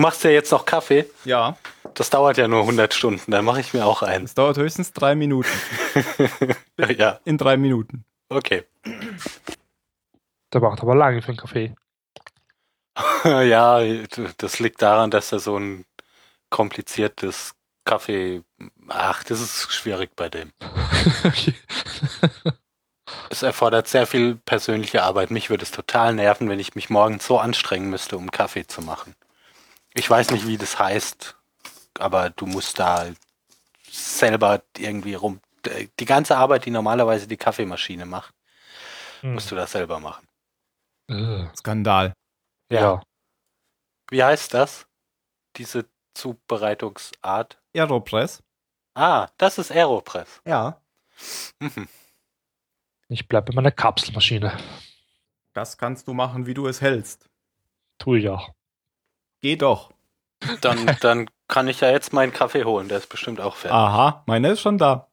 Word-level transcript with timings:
Du 0.00 0.02
machst 0.06 0.24
ja 0.24 0.30
jetzt 0.30 0.50
noch 0.50 0.64
Kaffee. 0.64 1.04
Ja. 1.26 1.58
Das 1.92 2.08
dauert 2.08 2.38
ja 2.38 2.48
nur 2.48 2.60
100 2.60 2.94
Stunden. 2.94 3.30
Dann 3.30 3.44
mache 3.44 3.60
ich 3.60 3.74
mir 3.74 3.84
auch 3.84 4.02
einen. 4.02 4.24
Es 4.24 4.32
dauert 4.32 4.56
höchstens 4.56 4.94
drei 4.94 5.14
Minuten. 5.14 5.50
ja. 6.96 7.20
In 7.26 7.36
drei 7.36 7.58
Minuten. 7.58 8.06
Okay. 8.30 8.64
Der 10.54 10.60
braucht 10.60 10.80
aber 10.80 10.94
lange 10.94 11.20
für 11.20 11.28
einen 11.28 11.36
Kaffee. 11.36 11.74
ja, 13.24 13.82
das 14.38 14.58
liegt 14.58 14.80
daran, 14.80 15.10
dass 15.10 15.32
er 15.32 15.38
so 15.38 15.58
ein 15.58 15.84
kompliziertes 16.48 17.52
Kaffee. 17.84 18.42
Ach, 18.88 19.22
das 19.24 19.42
ist 19.42 19.70
schwierig 19.70 20.16
bei 20.16 20.30
dem. 20.30 20.50
es 23.28 23.42
erfordert 23.42 23.86
sehr 23.86 24.06
viel 24.06 24.36
persönliche 24.36 25.02
Arbeit. 25.02 25.30
Mich 25.30 25.50
würde 25.50 25.64
es 25.64 25.72
total 25.72 26.14
nerven, 26.14 26.48
wenn 26.48 26.58
ich 26.58 26.74
mich 26.74 26.88
morgens 26.88 27.26
so 27.26 27.38
anstrengen 27.38 27.90
müsste, 27.90 28.16
um 28.16 28.30
Kaffee 28.30 28.66
zu 28.66 28.80
machen. 28.80 29.14
Ich 29.94 30.08
weiß 30.08 30.30
nicht, 30.30 30.46
wie 30.46 30.56
das 30.56 30.78
heißt, 30.78 31.36
aber 31.98 32.30
du 32.30 32.46
musst 32.46 32.78
da 32.78 33.06
selber 33.90 34.62
irgendwie 34.78 35.14
rum. 35.14 35.40
Die 35.98 36.04
ganze 36.04 36.36
Arbeit, 36.36 36.64
die 36.64 36.70
normalerweise 36.70 37.26
die 37.26 37.36
Kaffeemaschine 37.36 38.06
macht, 38.06 38.32
hm. 39.20 39.34
musst 39.34 39.50
du 39.50 39.56
das 39.56 39.72
selber 39.72 40.00
machen. 40.00 40.26
Skandal. 41.56 42.14
Ja. 42.70 42.80
ja. 42.80 43.02
Wie 44.10 44.22
heißt 44.22 44.54
das? 44.54 44.86
Diese 45.56 45.86
Zubereitungsart? 46.14 47.58
Aeropress. 47.74 48.42
Ah, 48.94 49.28
das 49.38 49.58
ist 49.58 49.72
Aeropress. 49.72 50.40
Ja. 50.44 50.80
Mhm. 51.58 51.88
Ich 53.08 53.26
bleibe 53.26 53.46
bei 53.46 53.56
meiner 53.56 53.72
Kapselmaschine. 53.72 54.56
Das 55.52 55.76
kannst 55.76 56.06
du 56.06 56.14
machen, 56.14 56.46
wie 56.46 56.54
du 56.54 56.68
es 56.68 56.80
hältst. 56.80 57.28
Tue 57.98 58.20
ich 58.20 58.28
auch. 58.28 58.54
Geh 59.42 59.56
doch. 59.56 59.90
Dann, 60.60 60.96
dann 61.00 61.30
kann 61.48 61.68
ich 61.68 61.80
ja 61.80 61.90
jetzt 61.90 62.12
meinen 62.12 62.32
Kaffee 62.32 62.64
holen, 62.64 62.88
der 62.88 62.98
ist 62.98 63.08
bestimmt 63.08 63.40
auch 63.40 63.56
fertig. 63.56 63.76
Aha, 63.76 64.22
meiner 64.26 64.52
ist 64.52 64.60
schon 64.60 64.78
da. 64.78 65.08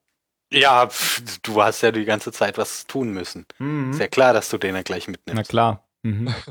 Ja, 0.52 0.88
pf, 0.88 1.39
du 1.42 1.61
hast 1.61 1.81
ja 1.81 1.92
die 1.92 2.06
ganze 2.06 2.31
Zeit 2.31 2.58
was 2.58 2.88
tun 2.88 3.11
müssen. 3.11 3.45
Mhm. 3.59 3.92
Ist 3.92 4.00
ja 4.00 4.08
klar, 4.08 4.34
dass 4.34 4.50
du 4.50 4.58
den 4.58 4.75
ja 4.75 4.81
gleich 4.81 5.08
mitnimmst. 5.08 5.36
Na 5.36 5.44
klar. 5.44 5.84
Mhm. 6.03 6.34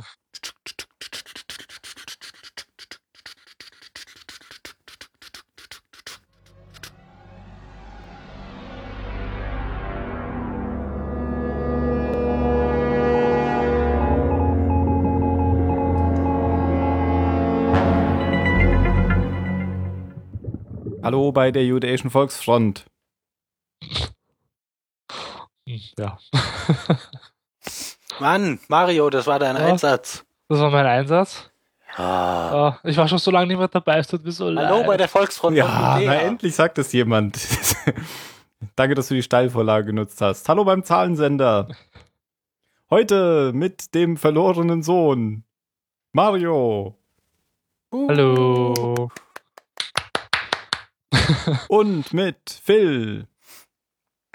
Hallo 21.07 21.31
bei 21.31 21.53
der 21.53 21.65
Jüdischen 21.65 22.11
Volksfront. 22.11 22.85
Ja. 25.65 26.19
Mann, 28.19 28.59
Mario, 28.67 29.09
das 29.09 29.29
war 29.29 29.39
dein 29.39 29.55
ja, 29.55 29.67
Einsatz. 29.67 30.25
Das 30.49 30.59
war 30.59 30.73
mein 30.73 30.85
Einsatz. 30.85 31.49
Ah. 31.95 32.81
ich 32.83 32.97
war 32.97 33.07
schon 33.07 33.19
so 33.19 33.31
lange 33.31 33.47
nicht 33.47 33.57
mehr 33.57 33.69
dabei, 33.69 33.99
es 33.99 34.09
tut 34.09 34.25
mir 34.25 34.33
so 34.33 34.51
leid. 34.51 34.69
Hallo 34.69 34.83
bei 34.83 34.97
der 34.97 35.07
Volksfront. 35.07 35.57
Ja, 35.57 36.01
na, 36.03 36.15
endlich 36.17 36.57
sagt 36.57 36.77
es 36.79 36.91
jemand. 36.91 37.39
Danke, 38.75 38.97
dass 38.97 39.07
du 39.07 39.15
die 39.15 39.23
Steilvorlage 39.23 39.87
genutzt 39.87 40.21
hast. 40.21 40.49
Hallo 40.49 40.65
beim 40.65 40.83
Zahlensender. 40.83 41.69
Heute 42.91 43.53
mit 43.55 43.95
dem 43.95 44.17
verlorenen 44.17 44.83
Sohn. 44.83 45.45
Mario. 46.11 46.97
Uh. 47.93 48.09
Hallo. 48.09 49.09
Und 51.69 52.13
mit 52.13 52.61
Phil. 52.65 53.27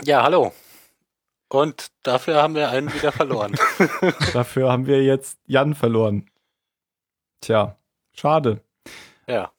Ja, 0.03 0.23
hallo. 0.23 0.53
Und 1.50 1.88
dafür 2.04 2.42
haben 2.42 2.55
wir 2.55 2.70
einen 2.70 2.93
wieder 2.93 3.11
verloren. 3.11 3.55
dafür 4.33 4.71
haben 4.71 4.88
wir 4.88 5.04
jetzt 5.04 5.39
Jan 5.45 5.76
verloren. 5.76 6.30
Tja, 7.42 7.77
schade. 8.14 8.61
Ja. 9.27 9.52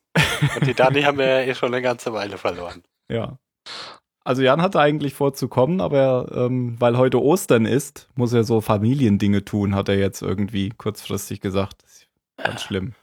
Und 0.56 0.66
die 0.66 0.74
Dani 0.74 1.02
haben 1.02 1.18
wir 1.18 1.26
ja 1.26 1.40
eh 1.40 1.54
schon 1.54 1.72
eine 1.72 1.82
ganze 1.82 2.12
Weile 2.12 2.38
verloren. 2.38 2.82
Ja. 3.10 3.38
Also 4.24 4.42
Jan 4.42 4.62
hatte 4.62 4.80
eigentlich 4.80 5.14
vorzukommen, 5.14 5.80
aber 5.80 6.30
ähm, 6.34 6.76
weil 6.80 6.96
heute 6.96 7.20
Ostern 7.20 7.66
ist, 7.66 8.08
muss 8.14 8.32
er 8.32 8.44
so 8.44 8.60
Familiendinge 8.60 9.44
tun, 9.44 9.74
hat 9.74 9.88
er 9.88 9.98
jetzt 9.98 10.22
irgendwie 10.22 10.70
kurzfristig 10.70 11.40
gesagt. 11.40 11.84
Ganz 12.36 12.62
schlimm. 12.62 12.94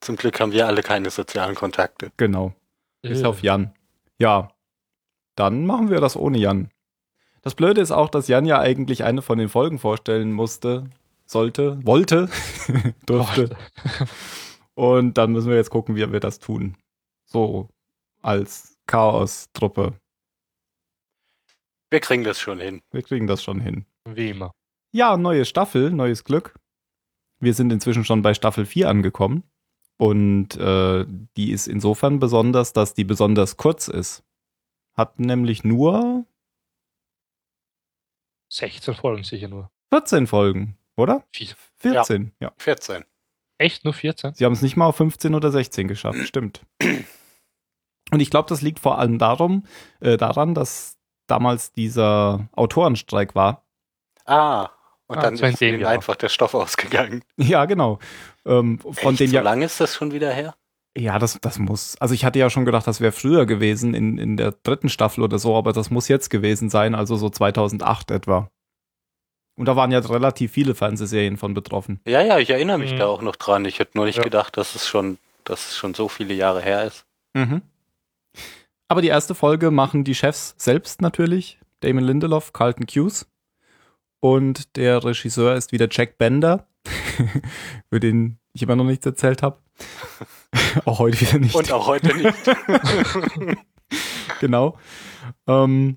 Zum 0.00 0.16
Glück 0.16 0.40
haben 0.40 0.52
wir 0.52 0.66
alle 0.66 0.82
keine 0.82 1.10
sozialen 1.10 1.54
Kontakte. 1.54 2.12
Genau. 2.16 2.54
Bis 3.02 3.24
auf 3.24 3.42
Jan. 3.42 3.74
Ja. 4.18 4.52
Dann 5.36 5.66
machen 5.66 5.90
wir 5.90 6.00
das 6.00 6.16
ohne 6.16 6.38
Jan. 6.38 6.70
Das 7.42 7.54
Blöde 7.54 7.80
ist 7.80 7.90
auch, 7.90 8.08
dass 8.08 8.28
Jan 8.28 8.46
ja 8.46 8.60
eigentlich 8.60 9.02
eine 9.02 9.22
von 9.22 9.38
den 9.38 9.48
Folgen 9.48 9.78
vorstellen 9.78 10.32
musste, 10.32 10.88
sollte, 11.26 11.84
wollte, 11.84 12.28
durfte. 13.06 13.56
Und 14.74 15.18
dann 15.18 15.32
müssen 15.32 15.50
wir 15.50 15.56
jetzt 15.56 15.70
gucken, 15.70 15.96
wie 15.96 16.12
wir 16.12 16.20
das 16.20 16.38
tun. 16.38 16.76
So 17.24 17.68
als 18.22 18.78
Chaos-Truppe. 18.86 19.94
Wir 21.90 22.00
kriegen 22.00 22.24
das 22.24 22.38
schon 22.38 22.60
hin. 22.60 22.80
Wir 22.92 23.02
kriegen 23.02 23.26
das 23.26 23.42
schon 23.42 23.60
hin. 23.60 23.86
Wie 24.08 24.30
immer. 24.30 24.52
Ja, 24.92 25.16
neue 25.16 25.44
Staffel, 25.44 25.90
neues 25.90 26.24
Glück. 26.24 26.54
Wir 27.40 27.54
sind 27.54 27.72
inzwischen 27.72 28.04
schon 28.04 28.22
bei 28.22 28.34
Staffel 28.34 28.66
4 28.66 28.88
angekommen. 28.88 29.42
Und 30.02 30.56
äh, 30.56 31.06
die 31.36 31.52
ist 31.52 31.68
insofern 31.68 32.18
besonders, 32.18 32.72
dass 32.72 32.92
die 32.92 33.04
besonders 33.04 33.56
kurz 33.56 33.86
ist. 33.86 34.24
Hat 34.94 35.20
nämlich 35.20 35.62
nur 35.62 36.26
16 38.48 38.94
Folgen 38.94 39.22
sicher 39.22 39.46
nur. 39.46 39.70
14 39.92 40.26
Folgen, 40.26 40.76
oder? 40.96 41.24
14, 41.76 42.32
ja. 42.40 42.48
ja. 42.48 42.52
14. 42.58 43.04
Echt 43.58 43.84
nur 43.84 43.94
14? 43.94 44.34
Sie 44.34 44.44
haben 44.44 44.54
es 44.54 44.62
nicht 44.62 44.74
mal 44.76 44.86
auf 44.86 44.96
15 44.96 45.36
oder 45.36 45.52
16 45.52 45.86
geschafft, 45.86 46.18
stimmt. 46.26 46.66
Und 48.10 48.18
ich 48.18 48.30
glaube, 48.30 48.48
das 48.48 48.60
liegt 48.60 48.80
vor 48.80 48.98
allem 48.98 49.20
darum, 49.20 49.66
äh, 50.00 50.16
daran, 50.16 50.56
dass 50.56 50.98
damals 51.28 51.70
dieser 51.70 52.48
Autorenstreik 52.50 53.36
war. 53.36 53.64
Ah, 54.24 54.70
und 55.12 55.18
ah, 55.18 55.22
dann 55.22 55.34
ist 55.34 55.60
ihnen 55.60 55.84
einfach 55.84 56.16
der 56.16 56.28
Stoff 56.28 56.54
ausgegangen. 56.54 57.22
Ja, 57.36 57.64
genau. 57.64 57.98
Ähm, 58.46 58.78
von 58.78 59.12
Echt, 59.12 59.20
den 59.20 59.28
so 59.28 59.36
ja 59.36 59.42
lange 59.42 59.64
ist 59.64 59.80
das 59.80 59.94
schon 59.94 60.12
wieder 60.12 60.32
her? 60.32 60.54
Ja, 60.96 61.18
das, 61.18 61.38
das 61.40 61.58
muss. 61.58 61.96
Also 62.00 62.14
ich 62.14 62.24
hatte 62.24 62.38
ja 62.38 62.50
schon 62.50 62.64
gedacht, 62.64 62.86
das 62.86 63.00
wäre 63.00 63.12
früher 63.12 63.46
gewesen, 63.46 63.94
in, 63.94 64.18
in 64.18 64.36
der 64.36 64.52
dritten 64.62 64.88
Staffel 64.88 65.22
oder 65.22 65.38
so, 65.38 65.56
aber 65.56 65.72
das 65.72 65.90
muss 65.90 66.08
jetzt 66.08 66.28
gewesen 66.28 66.68
sein, 66.70 66.94
also 66.94 67.16
so 67.16 67.30
2008 67.30 68.10
etwa. 68.10 68.50
Und 69.56 69.66
da 69.66 69.76
waren 69.76 69.90
ja 69.90 69.98
relativ 70.00 70.52
viele 70.52 70.74
Fernsehserien 70.74 71.36
von 71.36 71.54
betroffen. 71.54 72.00
Ja, 72.06 72.22
ja, 72.22 72.38
ich 72.38 72.50
erinnere 72.50 72.78
mich 72.78 72.92
mhm. 72.92 72.98
da 72.98 73.06
auch 73.06 73.22
noch 73.22 73.36
dran. 73.36 73.64
Ich 73.64 73.78
hätte 73.78 73.96
nur 73.96 74.06
nicht 74.06 74.18
ja. 74.18 74.24
gedacht, 74.24 74.56
dass 74.56 74.74
es 74.74 74.86
schon, 74.86 75.18
dass 75.44 75.70
es 75.70 75.76
schon 75.76 75.94
so 75.94 76.08
viele 76.08 76.34
Jahre 76.34 76.62
her 76.62 76.84
ist. 76.84 77.04
Mhm. 77.34 77.62
Aber 78.88 79.02
die 79.02 79.08
erste 79.08 79.34
Folge 79.34 79.70
machen 79.70 80.04
die 80.04 80.14
Chefs 80.14 80.54
selbst 80.58 81.00
natürlich. 81.00 81.58
Damon 81.80 82.04
Lindelof, 82.04 82.52
Carlton 82.52 82.86
Hughes. 82.86 83.26
Und 84.24 84.76
der 84.76 85.02
Regisseur 85.02 85.56
ist 85.56 85.72
wieder 85.72 85.88
Jack 85.90 86.16
Bender, 86.16 86.68
über 87.90 87.98
den 87.98 88.38
ich 88.52 88.62
immer 88.62 88.76
noch 88.76 88.84
nichts 88.84 89.04
erzählt 89.04 89.42
habe. 89.42 89.58
auch 90.84 91.00
heute 91.00 91.20
wieder 91.20 91.38
nicht. 91.40 91.56
Und 91.56 91.72
auch 91.72 91.88
heute 91.88 92.16
nicht. 92.16 92.32
genau. 94.40 94.78
Ähm, 95.48 95.96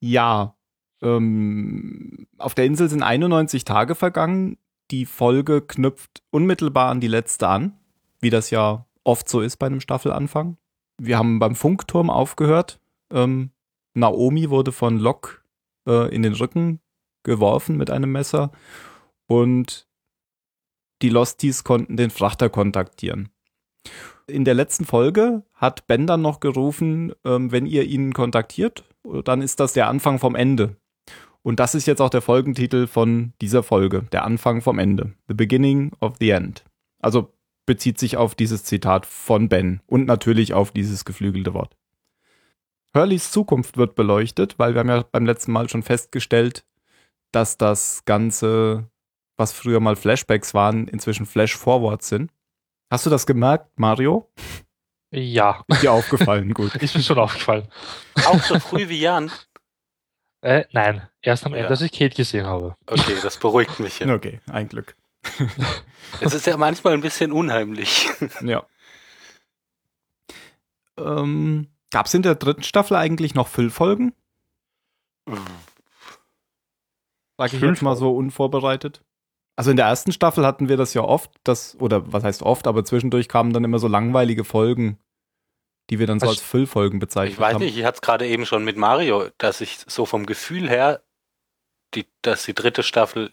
ja, 0.00 0.56
ähm, 1.02 2.26
auf 2.38 2.54
der 2.54 2.64
Insel 2.64 2.88
sind 2.88 3.02
91 3.02 3.66
Tage 3.66 3.94
vergangen. 3.94 4.56
Die 4.90 5.04
Folge 5.04 5.60
knüpft 5.60 6.22
unmittelbar 6.30 6.88
an 6.90 7.00
die 7.00 7.08
letzte 7.08 7.48
an, 7.48 7.78
wie 8.20 8.30
das 8.30 8.48
ja 8.48 8.86
oft 9.02 9.28
so 9.28 9.42
ist 9.42 9.58
bei 9.58 9.66
einem 9.66 9.80
Staffelanfang. 9.80 10.56
Wir 10.96 11.18
haben 11.18 11.38
beim 11.38 11.54
Funkturm 11.54 12.08
aufgehört. 12.08 12.80
Ähm, 13.12 13.50
Naomi 13.92 14.48
wurde 14.48 14.72
von 14.72 14.98
Locke 14.98 15.42
äh, 15.86 16.14
in 16.14 16.22
den 16.22 16.32
Rücken 16.32 16.80
geworfen 17.24 17.76
mit 17.76 17.90
einem 17.90 18.12
Messer 18.12 18.52
und 19.26 19.88
die 21.02 21.08
Losties 21.08 21.64
konnten 21.64 21.96
den 21.96 22.10
Frachter 22.10 22.48
kontaktieren. 22.48 23.28
In 24.26 24.44
der 24.44 24.54
letzten 24.54 24.86
Folge 24.86 25.42
hat 25.52 25.86
Ben 25.86 26.06
dann 26.06 26.22
noch 26.22 26.40
gerufen, 26.40 27.12
ähm, 27.24 27.52
wenn 27.52 27.66
ihr 27.66 27.84
ihn 27.84 28.14
kontaktiert, 28.14 28.84
dann 29.24 29.42
ist 29.42 29.60
das 29.60 29.74
der 29.74 29.88
Anfang 29.88 30.18
vom 30.18 30.34
Ende. 30.34 30.76
Und 31.42 31.60
das 31.60 31.74
ist 31.74 31.86
jetzt 31.86 32.00
auch 32.00 32.08
der 32.08 32.22
Folgentitel 32.22 32.86
von 32.86 33.34
dieser 33.42 33.62
Folge, 33.62 34.04
der 34.12 34.24
Anfang 34.24 34.62
vom 34.62 34.78
Ende. 34.78 35.12
The 35.28 35.34
Beginning 35.34 35.92
of 36.00 36.14
the 36.18 36.30
End. 36.30 36.64
Also 37.00 37.34
bezieht 37.66 37.98
sich 37.98 38.16
auf 38.16 38.34
dieses 38.34 38.64
Zitat 38.64 39.04
von 39.04 39.50
Ben 39.50 39.80
und 39.86 40.06
natürlich 40.06 40.54
auf 40.54 40.70
dieses 40.70 41.04
geflügelte 41.04 41.52
Wort. 41.52 41.76
Hurleys 42.94 43.30
Zukunft 43.30 43.76
wird 43.76 43.94
beleuchtet, 43.94 44.58
weil 44.58 44.74
wir 44.74 44.80
haben 44.80 44.88
ja 44.88 45.04
beim 45.10 45.26
letzten 45.26 45.52
Mal 45.52 45.68
schon 45.68 45.82
festgestellt, 45.82 46.64
dass 47.34 47.56
das 47.56 48.04
Ganze 48.04 48.88
was 49.36 49.52
früher 49.52 49.80
mal 49.80 49.96
Flashbacks 49.96 50.54
waren, 50.54 50.86
inzwischen 50.86 51.26
Flash-Forwards 51.26 52.08
sind. 52.08 52.30
Hast 52.90 53.04
du 53.06 53.10
das 53.10 53.26
gemerkt, 53.26 53.68
Mario? 53.78 54.30
Ja, 55.10 55.64
Ist 55.68 55.82
dir 55.82 55.92
aufgefallen, 55.92 56.54
gut. 56.54 56.74
ist 56.80 56.94
mir 56.94 57.02
schon 57.02 57.18
aufgefallen. 57.18 57.68
Auch 58.26 58.40
so 58.42 58.58
früh 58.60 58.88
wie 58.88 59.00
Jan. 59.00 59.30
Äh, 60.40 60.64
nein, 60.72 61.08
erst 61.22 61.46
am 61.46 61.52
Ja. 61.52 61.58
Ende, 61.58 61.70
als 61.70 61.80
ich 61.80 61.90
Kate 61.90 62.14
gesehen 62.14 62.46
habe. 62.46 62.76
Okay, 62.86 63.16
das 63.22 63.38
beruhigt 63.38 63.80
mich. 63.80 63.98
Ja. 63.98 64.14
Okay, 64.14 64.40
ein 64.50 64.68
Glück. 64.68 64.94
Es 66.20 66.32
ist 66.32 66.46
ja 66.46 66.56
manchmal 66.56 66.92
ein 66.92 67.00
bisschen 67.00 67.32
unheimlich. 67.32 68.08
Ja. 68.42 68.64
Ähm, 70.96 71.66
Gab 71.90 72.06
es 72.06 72.14
in 72.14 72.22
der 72.22 72.36
dritten 72.36 72.62
Staffel 72.62 72.96
eigentlich 72.96 73.34
noch 73.34 73.48
Füllfolgen? 73.48 74.12
Sag 77.36 77.52
ich 77.52 77.60
jetzt 77.60 77.82
mal 77.82 77.96
so 77.96 78.14
unvorbereitet. 78.14 79.02
Also 79.56 79.70
in 79.70 79.76
der 79.76 79.86
ersten 79.86 80.12
Staffel 80.12 80.44
hatten 80.44 80.68
wir 80.68 80.76
das 80.76 80.94
ja 80.94 81.02
oft, 81.02 81.30
das, 81.44 81.76
oder 81.80 82.12
was 82.12 82.24
heißt 82.24 82.42
oft, 82.42 82.66
aber 82.66 82.84
zwischendurch 82.84 83.28
kamen 83.28 83.52
dann 83.52 83.62
immer 83.64 83.78
so 83.78 83.86
langweilige 83.88 84.44
Folgen, 84.44 84.98
die 85.90 85.98
wir 85.98 86.06
dann 86.06 86.18
so 86.18 86.26
Also, 86.26 86.40
als 86.40 86.42
Füllfolgen 86.48 86.98
bezeichnet 86.98 87.34
Ich 87.34 87.40
weiß 87.40 87.54
haben. 87.54 87.62
nicht, 87.64 87.76
ich 87.76 87.84
hatte 87.84 87.96
es 87.96 88.00
gerade 88.00 88.26
eben 88.26 88.46
schon 88.46 88.64
mit 88.64 88.76
Mario, 88.76 89.28
dass 89.38 89.60
ich 89.60 89.78
so 89.86 90.06
vom 90.06 90.26
Gefühl 90.26 90.68
her, 90.68 91.02
die, 91.94 92.06
dass 92.22 92.44
die 92.44 92.54
dritte 92.54 92.82
Staffel 92.82 93.32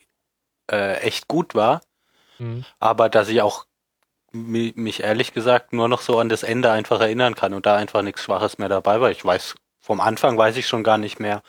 äh, 0.72 0.98
echt 1.00 1.28
gut 1.28 1.56
war, 1.56 1.82
Mhm. 2.38 2.66
aber 2.80 3.10
dass 3.10 3.30
ich 3.30 3.42
auch 3.42 3.66
mi- 4.32 4.74
mich 4.76 5.02
ehrlich 5.02 5.34
gesagt 5.34 5.74
nur 5.74 5.88
noch 5.88 6.02
so 6.02 6.20
an 6.20 6.30
das 6.30 6.44
Ende 6.44 6.72
einfach 6.72 7.00
erinnern 7.02 7.36
kann 7.36 7.54
und 7.54 7.66
da 7.66 7.76
einfach 7.78 8.02
nichts 8.04 8.24
Schwaches 8.24 8.58
mehr 8.60 8.70
dabei 8.70 9.02
war. 9.02 9.10
Ich 9.12 9.24
weiß, 9.26 9.56
vom 9.80 10.00
Anfang 10.00 10.38
weiß 10.38 10.58
ich 10.58 10.68
schon 10.68 10.84
gar 10.84 10.98
nicht 11.00 11.20
mehr, 11.20 11.42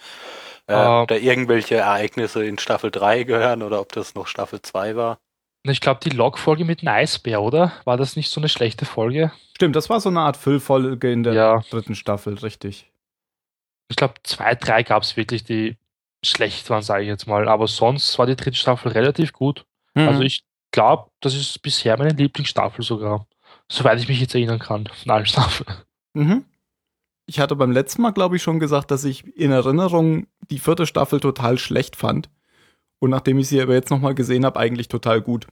äh, 0.73 0.77
Ah. 0.77 1.03
ob 1.03 1.09
da 1.09 1.15
irgendwelche 1.17 1.77
Ereignisse 1.77 2.45
in 2.45 2.59
Staffel 2.59 2.91
3 2.91 3.25
gehören 3.25 3.63
oder 3.63 3.81
ob 3.81 3.93
das 3.93 4.15
noch 4.15 4.27
Staffel 4.27 4.61
2 4.63 4.97
war. 4.97 5.19
Ich 5.65 5.81
glaube, 5.81 6.01
die 6.03 6.11
Log-Folge 6.11 6.65
mit 6.65 6.83
dem 6.83 6.89
Eisbär, 6.89 7.41
oder? 7.41 7.73
War 7.85 7.97
das 7.97 8.17
nicht 8.17 8.31
so 8.31 8.41
eine 8.41 8.49
schlechte 8.49 8.85
Folge? 8.85 9.31
Stimmt, 9.55 9.77
das 9.77 9.89
war 9.89 10.01
so 10.01 10.09
eine 10.09 10.21
Art 10.21 10.37
Füllfolge 10.37 11.13
in 11.13 11.23
der 11.23 11.35
Ja. 11.35 11.65
dritten 11.71 11.95
Staffel, 11.95 12.35
richtig. 12.39 12.91
Ich 13.89 13.97
glaube, 13.97 14.15
zwei, 14.25 14.55
drei 14.57 14.83
gab 14.83 15.03
es 15.05 15.17
wirklich, 15.17 15.45
die 15.45 15.77
schlecht 16.25 16.69
waren, 16.71 16.83
sage 16.83 17.03
ich 17.03 17.09
jetzt 17.09 17.27
mal. 17.27 17.49
Aber 17.49 17.69
sonst 17.69 18.19
war 18.19 18.27
die 18.27 18.37
dritte 18.37 18.57
Staffel 18.57 18.91
relativ 18.93 19.33
gut. 19.33 19.65
Mhm. 19.95 20.09
Also 20.09 20.23
ich 20.23 20.43
glaube, 20.73 21.11
das 21.21 21.35
ist 21.35 21.61
bisher 21.63 21.97
meine 21.99 22.11
Lieblingsstaffel 22.15 22.83
sogar. 22.85 23.27
Soweit 23.71 24.01
ich 24.01 24.09
mich 24.09 24.21
jetzt 24.21 24.35
erinnern 24.35 24.59
kann, 24.59 24.87
von 24.87 25.11
allen 25.13 25.27
Staffeln. 25.27 25.69
Mhm. 26.15 26.45
Ich 27.33 27.41
hatte 27.41 27.57
beim 27.57 27.73
letzten 27.73 28.03
Mal, 28.03 28.11
glaube 28.11 28.37
ich, 28.37 28.43
schon 28.43 28.61
gesagt, 28.61 28.91
dass 28.91 29.05
ich 29.05 29.27
in 29.39 29.53
Erinnerung 29.53 30.27
die 30.51 30.59
vierte 30.59 30.85
Staffel 30.85 31.19
total 31.19 31.57
schlecht 31.57 31.97
fand. 31.97 32.29
Und 32.99 33.09
nachdem 33.09 33.39
ich 33.39 33.49
sie 33.49 33.59
aber 33.63 33.73
jetzt 33.73 33.89
nochmal 33.89 34.15
gesehen 34.15 34.45
habe, 34.45 34.61
eigentlich 34.61 34.89
total 34.89 35.23
gut. 35.23 35.47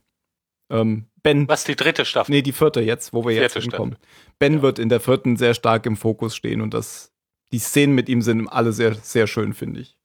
Ähm, 0.71 1.07
Ben, 1.23 1.49
Was 1.49 1.65
die 1.65 1.77
dritte 1.77 2.05
Staffel? 2.05 2.33
nee, 2.33 2.43
die 2.43 2.53
vierte 2.53 2.83
jetzt, 2.83 3.15
wo 3.15 3.25
wir 3.25 3.35
jetzt 3.35 3.57
hinkommen. 3.57 3.97
Ben 4.39 4.61
wird 4.61 4.79
in 4.79 4.91
der 4.91 5.01
vierten 5.01 5.39
sehr 5.39 5.55
stark 5.55 5.87
im 5.87 5.97
Fokus 5.97 6.37
stehen 6.37 6.61
und 6.61 6.75
das, 6.75 7.15
die 7.51 7.59
Szenen 7.59 7.95
mit 7.95 8.11
ihm 8.11 8.21
sind 8.21 8.47
alle 8.47 8.75
sehr, 8.75 8.95
sehr 8.97 9.27
schön, 9.27 9.55
finde 9.55 9.81
ich. 9.81 9.97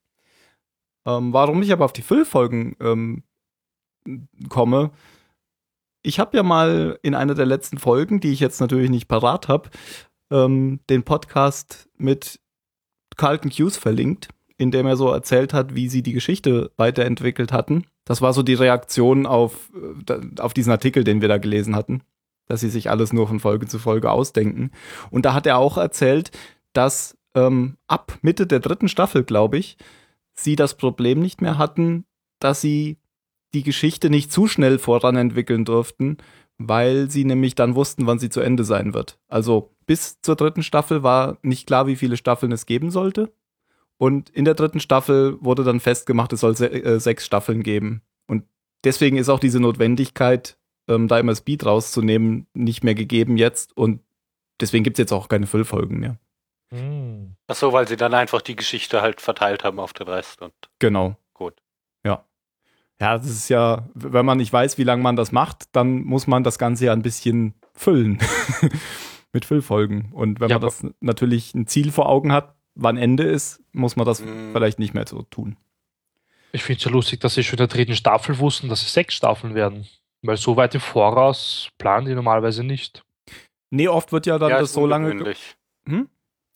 Ähm, 1.06 1.34
warum 1.34 1.60
ich 1.60 1.72
aber 1.72 1.84
auf 1.84 1.92
die 1.92 2.00
Füllfolgen 2.00 2.74
ähm, 2.80 3.22
komme, 4.48 4.92
ich 6.02 6.18
habe 6.20 6.38
ja 6.38 6.42
mal 6.42 6.98
in 7.02 7.14
einer 7.14 7.34
der 7.34 7.46
letzten 7.46 7.76
Folgen, 7.76 8.18
die 8.20 8.32
ich 8.32 8.40
jetzt 8.40 8.62
natürlich 8.62 8.88
nicht 8.88 9.08
parat 9.08 9.48
habe, 9.48 9.68
ähm, 10.30 10.80
den 10.88 11.02
Podcast 11.02 11.88
mit 11.96 12.40
Carlton 13.16 13.50
Hughes 13.50 13.76
verlinkt, 13.76 14.28
in 14.58 14.70
dem 14.70 14.86
er 14.86 14.96
so 14.96 15.10
erzählt 15.10 15.52
hat, 15.52 15.74
wie 15.74 15.88
sie 15.88 16.02
die 16.02 16.12
Geschichte 16.12 16.70
weiterentwickelt 16.76 17.52
hatten. 17.52 17.84
Das 18.04 18.22
war 18.22 18.32
so 18.32 18.42
die 18.42 18.54
Reaktion 18.54 19.26
auf, 19.26 19.70
äh, 20.08 20.40
auf 20.40 20.54
diesen 20.54 20.72
Artikel, 20.72 21.04
den 21.04 21.20
wir 21.20 21.28
da 21.28 21.38
gelesen 21.38 21.76
hatten, 21.76 22.02
dass 22.46 22.60
sie 22.60 22.70
sich 22.70 22.90
alles 22.90 23.12
nur 23.12 23.28
von 23.28 23.40
Folge 23.40 23.66
zu 23.66 23.78
Folge 23.78 24.10
ausdenken. 24.10 24.70
Und 25.10 25.26
da 25.26 25.34
hat 25.34 25.46
er 25.46 25.58
auch 25.58 25.76
erzählt, 25.76 26.30
dass 26.72 27.16
ähm, 27.34 27.76
ab 27.86 28.18
Mitte 28.22 28.46
der 28.46 28.60
dritten 28.60 28.88
Staffel, 28.88 29.24
glaube 29.24 29.58
ich, 29.58 29.76
sie 30.34 30.56
das 30.56 30.76
Problem 30.76 31.20
nicht 31.20 31.40
mehr 31.40 31.58
hatten, 31.58 32.04
dass 32.38 32.60
sie 32.60 32.98
die 33.54 33.62
Geschichte 33.62 34.10
nicht 34.10 34.30
zu 34.32 34.46
schnell 34.46 34.78
voranentwickeln 34.78 35.64
durften, 35.64 36.18
weil 36.58 37.10
sie 37.10 37.24
nämlich 37.24 37.54
dann 37.54 37.74
wussten, 37.74 38.06
wann 38.06 38.18
sie 38.18 38.30
zu 38.30 38.40
Ende 38.40 38.64
sein 38.64 38.94
wird. 38.94 39.18
Also 39.28 39.74
bis 39.86 40.20
zur 40.20 40.36
dritten 40.36 40.62
Staffel 40.62 41.02
war 41.02 41.38
nicht 41.42 41.66
klar, 41.66 41.86
wie 41.86 41.96
viele 41.96 42.16
Staffeln 42.16 42.52
es 42.52 42.66
geben 42.66 42.90
sollte. 42.90 43.32
Und 43.98 44.30
in 44.30 44.44
der 44.44 44.54
dritten 44.54 44.80
Staffel 44.80 45.38
wurde 45.40 45.64
dann 45.64 45.80
festgemacht, 45.80 46.32
es 46.32 46.40
soll 46.40 46.56
se 46.56 46.70
äh, 46.70 47.00
sechs 47.00 47.24
Staffeln 47.24 47.62
geben. 47.62 48.02
Und 48.26 48.44
deswegen 48.84 49.16
ist 49.16 49.28
auch 49.28 49.40
diese 49.40 49.60
Notwendigkeit, 49.60 50.58
ähm, 50.88 51.08
da 51.08 51.18
immer 51.18 51.34
Speed 51.34 51.64
rauszunehmen, 51.64 52.46
nicht 52.52 52.84
mehr 52.84 52.94
gegeben 52.94 53.36
jetzt. 53.36 53.76
Und 53.76 54.00
deswegen 54.60 54.84
gibt 54.84 54.98
es 54.98 55.02
jetzt 55.02 55.12
auch 55.12 55.28
keine 55.28 55.46
Füllfolgen 55.46 55.98
mehr. 55.98 56.18
Hm. 56.70 57.36
Ach 57.46 57.54
so, 57.54 57.72
weil 57.72 57.88
sie 57.88 57.96
dann 57.96 58.12
einfach 58.12 58.42
die 58.42 58.56
Geschichte 58.56 59.00
halt 59.00 59.20
verteilt 59.20 59.64
haben 59.64 59.78
auf 59.78 59.92
den 59.92 60.08
Rest 60.08 60.42
und 60.42 60.52
Genau. 60.78 61.16
Ja. 63.00 63.18
Das 63.18 63.26
ist 63.28 63.48
ja, 63.48 63.88
wenn 63.94 64.24
man 64.24 64.38
nicht 64.38 64.52
weiß, 64.52 64.78
wie 64.78 64.84
lange 64.84 65.02
man 65.02 65.16
das 65.16 65.30
macht, 65.32 65.64
dann 65.72 66.02
muss 66.04 66.26
man 66.26 66.44
das 66.44 66.58
Ganze 66.58 66.86
ja 66.86 66.92
ein 66.92 67.02
bisschen 67.02 67.54
füllen. 67.74 68.18
Mit 69.32 69.44
Füllfolgen. 69.44 70.12
Und 70.12 70.40
wenn 70.40 70.48
Ja, 70.48 70.56
man 70.58 70.62
das 70.68 70.86
natürlich 71.00 71.54
ein 71.54 71.66
Ziel 71.66 71.92
vor 71.92 72.08
Augen 72.08 72.32
hat, 72.32 72.54
wann 72.74 72.96
Ende 72.96 73.24
ist, 73.24 73.62
muss 73.72 73.96
man 73.96 74.06
das 74.06 74.22
Mm. 74.22 74.52
vielleicht 74.52 74.78
nicht 74.78 74.94
mehr 74.94 75.06
so 75.06 75.22
tun. 75.22 75.56
Ich 76.52 76.62
finde 76.62 76.78
es 76.78 76.84
ja 76.84 76.90
lustig, 76.90 77.20
dass 77.20 77.34
sie 77.34 77.44
schon 77.44 77.54
in 77.58 77.58
der 77.58 77.66
dritten 77.66 77.94
Staffel 77.96 78.38
wussten, 78.38 78.68
dass 78.70 78.80
es 78.80 78.92
sechs 78.94 79.14
Staffeln 79.14 79.54
werden. 79.54 79.86
Weil 80.22 80.38
so 80.38 80.56
weit 80.56 80.74
im 80.74 80.80
Voraus 80.80 81.68
planen 81.76 82.06
die 82.06 82.14
normalerweise 82.14 82.64
nicht. 82.64 83.04
Nee, 83.68 83.88
oft 83.88 84.10
wird 84.12 84.24
ja 84.26 84.38
dann 84.38 84.50
ja, 84.50 84.58
das 84.60 84.70
ist 84.70 84.74
so 84.74 84.86
lange. 84.86 85.34
Hm? 85.86 86.08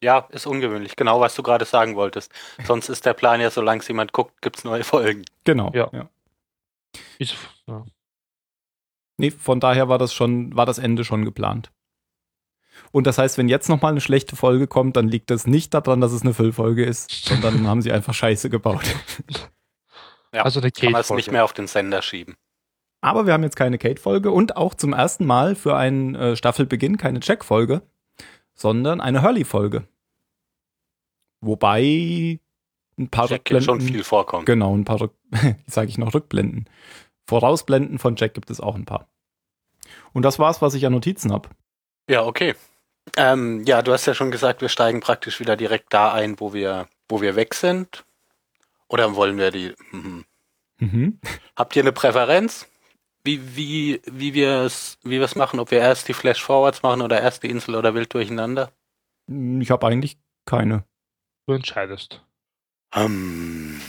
Ja, 0.02 0.20
ist 0.30 0.46
ungewöhnlich. 0.46 0.96
Genau, 0.96 1.20
was 1.20 1.34
du 1.34 1.42
gerade 1.42 1.66
sagen 1.66 1.96
wolltest. 1.96 2.32
Sonst 2.64 2.88
ist 2.88 3.04
der 3.04 3.12
Plan 3.12 3.40
ja, 3.42 3.50
solange 3.50 3.80
es 3.80 3.88
jemand 3.88 4.12
guckt, 4.14 4.40
gibt's 4.40 4.64
neue 4.64 4.84
Folgen. 4.84 5.24
Genau. 5.44 5.70
Ja. 5.74 5.90
ja. 5.92 6.08
Ist, 7.18 7.36
ja. 7.66 7.84
Nee, 9.16 9.30
von 9.30 9.60
daher 9.60 9.88
war 9.88 9.98
das 9.98 10.14
schon, 10.14 10.56
war 10.56 10.66
das 10.66 10.78
Ende 10.78 11.04
schon 11.04 11.24
geplant. 11.24 11.70
Und 12.92 13.06
das 13.06 13.18
heißt, 13.18 13.36
wenn 13.36 13.48
jetzt 13.48 13.68
nochmal 13.68 13.92
eine 13.92 14.00
schlechte 14.00 14.36
Folge 14.36 14.66
kommt, 14.66 14.96
dann 14.96 15.08
liegt 15.08 15.30
das 15.30 15.46
nicht 15.46 15.74
daran, 15.74 16.00
dass 16.00 16.12
es 16.12 16.22
eine 16.22 16.32
Füllfolge 16.34 16.84
ist, 16.84 17.10
sondern 17.26 17.66
haben 17.66 17.82
sie 17.82 17.92
einfach 17.92 18.14
Scheiße 18.14 18.50
gebaut. 18.50 18.84
Ja, 20.32 20.44
Also 20.44 20.60
eine 20.60 20.70
Kann 20.70 20.92
man 20.92 21.00
es 21.00 21.08
Kate-Folge. 21.08 21.18
nicht 21.18 21.32
mehr 21.32 21.44
auf 21.44 21.52
den 21.52 21.66
Sender 21.66 22.02
schieben. 22.02 22.36
Aber 23.00 23.26
wir 23.26 23.32
haben 23.32 23.42
jetzt 23.42 23.56
keine 23.56 23.78
Kate-Folge 23.78 24.30
und 24.30 24.56
auch 24.56 24.74
zum 24.74 24.92
ersten 24.92 25.26
Mal 25.26 25.56
für 25.56 25.76
einen 25.76 26.14
äh, 26.14 26.36
Staffelbeginn 26.36 26.98
keine 26.98 27.18
Jack-Folge, 27.20 27.82
sondern 28.54 29.00
eine 29.00 29.22
Hurley-Folge. 29.22 29.88
Wobei 31.40 32.38
ein 33.00 33.08
paar 33.08 33.28
Jack 33.28 33.46
kann 33.46 33.60
schon 33.62 33.78
Rückblenden- 33.80 33.92
viel 33.92 34.04
vorkommen. 34.04 34.44
Genau, 34.44 34.76
ein 34.76 34.84
paar, 34.84 35.00
Rück 35.00 35.14
sage 35.66 35.88
ich 35.88 35.98
noch, 35.98 36.14
Rückblenden. 36.14 36.68
Vorausblenden 37.26 37.98
von 37.98 38.16
Jack 38.16 38.34
gibt 38.34 38.50
es 38.50 38.60
auch 38.60 38.74
ein 38.74 38.84
paar. 38.84 39.08
Und 40.12 40.22
das 40.22 40.38
war's, 40.38 40.60
was 40.62 40.74
ich 40.74 40.86
an 40.86 40.92
Notizen 40.92 41.32
habe. 41.32 41.48
Ja, 42.08 42.24
okay. 42.24 42.54
Ähm, 43.16 43.64
ja, 43.64 43.82
du 43.82 43.92
hast 43.92 44.06
ja 44.06 44.14
schon 44.14 44.30
gesagt, 44.30 44.60
wir 44.60 44.68
steigen 44.68 45.00
praktisch 45.00 45.40
wieder 45.40 45.56
direkt 45.56 45.92
da 45.94 46.12
ein, 46.12 46.38
wo 46.38 46.52
wir, 46.52 46.88
wo 47.08 47.20
wir 47.20 47.36
weg 47.36 47.54
sind. 47.54 48.04
Oder 48.88 49.14
wollen 49.14 49.38
wir 49.38 49.50
die? 49.50 49.74
Mhm. 49.92 50.24
Mhm. 50.78 51.20
Habt 51.56 51.76
ihr 51.76 51.82
eine 51.82 51.92
Präferenz? 51.92 52.66
Wie, 53.22 53.56
wie, 53.56 54.00
wie 54.06 54.34
wir 54.34 54.62
es 54.62 54.98
wie 55.02 55.20
wir's 55.20 55.36
machen, 55.36 55.60
ob 55.60 55.70
wir 55.70 55.78
erst 55.78 56.08
die 56.08 56.14
Flash 56.14 56.42
Forwards 56.42 56.82
machen 56.82 57.02
oder 57.02 57.20
erst 57.20 57.42
die 57.42 57.50
Insel 57.50 57.74
oder 57.76 57.94
wild 57.94 58.12
durcheinander? 58.14 58.72
Ich 59.28 59.70
habe 59.70 59.86
eigentlich 59.86 60.18
keine. 60.46 60.84
Du 61.46 61.52
entscheidest. 61.52 62.24
Ähm. 62.94 63.80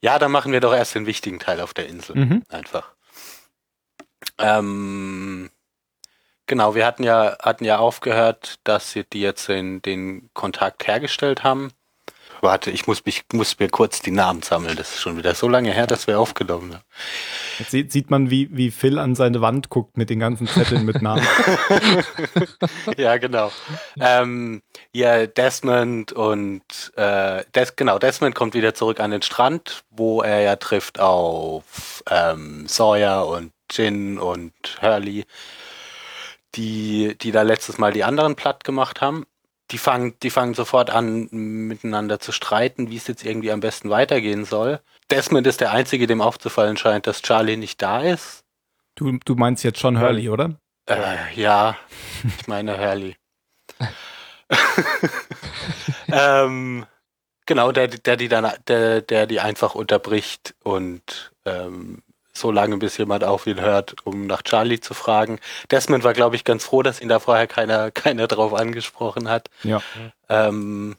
Ja, 0.00 0.18
dann 0.18 0.30
machen 0.30 0.52
wir 0.52 0.60
doch 0.60 0.72
erst 0.72 0.94
den 0.94 1.06
wichtigen 1.06 1.40
Teil 1.40 1.60
auf 1.60 1.74
der 1.74 1.88
Insel. 1.88 2.16
Mhm. 2.16 2.44
Einfach. 2.48 2.92
Ähm, 4.38 5.50
genau, 6.46 6.74
wir 6.74 6.86
hatten 6.86 7.02
ja, 7.02 7.36
hatten 7.42 7.64
ja 7.64 7.78
aufgehört, 7.78 8.60
dass 8.64 8.92
sie 8.92 9.04
die 9.04 9.20
jetzt 9.20 9.48
in 9.48 9.82
den 9.82 10.30
Kontakt 10.34 10.86
hergestellt 10.86 11.42
haben. 11.42 11.72
Warte, 12.40 12.70
ich 12.70 12.86
muss 12.86 13.04
mich, 13.04 13.24
muss 13.32 13.58
mir 13.58 13.68
kurz 13.68 14.00
die 14.00 14.10
Namen 14.10 14.42
sammeln. 14.42 14.76
Das 14.76 14.94
ist 14.94 15.00
schon 15.00 15.16
wieder 15.16 15.34
so 15.34 15.48
lange 15.48 15.72
her, 15.72 15.86
dass 15.86 16.06
wir 16.06 16.18
aufgenommen 16.18 16.74
haben. 16.74 16.84
Jetzt 17.58 17.70
sieht, 17.72 17.92
sieht 17.92 18.10
man, 18.10 18.30
wie, 18.30 18.48
wie 18.56 18.70
Phil 18.70 18.98
an 18.98 19.14
seine 19.14 19.40
Wand 19.40 19.68
guckt 19.68 19.96
mit 19.96 20.10
den 20.10 20.20
ganzen 20.20 20.46
Zetteln 20.46 20.84
mit 20.84 21.02
Namen. 21.02 21.26
ja, 22.96 23.16
genau. 23.16 23.50
Ähm, 24.00 24.62
ja, 24.92 25.26
Desmond 25.26 26.12
und 26.12 26.62
äh, 26.96 27.44
Des, 27.54 27.74
genau, 27.74 27.98
Desmond 27.98 28.34
kommt 28.34 28.54
wieder 28.54 28.74
zurück 28.74 29.00
an 29.00 29.10
den 29.10 29.22
Strand, 29.22 29.84
wo 29.90 30.22
er 30.22 30.40
ja 30.40 30.56
trifft 30.56 31.00
auf 31.00 32.04
ähm, 32.08 32.66
Sawyer 32.68 33.26
und 33.26 33.52
Jin 33.70 34.18
und 34.18 34.52
Hurley, 34.80 35.24
die, 36.54 37.16
die 37.20 37.32
da 37.32 37.42
letztes 37.42 37.78
Mal 37.78 37.92
die 37.92 38.04
anderen 38.04 38.36
platt 38.36 38.64
gemacht 38.64 39.00
haben. 39.00 39.26
Die 39.70 39.78
fangen, 39.78 40.14
die 40.22 40.30
fangen 40.30 40.54
sofort 40.54 40.90
an, 40.90 41.28
miteinander 41.30 42.20
zu 42.20 42.32
streiten, 42.32 42.90
wie 42.90 42.96
es 42.96 43.06
jetzt 43.06 43.24
irgendwie 43.24 43.52
am 43.52 43.60
besten 43.60 43.90
weitergehen 43.90 44.44
soll. 44.44 44.80
Desmond 45.10 45.46
ist 45.46 45.60
der 45.60 45.72
Einzige, 45.72 46.06
dem 46.06 46.22
aufzufallen 46.22 46.76
scheint, 46.76 47.06
dass 47.06 47.22
Charlie 47.22 47.56
nicht 47.56 47.82
da 47.82 48.00
ist. 48.00 48.44
Du, 48.94 49.18
du 49.24 49.34
meinst 49.34 49.64
jetzt 49.64 49.78
schon 49.78 50.00
Hurley, 50.00 50.28
oder? 50.28 50.58
Äh, 50.86 51.34
ja, 51.34 51.76
ich 52.38 52.46
meine 52.46 52.78
Hurley. 52.78 53.16
ähm, 56.12 56.86
genau, 57.46 57.72
der, 57.72 57.88
der 57.88 58.16
die 58.16 58.28
dann, 58.28 58.50
der, 58.66 59.02
der 59.02 59.26
die 59.26 59.40
einfach 59.40 59.74
unterbricht 59.74 60.54
und 60.64 61.32
ähm, 61.44 62.02
so 62.38 62.50
lange, 62.50 62.76
bis 62.78 62.96
jemand 62.96 63.24
auf 63.24 63.46
ihn 63.46 63.60
hört, 63.60 63.94
um 64.04 64.26
nach 64.26 64.42
Charlie 64.42 64.80
zu 64.80 64.94
fragen. 64.94 65.38
Desmond 65.70 66.04
war, 66.04 66.12
glaube 66.14 66.36
ich, 66.36 66.44
ganz 66.44 66.64
froh, 66.64 66.82
dass 66.82 67.00
ihn 67.00 67.08
da 67.08 67.18
vorher 67.18 67.46
keiner, 67.46 67.90
keiner 67.92 68.26
drauf 68.26 68.54
angesprochen 68.54 69.28
hat. 69.28 69.48
Ja. 69.62 69.80
Ähm, 70.28 70.96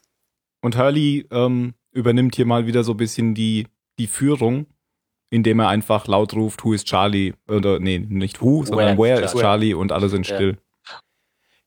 Und 0.61 0.77
Hurley 0.77 1.27
ähm, 1.31 1.73
übernimmt 1.91 2.35
hier 2.35 2.45
mal 2.45 2.65
wieder 2.67 2.83
so 2.83 2.93
ein 2.93 2.97
bisschen 2.97 3.33
die, 3.35 3.67
die 3.97 4.07
Führung, 4.07 4.65
indem 5.29 5.59
er 5.59 5.69
einfach 5.69 6.07
laut 6.07 6.33
ruft, 6.33 6.63
Who 6.63 6.73
is 6.73 6.83
Charlie? 6.85 7.33
Oder 7.47 7.79
nee, 7.79 7.99
nicht 7.99 8.41
Who, 8.41 8.65
sondern 8.65 8.97
Where 8.97 9.17
Where 9.17 9.25
is 9.25 9.33
Charlie? 9.33 9.73
Und 9.73 9.91
alle 9.91 10.09
sind 10.09 10.27
Ja. 10.27 10.35
still. 10.35 10.57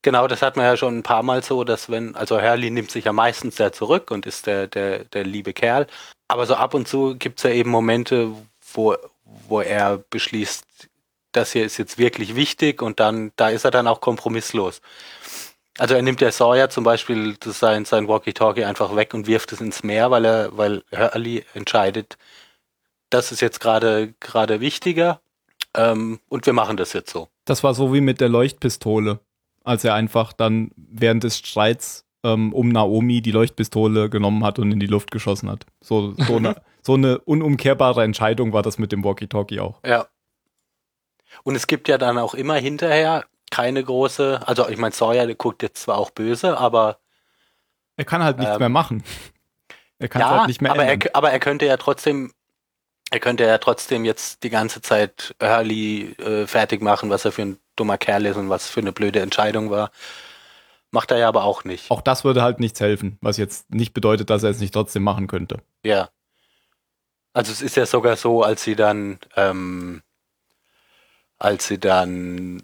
Genau, 0.05 0.27
das 0.27 0.43
hat 0.43 0.57
man 0.57 0.65
ja 0.65 0.77
schon 0.77 0.99
ein 0.99 1.03
paar 1.05 1.23
Mal 1.23 1.45
so, 1.45 1.63
dass 1.63 1.89
wenn, 1.89 2.17
also 2.17 2.41
Hurley 2.43 2.71
nimmt 2.71 2.91
sich 2.91 3.05
ja 3.05 3.13
meistens 3.13 3.55
sehr 3.57 3.73
zurück 3.73 4.11
und 4.11 4.27
ist 4.27 4.47
der, 4.49 4.67
der, 4.67 5.05
der 5.05 5.23
liebe 5.23 5.53
Kerl. 5.53 5.87
Aber 6.27 6.45
so 6.47 6.55
ab 6.57 6.75
und 6.75 6.89
zu 6.89 7.15
gibt's 7.17 7.45
ja 7.45 7.51
eben 7.51 7.71
Momente, 7.71 8.33
wo, 8.75 8.97
wo 9.49 9.61
er 9.61 9.99
beschließt, 10.11 10.65
das 11.33 11.53
hier 11.53 11.65
ist 11.65 11.79
jetzt 11.79 11.99
wirklich 11.99 12.35
wichtig 12.37 12.83
und 12.83 13.01
dann, 13.01 13.33
da 13.37 13.49
ist 13.49 13.65
er 13.65 13.71
dann 13.71 13.87
auch 13.87 14.01
kompromisslos. 14.01 14.81
Also 15.79 15.95
er 15.95 16.03
nimmt 16.03 16.21
der 16.21 16.33
Sawyer 16.33 16.69
zum 16.69 16.85
Beispiel 16.85 17.37
das 17.41 17.59
sein, 17.59 17.87
sein 17.87 18.07
Walkie-Talkie 18.07 18.65
einfach 18.65 18.95
weg 18.95 19.15
und 19.15 19.27
wirft 19.27 19.53
es 19.53 19.61
ins 19.61 19.83
Meer, 19.83 20.11
weil 20.11 20.25
er, 20.27 20.57
weil 20.57 20.83
Hurley 20.95 21.45
entscheidet, 21.55 22.19
das 23.09 23.33
ist 23.33 23.41
jetzt 23.41 23.61
gerade, 23.61 24.15
gerade 24.21 24.61
wichtiger, 24.61 25.21
ähm, 25.75 26.21
und 26.29 26.47
wir 26.47 26.53
machen 26.53 26.77
das 26.77 26.93
jetzt 26.93 27.11
so. 27.11 27.29
Das 27.45 27.65
war 27.65 27.75
so 27.75 27.93
wie 27.95 28.01
mit 28.01 28.21
der 28.21 28.29
Leuchtpistole, 28.29 29.21
als 29.65 29.85
er 29.85 29.95
einfach 29.95 30.33
dann 30.33 30.71
während 30.77 31.25
des 31.25 31.39
Streits 31.39 32.05
ähm, 32.25 32.53
um 32.53 32.69
Naomi 32.69 33.23
die 33.23 33.31
Leuchtpistole 33.31 34.11
genommen 34.11 34.45
hat 34.45 34.59
und 34.59 34.71
in 34.71 34.81
die 34.81 34.87
Luft 34.87 35.11
geschossen 35.11 35.51
hat. 35.51 35.67
So, 35.81 36.15
so, 36.27 36.37
eine, 36.37 36.57
so 36.83 36.95
eine 36.95 37.19
unumkehrbare 37.21 38.03
Entscheidung 38.03 38.53
war 38.53 38.63
das 38.63 38.79
mit 38.79 38.93
dem 38.93 39.05
Walkie-Talkie 39.05 39.61
auch. 39.61 39.81
Ja. 39.87 40.07
Und 41.45 41.55
es 41.55 41.67
gibt 41.67 41.89
ja 41.89 41.97
dann 41.97 42.19
auch 42.19 42.35
immer 42.35 42.57
hinterher 42.57 43.25
keine 43.51 43.83
große, 43.83 44.41
also 44.47 44.69
ich 44.69 44.79
meine, 44.79 44.95
Sawyer 44.95 45.27
der 45.27 45.35
guckt 45.37 45.63
jetzt 45.63 45.83
zwar 45.83 45.99
auch 45.99 46.11
böse, 46.11 46.59
aber 46.59 46.99
Er 47.97 48.05
kann 48.05 48.23
halt 48.23 48.39
nichts 48.39 48.55
Ähm, 48.55 48.59
mehr 48.59 48.69
machen. 48.69 49.03
Er 49.99 50.09
kann 50.09 50.21
ja, 50.21 50.31
halt 50.31 50.49
nicht 50.49 50.61
mehr 50.61 50.73
aber, 50.73 50.85
er, 50.85 50.99
aber 51.13 51.31
er 51.31 51.39
könnte 51.39 51.67
ja 51.67 51.77
trotzdem, 51.77 52.33
er 53.11 53.21
könnte 53.21 53.45
ja 53.45 53.59
trotzdem 53.59 54.05
jetzt 54.05 54.43
die 54.43 54.51
ganze 54.51 54.83
Zeit 54.83 55.35
Hurley 55.41 56.13
äh, 56.19 56.47
fertig 56.47 56.83
machen, 56.83 57.09
was 57.11 57.25
er 57.25 57.33
für 57.33 57.43
ein 57.43 57.59
dummer 57.77 57.99
Kerl 57.99 58.27
ist 58.27 58.37
und 58.37 58.49
was 58.49 58.69
für 58.69 58.81
eine 58.81 58.93
blöde 58.93 59.21
Entscheidung 59.21 59.71
war. 59.71 59.91
Macht 60.91 61.11
er 61.11 61.19
ja 61.19 61.29
aber 61.29 61.45
auch 61.45 61.65
nicht. 61.65 61.91
Auch 61.91 62.03
das 62.03 62.25
würde 62.25 62.43
halt 62.43 62.59
nichts 62.59 62.81
helfen, 62.81 63.17
was 63.23 63.37
jetzt 63.37 63.73
nicht 63.73 63.95
bedeutet, 63.95 64.29
dass 64.29 64.43
er 64.43 64.51
es 64.51 64.61
nicht 64.61 64.75
trotzdem 64.75 65.03
machen 65.05 65.27
könnte. 65.27 65.59
Ja. 65.85 66.09
Also 67.33 67.53
es 67.53 67.63
ist 67.63 67.77
ja 67.77 67.87
sogar 67.87 68.17
so, 68.17 68.43
als 68.43 68.63
sie 68.63 68.77
dann, 68.77 69.19
ähm, 69.37 70.03
als 71.39 71.67
sie 71.67 71.79
dann 71.79 72.63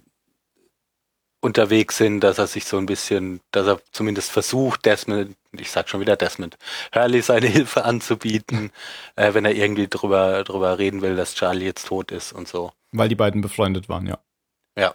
unterwegs 1.40 1.96
sind, 1.96 2.20
dass 2.20 2.38
er 2.38 2.46
sich 2.46 2.64
so 2.64 2.78
ein 2.78 2.86
bisschen, 2.86 3.40
dass 3.52 3.66
er 3.66 3.80
zumindest 3.92 4.30
versucht, 4.30 4.84
Desmond, 4.84 5.36
ich 5.52 5.70
sag 5.70 5.88
schon 5.88 6.00
wieder 6.00 6.16
Desmond, 6.16 6.56
Hurley 6.94 7.22
seine 7.22 7.46
Hilfe 7.48 7.84
anzubieten, 7.84 8.70
äh, 9.16 9.34
wenn 9.34 9.44
er 9.44 9.54
irgendwie 9.54 9.88
drüber, 9.88 10.44
drüber 10.44 10.78
reden 10.78 11.00
will, 11.00 11.16
dass 11.16 11.34
Charlie 11.34 11.64
jetzt 11.64 11.86
tot 11.86 12.10
ist 12.10 12.32
und 12.32 12.48
so. 12.48 12.72
Weil 12.92 13.08
die 13.08 13.14
beiden 13.14 13.40
befreundet 13.40 13.88
waren, 13.88 14.06
ja. 14.06 14.18
Ja. 14.76 14.94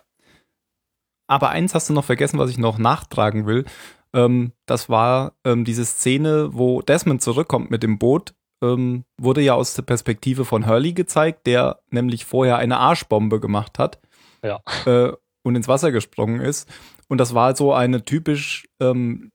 Aber 1.28 1.50
eins 1.50 1.74
hast 1.74 1.90
du 1.90 1.94
noch 1.94 2.06
vergessen, 2.06 2.40
was 2.40 2.50
ich 2.50 2.58
noch 2.58 2.78
nachtragen 2.78 3.46
will. 3.46 3.66
Ähm, 4.14 4.52
das 4.66 4.90
war 4.90 5.34
ähm, 5.46 5.64
diese 5.66 5.86
Szene, 5.86 6.50
wo 6.54 6.82
Desmond 6.82 7.22
zurückkommt 7.22 7.72
mit 7.72 7.84
dem 7.84 7.98
Boot. 7.98 8.34
Ähm, 8.64 9.04
wurde 9.20 9.42
ja 9.42 9.54
aus 9.56 9.74
der 9.74 9.84
Perspektive 9.84 10.46
von 10.46 10.66
Hurley 10.66 10.94
gezeigt, 10.94 11.46
der 11.46 11.82
nämlich 11.92 12.24
vorher 12.26 12.58
eine 12.58 12.78
Arschbombe 12.78 13.40
gemacht 13.42 13.78
hat 13.78 14.00
Ja. 14.44 14.62
äh, 14.86 15.12
und 15.44 15.56
ins 15.56 15.68
Wasser 15.68 15.92
gesprungen 15.92 16.40
ist. 16.40 16.68
Und 17.10 17.18
das 17.18 17.34
war 17.36 17.56
so 17.56 17.74
eine 17.74 18.06
typisch 18.06 18.66
ähm, 18.80 19.32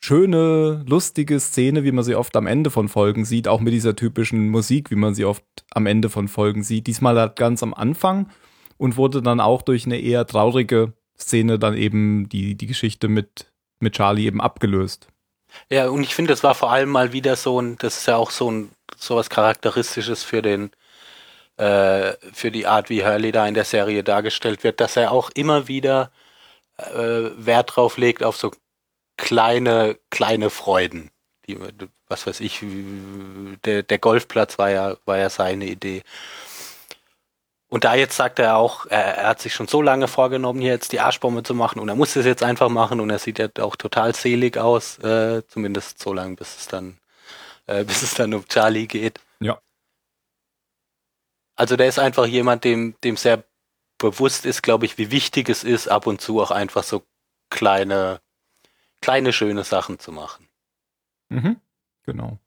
schöne, 0.00 0.84
lustige 0.88 1.38
Szene, 1.40 1.84
wie 1.84 1.92
man 1.92 2.04
sie 2.04 2.14
oft 2.14 2.36
am 2.36 2.46
Ende 2.46 2.70
von 2.70 2.88
Folgen 2.88 3.24
sieht, 3.24 3.48
auch 3.48 3.60
mit 3.60 3.72
dieser 3.72 3.96
typischen 3.96 4.48
Musik, 4.48 4.90
wie 4.90 4.96
man 4.96 5.14
sie 5.14 5.24
oft 5.24 5.44
am 5.70 5.86
Ende 5.86 6.08
von 6.08 6.28
Folgen 6.28 6.62
sieht. 6.62 6.86
Diesmal 6.86 7.18
halt 7.18 7.36
ganz 7.36 7.62
am 7.62 7.74
Anfang 7.74 8.28
und 8.76 8.96
wurde 8.96 9.22
dann 9.22 9.40
auch 9.40 9.62
durch 9.62 9.86
eine 9.86 9.98
eher 10.00 10.26
traurige 10.26 10.92
Szene 11.18 11.58
dann 11.58 11.76
eben 11.76 12.28
die, 12.28 12.56
die 12.56 12.66
Geschichte 12.66 13.08
mit, 13.08 13.52
mit 13.80 13.94
Charlie 13.94 14.26
eben 14.26 14.40
abgelöst. 14.40 15.08
Ja, 15.70 15.88
und 15.88 16.02
ich 16.02 16.14
finde, 16.14 16.32
das 16.32 16.42
war 16.42 16.54
vor 16.54 16.70
allem 16.72 16.88
mal 16.90 17.12
wieder 17.12 17.36
so 17.36 17.60
ein, 17.60 17.76
das 17.78 17.98
ist 17.98 18.06
ja 18.06 18.16
auch 18.16 18.30
so 18.30 18.50
ein, 18.50 18.70
so 18.96 19.16
was 19.16 19.30
Charakteristisches 19.30 20.24
für 20.24 20.42
den, 20.42 20.70
äh, 21.58 22.14
für 22.32 22.50
die 22.50 22.66
Art, 22.66 22.90
wie 22.90 23.04
Hurley 23.04 23.32
da 23.32 23.46
in 23.46 23.54
der 23.54 23.64
Serie 23.64 24.04
dargestellt 24.04 24.64
wird, 24.64 24.80
dass 24.80 24.96
er 24.96 25.12
auch 25.12 25.30
immer 25.30 25.68
wieder 25.68 26.10
äh, 26.78 27.30
Wert 27.36 27.76
drauf 27.76 27.98
legt 27.98 28.22
auf 28.22 28.36
so 28.36 28.52
kleine, 29.16 29.98
kleine 30.10 30.50
Freuden. 30.50 31.10
Die, 31.48 31.58
was 32.08 32.26
weiß 32.26 32.40
ich, 32.40 32.64
der, 33.64 33.82
der 33.82 33.98
Golfplatz 33.98 34.58
war 34.58 34.70
ja, 34.70 34.96
war 35.06 35.18
ja 35.18 35.30
seine 35.30 35.66
Idee. 35.66 36.02
Und 37.68 37.84
da 37.84 37.94
jetzt 37.94 38.16
sagt 38.16 38.38
er 38.38 38.56
auch, 38.56 38.86
er, 38.86 39.18
er 39.18 39.28
hat 39.28 39.40
sich 39.40 39.54
schon 39.54 39.68
so 39.68 39.82
lange 39.82 40.08
vorgenommen, 40.08 40.60
hier 40.60 40.72
jetzt 40.72 40.92
die 40.92 41.00
Arschbombe 41.00 41.42
zu 41.42 41.54
machen 41.54 41.80
und 41.80 41.88
er 41.88 41.96
muss 41.96 42.16
es 42.16 42.24
jetzt 42.24 42.42
einfach 42.42 42.70
machen 42.70 43.00
und 43.00 43.10
er 43.10 43.18
sieht 43.18 43.38
ja 43.38 43.48
auch 43.60 43.76
total 43.76 44.14
selig 44.14 44.56
aus, 44.56 44.98
äh, 45.00 45.42
zumindest 45.48 45.98
so 45.98 46.14
lange, 46.14 46.36
bis 46.36 46.56
es 46.56 46.66
dann, 46.66 46.98
äh, 47.66 47.84
bis 47.86 48.02
es 48.02 48.14
dann 48.14 48.32
um 48.32 48.46
Charlie 48.48 48.86
geht. 48.86 49.20
Ja. 49.40 49.60
Also 51.56 51.76
der 51.76 51.88
ist 51.88 51.98
einfach 51.98 52.26
jemand, 52.26 52.64
dem, 52.64 52.94
dem 53.04 53.16
sehr 53.16 53.44
bewusst 53.98 54.46
ist, 54.46 54.62
glaube 54.62 54.86
ich, 54.86 54.96
wie 54.96 55.10
wichtig 55.10 55.48
es 55.48 55.64
ist, 55.64 55.88
ab 55.88 56.06
und 56.06 56.20
zu 56.20 56.40
auch 56.40 56.50
einfach 56.50 56.84
so 56.84 57.02
kleine, 57.50 58.20
kleine 59.02 59.32
schöne 59.32 59.64
Sachen 59.64 59.98
zu 59.98 60.12
machen. 60.12 60.48
Mhm. 61.28 61.60
Genau. 62.04 62.38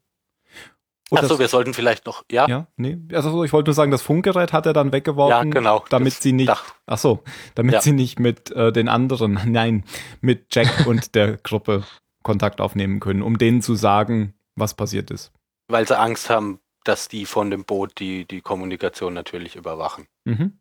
Achso, 1.18 1.38
wir 1.38 1.48
sollten 1.48 1.74
vielleicht 1.74 2.06
noch, 2.06 2.24
ja, 2.30 2.46
ja, 2.48 2.48
ja, 2.48 2.66
nee. 2.76 2.98
Also 3.12 3.44
ich 3.44 3.52
wollte 3.52 3.68
nur 3.70 3.74
sagen, 3.74 3.90
das 3.90 4.02
Funkgerät 4.02 4.52
hat 4.52 4.66
er 4.66 4.72
dann 4.72 4.92
weggeworfen. 4.92 5.50
genau. 5.50 5.84
damit 5.90 6.14
sie 6.14 6.32
nicht- 6.32 6.48
Dach. 6.48 6.74
Ach 6.86 6.98
so, 6.98 7.22
damit 7.54 7.74
Ja. 7.74 7.80
sie 7.80 7.92
nicht 7.92 8.18
mit 8.18 8.50
äh, 8.52 8.72
den 8.72 8.88
anderen, 8.88 9.38
nein, 9.46 9.84
mit 10.20 10.54
Jack 10.54 10.86
und 10.86 11.14
der 11.14 11.36
Gruppe 11.38 11.84
Kontakt 12.22 12.60
aufnehmen 12.60 13.00
können, 13.00 13.22
um 13.22 13.36
denen 13.38 13.62
zu 13.62 13.74
sagen, 13.74 14.34
was 14.54 14.74
passiert 14.74 15.10
ist. 15.10 15.32
weil 15.68 15.86
sie 15.88 15.98
Angst 15.98 16.30
haben, 16.30 16.60
dass 16.84 17.08
die 17.08 17.26
von 17.26 17.50
dem 17.50 17.64
Boot 17.64 17.98
die, 17.98 18.24
die 18.26 18.40
Kommunikation 18.40 19.14
natürlich 19.14 19.56
überwachen. 19.56 20.06
Mhm. 20.24 20.58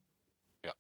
Ja. 0.66 0.72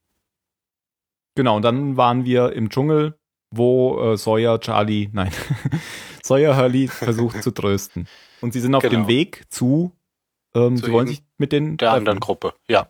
Genau, 1.35 1.55
und 1.57 1.61
dann 1.63 1.97
waren 1.97 2.25
wir 2.25 2.53
im 2.53 2.69
Dschungel, 2.69 3.17
wo 3.51 3.99
äh, 4.13 4.17
Sawyer 4.17 4.59
Charlie, 4.59 5.09
nein, 5.13 5.31
Sawyer 6.23 6.55
Hurley 6.57 6.87
versucht 6.87 7.43
zu 7.43 7.51
trösten. 7.51 8.07
Und 8.41 8.53
sie 8.53 8.59
sind 8.59 8.73
auf 8.75 8.83
Genau. 8.83 9.01
dem 9.03 9.07
Weg 9.07 9.43
zu, 9.49 9.91
ähm, 10.55 10.77
Zu 10.77 10.85
sie 10.85 10.91
wollen 10.91 11.07
sich 11.07 11.23
mit 11.37 11.51
den 11.51 11.77
Der 11.77 11.91
anderen 11.91 12.19
treffen. 12.19 12.19
Gruppe, 12.19 12.53
ja. 12.67 12.89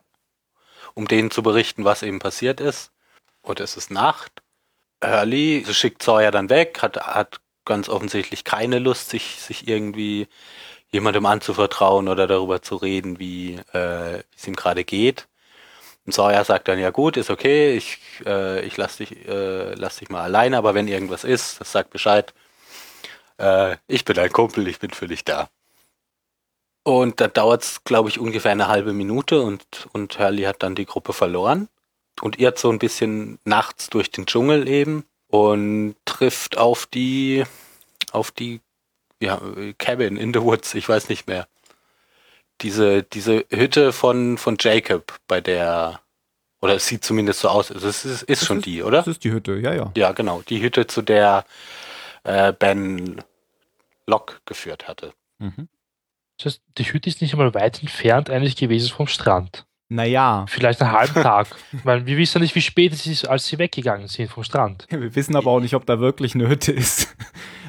Um 0.94 1.08
denen 1.08 1.30
zu 1.30 1.42
berichten, 1.42 1.84
was 1.84 2.02
eben 2.02 2.18
passiert 2.18 2.60
ist. 2.60 2.90
Und 3.42 3.60
es 3.60 3.76
ist 3.76 3.90
Nacht. 3.90 4.42
Hurley 5.04 5.64
schickt 5.70 6.02
Sawyer 6.02 6.30
dann 6.30 6.48
weg, 6.50 6.78
hat, 6.82 6.96
hat 6.98 7.40
ganz 7.64 7.88
offensichtlich 7.88 8.44
keine 8.44 8.78
Lust, 8.78 9.10
sich, 9.10 9.36
sich 9.40 9.68
irgendwie 9.68 10.28
jemandem 10.90 11.26
anzuvertrauen 11.26 12.08
oder 12.08 12.26
darüber 12.26 12.62
zu 12.62 12.76
reden, 12.76 13.18
wie 13.18 13.58
äh, 13.72 14.22
es 14.36 14.46
ihm 14.46 14.54
gerade 14.54 14.84
geht. 14.84 15.28
Und 16.04 16.12
Sawyer 16.12 16.44
sagt 16.44 16.68
dann, 16.68 16.78
ja 16.78 16.90
gut, 16.90 17.16
ist 17.16 17.30
okay, 17.30 17.76
ich, 17.76 17.98
äh, 18.26 18.60
ich 18.64 18.76
lass 18.76 18.96
dich, 18.98 19.26
äh, 19.26 19.74
lass 19.74 19.96
dich 19.96 20.08
mal 20.10 20.22
alleine, 20.22 20.56
aber 20.58 20.74
wenn 20.74 20.88
irgendwas 20.88 21.24
ist, 21.24 21.60
das 21.60 21.72
sagt 21.72 21.90
Bescheid. 21.90 22.34
Äh, 23.42 23.76
ich 23.88 24.04
bin 24.04 24.14
dein 24.16 24.32
Kumpel, 24.32 24.66
ich 24.68 24.78
bin 24.78 24.90
für 24.90 25.08
dich 25.08 25.24
da. 25.24 25.50
Und 26.84 27.20
dann 27.20 27.32
dauert 27.32 27.62
es, 27.62 27.84
glaube 27.84 28.08
ich, 28.08 28.18
ungefähr 28.18 28.52
eine 28.52 28.68
halbe 28.68 28.92
Minute 28.92 29.42
und, 29.42 29.64
und 29.92 30.18
Hurley 30.18 30.44
hat 30.44 30.62
dann 30.62 30.74
die 30.74 30.86
Gruppe 30.86 31.12
verloren 31.12 31.68
und 32.20 32.38
irrt 32.38 32.58
so 32.58 32.70
ein 32.70 32.78
bisschen 32.78 33.38
nachts 33.44 33.88
durch 33.90 34.10
den 34.10 34.26
Dschungel 34.26 34.68
eben 34.68 35.04
und 35.28 35.94
trifft 36.04 36.58
auf 36.58 36.86
die, 36.86 37.44
auf 38.10 38.30
die, 38.32 38.60
ja, 39.20 39.40
Cabin 39.78 40.16
in 40.16 40.34
the 40.34 40.42
Woods, 40.42 40.74
ich 40.74 40.88
weiß 40.88 41.08
nicht 41.08 41.28
mehr. 41.28 41.46
Diese, 42.60 43.02
diese 43.04 43.44
Hütte 43.50 43.92
von, 43.92 44.38
von 44.38 44.56
Jacob, 44.58 45.18
bei 45.28 45.40
der, 45.40 46.00
oder 46.60 46.74
es 46.74 46.86
sieht 46.86 47.04
zumindest 47.04 47.40
so 47.40 47.48
aus, 47.48 47.70
also 47.72 47.88
es 47.88 48.04
ist, 48.04 48.22
ist 48.22 48.44
schon 48.44 48.58
ist- 48.58 48.66
die, 48.66 48.82
oder? 48.82 48.98
Das 48.98 49.06
ist 49.08 49.24
die 49.24 49.32
Hütte, 49.32 49.54
ja, 49.56 49.72
ja. 49.72 49.92
Ja, 49.96 50.12
genau, 50.12 50.42
die 50.48 50.60
Hütte, 50.62 50.86
zu 50.86 51.02
der 51.02 51.44
äh, 52.24 52.52
Ben 52.52 53.22
Locke 54.12 54.36
geführt 54.44 54.86
hatte. 54.88 55.12
Mhm. 55.38 55.68
Das 56.38 56.46
heißt, 56.54 56.62
die 56.78 56.84
Hütte 56.92 57.08
ist 57.08 57.20
nicht 57.22 57.32
einmal 57.34 57.54
weit 57.54 57.80
entfernt 57.82 58.30
eigentlich 58.30 58.56
gewesen 58.56 58.90
vom 58.90 59.06
Strand. 59.06 59.66
Naja, 59.88 60.46
Vielleicht 60.48 60.80
einen 60.80 60.92
halben 60.92 61.14
Tag. 61.22 61.48
Weil 61.84 62.06
wir 62.06 62.16
wissen 62.16 62.40
nicht, 62.40 62.54
wie 62.54 62.62
spät 62.62 62.92
es 62.92 63.06
ist, 63.06 63.26
als 63.26 63.46
sie 63.46 63.58
weggegangen 63.58 64.08
sind 64.08 64.30
vom 64.30 64.42
Strand. 64.44 64.86
wir 64.90 65.14
wissen 65.14 65.36
aber 65.36 65.50
auch 65.50 65.60
nicht, 65.60 65.74
ob 65.74 65.84
da 65.86 66.00
wirklich 66.00 66.34
eine 66.34 66.48
Hütte 66.48 66.72
ist. 66.72 67.14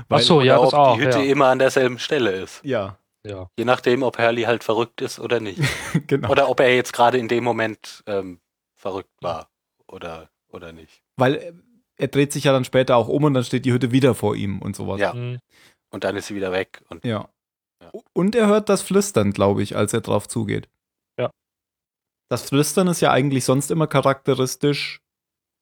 Ach 0.10 0.18
Weil- 0.18 0.22
so, 0.22 0.42
ja, 0.42 0.56
das 0.58 0.74
ob 0.74 0.80
auch. 0.80 0.96
die 0.98 1.04
Hütte 1.06 1.20
Ja. 1.20 1.32
immer 1.32 1.48
an 1.48 1.60
derselben 1.60 2.00
Stelle 2.00 2.32
ist. 2.32 2.62
Ja, 2.64 2.98
ja. 3.26 3.50
Je 3.58 3.66
nachdem, 3.66 4.04
ob 4.04 4.18
Hurley 4.20 4.44
halt 4.44 4.64
verrückt 4.64 5.02
ist 5.02 5.20
oder 5.20 5.40
nicht. 5.40 5.62
genau. 6.08 6.30
Oder 6.30 6.50
ob 6.50 6.60
er 6.60 6.74
jetzt 6.76 6.94
gerade 6.94 7.18
in 7.18 7.28
dem 7.28 7.44
Moment 7.44 8.04
ähm, 8.08 8.40
verrückt 8.76 9.14
war 9.22 9.50
oder, 9.88 10.30
oder 10.50 10.72
nicht. 10.74 11.02
Weil 11.18 11.36
äh, 11.36 11.54
er 11.98 12.08
dreht 12.08 12.32
sich 12.34 12.46
ja 12.46 12.52
dann 12.54 12.66
später 12.66 12.96
auch 12.98 13.08
um 13.08 13.24
und 13.26 13.34
dann 13.34 13.44
steht 13.44 13.66
die 13.66 13.72
Hütte 13.74 13.92
wieder 13.92 14.14
vor 14.16 14.36
ihm 14.36 14.62
und 14.62 14.76
sowas. 14.76 15.00
Ja. 15.00 15.14
Hm. 15.14 15.40
Und 15.94 16.04
dann 16.04 16.18
ist 16.18 16.28
sie 16.28 16.36
wieder 16.36 16.52
weg. 16.52 16.82
Und 16.90 17.06
Ja. 17.06 17.30
Ja. 17.82 17.92
Und 18.14 18.36
er 18.36 18.48
hört 18.48 18.68
das 18.68 18.82
Flüstern, 18.82 19.32
glaube 19.32 19.62
ich, 19.62 19.76
als 19.76 19.94
er 19.94 20.02
drauf 20.02 20.28
zugeht. 20.28 20.68
Ja. 21.20 21.30
Das 22.30 22.44
Flüstern 22.44 22.88
ist 22.88 23.00
ja 23.02 23.12
eigentlich 23.12 23.46
sonst 23.46 23.70
immer 23.70 23.86
charakteristisch 23.86 25.02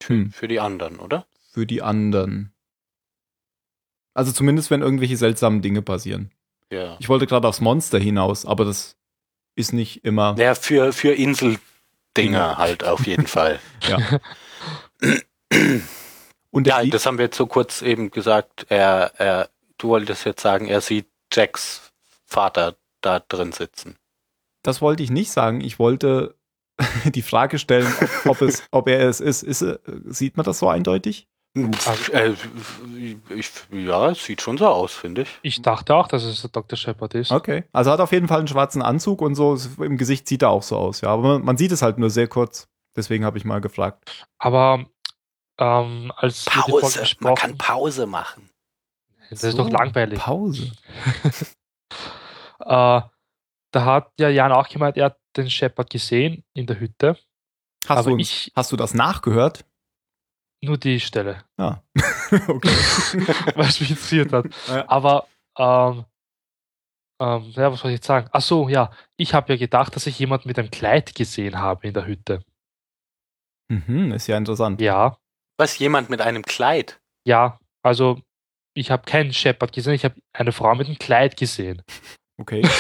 hm, 0.04 0.32
für 0.32 0.48
die 0.48 0.60
anderen, 0.60 1.00
oder? 1.00 1.26
für 1.52 1.66
die 1.66 1.82
anderen. 1.82 2.54
Also 4.14 4.32
zumindest, 4.32 4.72
wenn 4.72 4.82
irgendwelche 4.82 5.18
seltsamen 5.18 5.62
Dinge 5.62 5.82
passieren. 5.82 6.32
Ja. 6.72 6.96
Ich 7.00 7.10
wollte 7.10 7.28
gerade 7.28 7.48
aufs 7.48 7.60
Monster 7.60 8.00
hinaus, 8.00 8.46
aber 8.46 8.64
das 8.64 8.96
ist 9.56 9.74
nicht 9.74 10.06
immer. 10.06 10.36
Ja, 10.38 10.56
für, 10.56 10.94
für 10.94 11.14
Inseldinger 11.14 11.60
Dinger. 12.16 12.58
halt 12.58 12.86
auf 12.86 13.06
jeden 13.06 13.28
Fall. 13.28 13.60
Und 16.52 16.68
er 16.68 16.84
Ja, 16.84 16.90
das 16.90 17.06
haben 17.06 17.18
wir 17.18 17.26
jetzt 17.26 17.38
so 17.38 17.48
kurz 17.48 17.82
eben 17.82 18.12
gesagt. 18.12 18.68
Er, 18.70 19.14
er, 19.18 19.50
du 19.82 19.90
wolltest 19.90 20.26
jetzt 20.26 20.42
sagen, 20.42 20.68
er 20.68 20.82
sieht 20.82 21.08
Jacks 21.34 21.92
Vater 22.26 22.76
da 23.02 23.20
drin 23.20 23.52
sitzen. 23.52 23.98
das 24.64 24.82
wollte 24.82 25.04
ich 25.04 25.10
nicht 25.12 25.32
sagen. 25.32 25.62
Ich 25.62 25.80
wollte 25.80 26.36
die 27.06 27.22
Frage 27.22 27.60
stellen, 27.60 27.92
ob, 28.26 28.42
es, 28.42 28.64
ob 28.72 28.88
er 28.88 29.02
es 29.10 29.20
ist. 29.20 29.44
ist. 29.44 29.62
er- 29.62 29.80
Sieht 30.06 30.38
man 30.38 30.46
das 30.46 30.60
so 30.60 30.70
eindeutig? 30.70 31.28
Also, 31.86 32.12
äh, 32.14 32.34
ich, 33.36 33.52
ja, 33.72 34.12
es 34.12 34.24
sieht 34.24 34.42
schon 34.42 34.58
so 34.58 34.68
aus, 34.68 34.94
finde 34.94 35.24
ich. 35.24 35.30
Ich 35.42 35.62
dachte 35.62 35.94
auch, 35.96 36.08
dass 36.08 36.24
es 36.24 36.40
der 36.42 36.50
Dr. 36.50 36.78
Shepard 36.78 37.14
ist. 37.16 37.32
Okay. 37.32 37.66
Also 37.74 37.90
er 37.90 37.94
hat 37.94 38.00
auf 38.00 38.14
jeden 38.14 38.30
Fall 38.30 38.38
einen 38.40 38.48
schwarzen 38.48 38.82
Anzug 38.82 39.22
und 39.22 39.36
so 39.36 39.58
im 39.80 39.98
Gesicht 39.98 40.30
sieht 40.30 40.44
er 40.44 40.50
auch 40.52 40.64
so 40.64 40.78
aus, 40.78 41.02
ja. 41.02 41.10
Aber 41.10 41.24
man, 41.24 41.44
man 41.44 41.58
sieht 41.58 41.74
es 41.74 41.82
halt 41.82 41.98
nur 41.98 42.10
sehr 42.10 42.30
kurz. 42.30 42.70
Deswegen 42.96 43.26
habe 43.26 43.38
ich 43.38 43.44
mal 43.44 43.60
gefragt. 43.60 44.26
Aber 44.38 44.86
ähm, 45.58 46.14
als 46.16 46.46
Pause. 46.46 47.04
Man 47.20 47.36
kann 47.36 47.58
Pause 47.58 48.06
machen. 48.06 48.50
Das 49.32 49.44
ist 49.44 49.58
doch 49.58 49.66
So, 49.68 49.72
langweilig. 49.72 50.20
Pause. 50.20 50.72
Äh, 52.64 53.02
da 53.72 53.86
hat 53.86 54.12
ja 54.20 54.30
Jan 54.30 54.52
auch 54.52 54.70
gemeint, 54.70 54.96
er 54.96 55.06
hat 55.06 55.18
den 55.36 55.50
Shepard 55.50 55.90
gesehen 55.90 56.44
in 56.54 56.68
der 56.68 56.80
Hütte. 56.80 57.18
Hast, 57.88 57.98
aber 58.00 58.12
du, 58.12 58.18
ich 58.18 58.52
hast 58.56 58.72
du 58.72 58.76
das 58.78 58.94
nachgehört? 58.94 59.66
nur 60.64 60.78
die 60.78 61.00
Stelle, 61.00 61.44
Ja. 61.58 61.82
okay. 62.48 62.70
was 63.56 63.80
mich 63.80 63.90
interessiert 63.90 64.32
hat. 64.32 64.46
Ja. 64.68 64.88
Aber 64.88 65.28
ähm, 65.58 66.06
ähm, 67.20 67.52
ja, 67.56 67.72
was 67.72 67.80
soll 67.80 67.90
ich 67.90 67.96
jetzt 67.96 68.06
sagen? 68.06 68.30
Ach 68.32 68.42
so, 68.42 68.70
ja, 68.70 68.92
ich 69.18 69.34
habe 69.34 69.54
ja 69.54 69.58
gedacht, 69.58 69.96
dass 69.96 70.06
ich 70.06 70.20
jemand 70.20 70.46
mit 70.46 70.60
einem 70.60 70.70
Kleid 70.70 71.16
gesehen 71.16 71.58
habe 71.58 71.88
in 71.88 71.96
der 71.96 72.06
Hütte. 72.06 72.44
Mhm, 73.70 74.12
ist 74.12 74.28
ja 74.28 74.38
interessant. 74.38 74.80
Ja, 74.82 75.18
Was, 75.58 75.80
jemand 75.80 76.12
mit 76.12 76.22
einem 76.22 76.44
Kleid? 76.44 77.02
ja, 77.26 77.60
also 77.82 78.22
ich 78.74 78.92
habe 78.92 79.04
keinen 79.06 79.34
Shepard 79.34 79.72
gesehen, 79.74 79.94
ich 79.94 80.06
habe 80.06 80.16
eine 80.34 80.52
Frau 80.52 80.74
mit 80.76 80.88
einem 80.88 80.98
Kleid 81.00 81.38
gesehen. 81.38 81.82
Okay. 82.40 82.62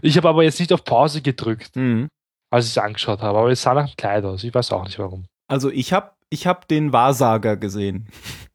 Ich 0.00 0.16
habe 0.16 0.28
aber 0.28 0.44
jetzt 0.44 0.60
nicht 0.60 0.72
auf 0.72 0.84
Pause 0.84 1.22
gedrückt, 1.22 1.74
Mhm. 1.74 2.06
als 2.52 2.66
ich 2.66 2.70
es 2.72 2.78
angeschaut 2.78 3.20
habe, 3.20 3.36
aber 3.36 3.50
es 3.50 3.62
sah 3.62 3.74
nach 3.74 3.86
einem 3.86 3.96
Kleid 3.96 4.24
aus. 4.24 4.44
Ich 4.44 4.54
weiß 4.54 4.70
auch 4.70 4.84
nicht 4.84 4.98
warum. 5.00 5.26
Also 5.48 5.70
ich 5.70 5.92
habe 5.92 6.12
ich 6.30 6.46
hab 6.46 6.68
den 6.68 6.92
Wahrsager 6.92 7.56
gesehen. 7.56 8.08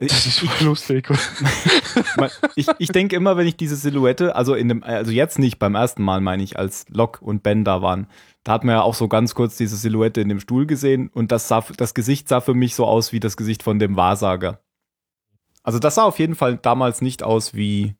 Das 0.00 0.26
ist 0.26 0.38
voll 0.38 0.68
lustig. 0.68 1.08
Ich, 2.54 2.68
ich 2.78 2.88
denke 2.90 3.16
immer, 3.16 3.36
wenn 3.36 3.48
ich 3.48 3.56
diese 3.56 3.74
Silhouette, 3.74 4.36
also 4.36 4.54
in 4.54 4.68
dem, 4.68 4.84
also 4.84 5.10
jetzt 5.10 5.40
nicht, 5.40 5.58
beim 5.58 5.74
ersten 5.74 6.04
Mal 6.04 6.20
meine 6.20 6.44
ich, 6.44 6.56
als 6.56 6.86
Locke 6.88 7.24
und 7.24 7.42
Ben 7.42 7.64
da 7.64 7.82
waren, 7.82 8.06
da 8.44 8.52
hat 8.52 8.62
man 8.62 8.76
ja 8.76 8.82
auch 8.82 8.94
so 8.94 9.08
ganz 9.08 9.34
kurz 9.34 9.56
diese 9.56 9.76
Silhouette 9.76 10.20
in 10.20 10.28
dem 10.28 10.38
Stuhl 10.38 10.66
gesehen 10.66 11.08
und 11.12 11.32
das 11.32 11.48
sah, 11.48 11.64
das 11.76 11.94
Gesicht 11.94 12.28
sah 12.28 12.40
für 12.40 12.54
mich 12.54 12.76
so 12.76 12.86
aus 12.86 13.12
wie 13.12 13.18
das 13.18 13.36
Gesicht 13.36 13.64
von 13.64 13.80
dem 13.80 13.96
Wahrsager. 13.96 14.60
Also 15.68 15.78
das 15.78 15.96
sah 15.96 16.04
auf 16.04 16.18
jeden 16.18 16.34
Fall 16.34 16.56
damals 16.56 17.02
nicht 17.02 17.22
aus 17.22 17.52
wie, 17.52 17.94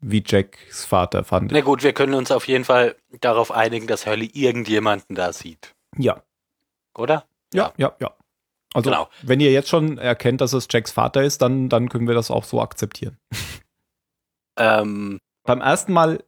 wie 0.00 0.22
Jacks 0.26 0.86
Vater, 0.86 1.22
fand 1.22 1.52
Na 1.52 1.58
ich. 1.58 1.64
gut, 1.66 1.82
wir 1.82 1.92
können 1.92 2.14
uns 2.14 2.30
auf 2.30 2.48
jeden 2.48 2.64
Fall 2.64 2.96
darauf 3.20 3.50
einigen, 3.50 3.86
dass 3.86 4.06
Hurley 4.06 4.30
irgendjemanden 4.32 5.14
da 5.14 5.34
sieht. 5.34 5.74
Ja, 5.98 6.22
Oder? 6.96 7.26
ja, 7.52 7.74
ja, 7.76 7.94
ja. 8.00 8.16
Also 8.72 8.88
Genau. 8.88 9.10
wenn 9.20 9.38
ihr 9.40 9.52
jetzt 9.52 9.68
schon 9.68 9.98
erkennt, 9.98 10.40
dass 10.40 10.54
es 10.54 10.66
Jacks 10.70 10.92
Vater 10.92 11.22
ist, 11.22 11.42
dann, 11.42 11.68
dann 11.68 11.90
können 11.90 12.08
wir 12.08 12.14
das 12.14 12.30
auch 12.30 12.44
so 12.44 12.62
akzeptieren. 12.62 13.18
Ähm, 14.56 15.18
Beim 15.42 15.60
ersten 15.60 15.92
Mal 15.92 16.24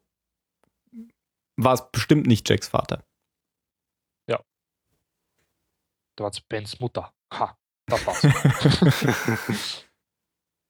war 1.56 1.72
es 1.72 1.90
bestimmt 1.90 2.26
nicht 2.26 2.46
Jacks 2.50 2.68
Vater. 2.68 3.02
Da 6.18 6.24
war 6.24 6.30
es 6.30 6.40
Bens 6.42 6.80
Mutter. 6.80 7.12
Ha, 7.32 7.56
da 7.86 7.96
war's. 8.06 8.22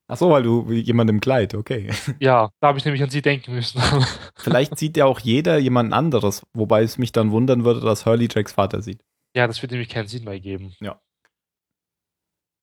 Ach 0.09 0.17
so, 0.17 0.31
weil 0.31 0.45
du 0.45 0.71
jemand 0.71 1.11
im 1.11 1.21
Kleid, 1.21 1.55
okay. 1.55 1.91
ja, 2.21 2.51
da 2.61 2.69
habe 2.69 2.79
ich 2.79 2.85
nämlich 2.85 3.03
an 3.03 3.11
sie 3.11 3.23
denken 3.23 3.55
müssen. 3.55 3.83
Vielleicht 4.37 4.79
sieht 4.79 4.97
ja 4.97 5.05
auch 5.05 5.19
jeder 5.19 5.59
jemand 5.59 5.93
anderes, 5.93 6.47
wobei 6.55 6.83
es 6.83 6.97
mich 6.97 7.11
dann 7.13 7.33
wundern 7.33 7.65
würde, 7.65 7.81
dass 7.81 8.07
Hurley 8.07 8.29
Jacks 8.31 8.53
Vater 8.53 8.83
sieht. 8.83 9.03
ja, 9.35 9.47
das 9.47 9.61
wird 9.63 9.73
nämlich 9.73 9.89
keinen 9.89 10.07
Sinn 10.07 10.25
mehr 10.25 10.39
geben. 10.39 10.75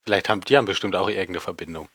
vielleicht 0.05 0.29
haben 0.29 0.41
die 0.41 0.57
haben 0.57 0.65
bestimmt 0.65 0.95
auch 0.95 1.09
irgendeine 1.09 1.41
Verbindung. 1.41 1.89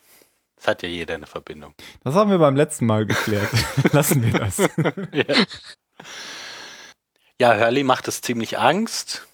Es 0.57 0.67
hat 0.67 0.83
ja 0.83 0.89
jeder 0.89 1.15
eine 1.15 1.27
Verbindung. 1.27 1.75
Das 2.03 2.15
haben 2.15 2.31
wir 2.31 2.39
beim 2.39 2.57
letzten 2.57 2.87
Mal 2.87 3.07
geklärt. 3.07 3.49
Lassen 3.93 4.23
wir 4.23 4.33
das. 4.39 4.59
ja. 5.13 5.35
ja, 7.41 7.59
Hurley 7.59 7.85
macht 7.85 8.09
es 8.09 8.21
ziemlich 8.21 8.59
Angst. 8.59 9.27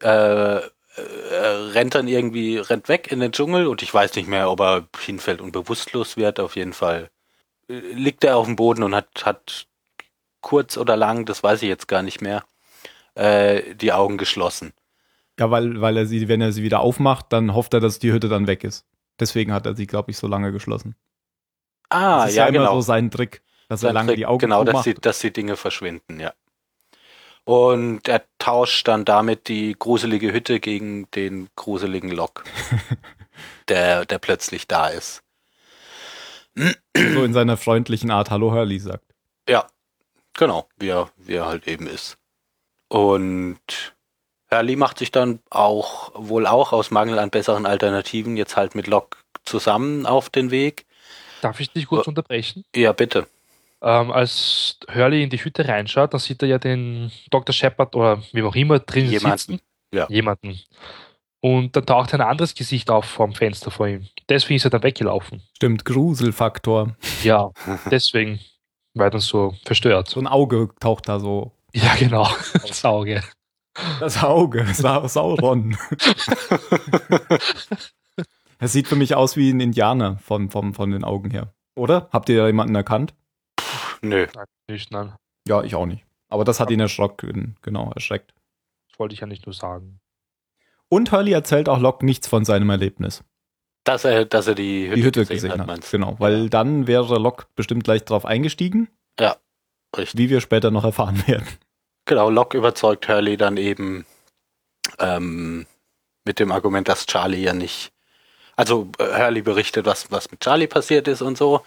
Äh, 0.00 0.60
rennt 1.00 1.94
dann 1.94 2.08
irgendwie, 2.08 2.58
rennt 2.58 2.88
weg 2.88 3.10
in 3.10 3.20
den 3.20 3.32
Dschungel 3.32 3.66
und 3.66 3.82
ich 3.82 3.92
weiß 3.92 4.14
nicht 4.14 4.28
mehr, 4.28 4.50
ob 4.50 4.60
er 4.60 4.88
hinfällt 4.98 5.40
und 5.40 5.52
bewusstlos 5.52 6.16
wird. 6.16 6.40
Auf 6.40 6.56
jeden 6.56 6.72
Fall 6.72 7.10
äh, 7.68 7.74
liegt 7.74 8.24
er 8.24 8.36
auf 8.36 8.46
dem 8.46 8.56
Boden 8.56 8.82
und 8.82 8.94
hat, 8.94 9.08
hat 9.24 9.66
kurz 10.40 10.76
oder 10.76 10.96
lang, 10.96 11.24
das 11.24 11.42
weiß 11.42 11.62
ich 11.62 11.68
jetzt 11.68 11.88
gar 11.88 12.02
nicht 12.02 12.20
mehr, 12.20 12.44
äh, 13.14 13.74
die 13.74 13.92
Augen 13.92 14.18
geschlossen. 14.18 14.72
Ja, 15.38 15.50
weil, 15.50 15.80
weil 15.80 15.96
er 15.96 16.06
sie, 16.06 16.28
wenn 16.28 16.40
er 16.40 16.52
sie 16.52 16.62
wieder 16.62 16.80
aufmacht, 16.80 17.26
dann 17.30 17.54
hofft 17.54 17.74
er, 17.74 17.80
dass 17.80 17.98
die 17.98 18.12
Hütte 18.12 18.28
dann 18.28 18.46
weg 18.46 18.62
ist. 18.62 18.86
Deswegen 19.18 19.52
hat 19.52 19.66
er 19.66 19.74
sie, 19.74 19.86
glaube 19.86 20.10
ich, 20.10 20.16
so 20.16 20.28
lange 20.28 20.52
geschlossen. 20.52 20.94
Ah, 21.88 22.22
das 22.22 22.30
ist 22.30 22.36
ja, 22.36 22.44
ja, 22.44 22.48
immer 22.48 22.58
genau. 22.60 22.74
so 22.76 22.80
sein 22.82 23.10
Trick, 23.10 23.42
dass 23.68 23.82
er 23.82 23.88
Sein 23.88 23.94
lange 23.94 24.08
Trick, 24.08 24.16
die 24.18 24.26
Augen 24.26 24.38
genau, 24.40 24.62
dass 24.64 24.72
zumacht. 24.72 24.86
die, 24.86 24.94
dass 24.94 25.18
die 25.18 25.32
Dinge 25.32 25.56
verschwinden, 25.56 26.20
ja. 26.20 26.32
Und 27.44 28.08
er 28.08 28.24
tauscht 28.38 28.88
dann 28.88 29.04
damit 29.04 29.48
die 29.48 29.76
gruselige 29.78 30.32
Hütte 30.32 30.60
gegen 30.60 31.10
den 31.10 31.48
gruseligen 31.56 32.10
Lock, 32.10 32.44
der, 33.68 34.06
der 34.06 34.18
plötzlich 34.18 34.66
da 34.66 34.88
ist. 34.88 35.22
so 36.56 37.24
in 37.24 37.34
seiner 37.34 37.56
freundlichen 37.56 38.10
Art 38.10 38.30
Hallo 38.30 38.52
Hurley 38.52 38.78
sagt. 38.78 39.04
Ja, 39.48 39.66
genau, 40.32 40.68
wie 40.78 40.88
er, 40.88 41.10
wie 41.18 41.34
er 41.34 41.46
halt 41.46 41.68
eben 41.68 41.86
ist. 41.86 42.16
Und 42.88 43.94
Hurley 44.50 44.76
macht 44.76 44.98
sich 44.98 45.10
dann 45.10 45.40
auch, 45.50 46.12
wohl 46.14 46.46
auch 46.46 46.72
aus 46.72 46.90
Mangel 46.90 47.18
an 47.18 47.30
besseren 47.30 47.66
Alternativen, 47.66 48.36
jetzt 48.38 48.56
halt 48.56 48.74
mit 48.74 48.86
Locke 48.86 49.18
zusammen 49.44 50.06
auf 50.06 50.30
den 50.30 50.50
Weg. 50.50 50.86
Darf 51.42 51.60
ich 51.60 51.70
dich 51.70 51.86
kurz 51.86 52.06
unterbrechen? 52.06 52.64
Ja, 52.74 52.92
bitte. 52.92 53.26
Ähm, 53.86 54.10
als 54.12 54.78
Hurley 54.92 55.22
in 55.22 55.28
die 55.30 55.44
Hütte 55.44 55.68
reinschaut, 55.68 56.14
dann 56.14 56.20
sieht 56.20 56.40
er 56.42 56.48
ja 56.48 56.58
den 56.58 57.12
Dr. 57.30 57.52
Shepard 57.52 57.94
oder 57.94 58.22
wie 58.32 58.42
auch 58.42 58.54
immer 58.54 58.78
drin 58.78 59.10
Jemanden, 59.10 59.38
sitzen. 59.38 59.60
ja. 59.92 60.06
Jemanden. 60.08 60.58
Und 61.40 61.76
dann 61.76 61.84
taucht 61.84 62.14
ein 62.14 62.22
anderes 62.22 62.54
Gesicht 62.54 62.88
auf 62.88 63.04
vom 63.04 63.34
Fenster 63.34 63.70
vor 63.70 63.86
ihm. 63.86 64.08
Deswegen 64.30 64.56
ist 64.56 64.64
er 64.64 64.70
dann 64.70 64.82
weggelaufen. 64.82 65.42
Stimmt, 65.56 65.84
Gruselfaktor. 65.84 66.96
Ja, 67.22 67.50
deswegen 67.90 68.40
war 68.94 69.08
er 69.08 69.10
dann 69.10 69.20
so 69.20 69.54
verstört. 69.66 70.08
So 70.08 70.18
ein 70.18 70.26
Auge 70.26 70.70
taucht 70.80 71.06
da 71.06 71.20
so. 71.20 71.52
Ja, 71.74 71.94
genau. 71.98 72.26
Das 72.66 72.82
Auge. 72.86 73.22
Das 74.00 74.22
Auge, 74.22 74.66
Sa 74.72 75.06
Sauron. 75.06 75.76
Er 78.60 78.68
sieht 78.68 78.86
für 78.88 78.96
mich 78.96 79.14
aus 79.14 79.36
wie 79.36 79.50
ein 79.50 79.60
Indianer 79.60 80.16
von, 80.18 80.48
von, 80.48 80.72
von 80.72 80.90
den 80.90 81.04
Augen 81.04 81.30
her. 81.30 81.52
Oder? 81.74 82.08
Habt 82.12 82.28
ihr 82.30 82.38
da 82.38 82.46
jemanden 82.46 82.74
erkannt? 82.74 83.12
Nö. 84.08 84.26
Nein, 84.34 84.46
nicht, 84.68 84.90
nein. 84.90 85.14
Ja, 85.46 85.62
ich 85.62 85.74
auch 85.74 85.86
nicht. 85.86 86.04
Aber 86.28 86.44
das 86.44 86.60
hat 86.60 86.70
ihn 86.70 86.80
erschrocken, 86.80 87.56
genau, 87.62 87.92
erschreckt. 87.94 88.34
Das 88.90 88.98
wollte 88.98 89.14
ich 89.14 89.20
ja 89.20 89.26
nicht 89.26 89.46
nur 89.46 89.54
sagen. 89.54 90.00
Und 90.88 91.12
Hurley 91.12 91.32
erzählt 91.32 91.68
auch 91.68 91.78
Locke 91.78 92.04
nichts 92.04 92.28
von 92.28 92.44
seinem 92.44 92.70
Erlebnis. 92.70 93.24
Dass 93.84 94.04
er, 94.04 94.24
dass 94.24 94.46
er 94.46 94.54
die 94.54 94.86
Hütte, 94.88 94.96
Die 94.96 95.04
Hütte 95.04 95.26
gesehen, 95.26 95.58
hat. 95.58 95.66
meinst 95.66 95.92
du? 95.92 95.98
Genau, 95.98 96.16
weil 96.18 96.48
dann 96.48 96.86
wäre 96.86 97.18
Locke 97.18 97.46
bestimmt 97.54 97.84
gleich 97.84 98.04
drauf 98.04 98.24
eingestiegen, 98.24 98.88
Richtig. 99.96 100.18
wie 100.18 100.30
wir 100.30 100.40
später 100.40 100.70
noch 100.70 100.84
erfahren 100.84 101.22
werden. 101.28 101.46
Genau, 102.06 102.30
Locke 102.30 102.58
überzeugt 102.58 103.08
Hurley 103.08 103.36
dann 103.36 103.56
eben 103.56 104.06
ähm, 104.98 105.66
mit 106.24 106.38
dem 106.38 106.50
Argument, 106.52 106.88
dass 106.88 107.06
Charlie 107.06 107.42
ja 107.42 107.52
nicht. 107.52 107.92
Also 108.56 108.88
äh, 108.98 109.04
Hurley 109.22 109.42
berichtet, 109.42 109.86
was, 109.86 110.10
was 110.10 110.30
mit 110.30 110.40
Charlie 110.40 110.66
passiert 110.66 111.08
ist 111.08 111.22
und 111.22 111.36
so. 111.38 111.62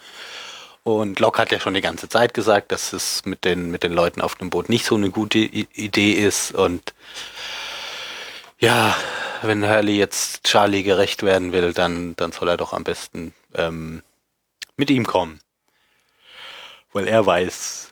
Und 0.96 1.20
Locke 1.20 1.42
hat 1.42 1.52
ja 1.52 1.60
schon 1.60 1.74
die 1.74 1.82
ganze 1.82 2.08
Zeit 2.08 2.32
gesagt, 2.32 2.72
dass 2.72 2.94
es 2.94 3.26
mit 3.26 3.44
den, 3.44 3.70
mit 3.70 3.82
den 3.82 3.92
Leuten 3.92 4.22
auf 4.22 4.36
dem 4.36 4.48
Boot 4.48 4.70
nicht 4.70 4.86
so 4.86 4.94
eine 4.94 5.10
gute 5.10 5.38
I 5.38 5.68
Idee 5.74 6.12
ist. 6.12 6.52
Und 6.52 6.94
ja, 8.58 8.96
wenn 9.42 9.68
Hurley 9.68 9.98
jetzt 9.98 10.44
Charlie 10.44 10.82
gerecht 10.82 11.22
werden 11.22 11.52
will, 11.52 11.74
dann, 11.74 12.16
dann 12.16 12.32
soll 12.32 12.48
er 12.48 12.56
doch 12.56 12.72
am 12.72 12.84
besten 12.84 13.34
ähm, 13.54 14.02
mit 14.78 14.88
ihm 14.88 15.06
kommen. 15.06 15.40
Weil 16.94 17.06
er 17.06 17.26
weiß, 17.26 17.90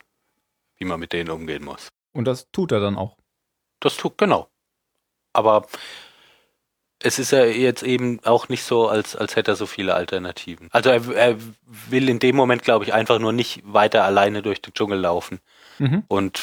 wie 0.79 0.87
man 0.87 0.99
mit 0.99 1.13
denen 1.13 1.29
umgehen 1.29 1.65
muss. 1.65 1.89
Und 2.15 2.25
das 2.25 2.51
tut 2.51 2.73
er 2.73 2.81
dann 2.81 2.97
auch. 2.97 3.19
Das 3.79 3.99
tut, 3.99 4.17
genau. 4.17 4.49
Aber 5.35 5.67
es 7.07 7.19
ist 7.19 7.31
ja 7.31 7.45
jetzt 7.45 7.83
eben 7.83 8.21
auch 8.25 8.49
nicht 8.49 8.63
so, 8.65 8.89
als, 8.89 9.15
als 9.17 9.37
hätte 9.37 9.53
er 9.53 9.57
so 9.57 9.67
viele 9.67 9.95
Alternativen. 9.95 10.69
Also 10.73 10.91
er, 10.91 11.09
er 11.15 11.37
will 11.89 12.09
in 12.09 12.19
dem 12.19 12.37
Moment, 12.37 12.63
glaube 12.63 12.85
ich, 12.85 12.93
einfach 12.93 13.19
nur 13.19 13.33
nicht 13.33 13.63
weiter 13.65 14.05
alleine 14.05 14.43
durch 14.43 14.61
den 14.61 14.75
Dschungel 14.75 14.99
laufen 14.99 15.41
Mhm. 15.79 16.05
und 16.09 16.41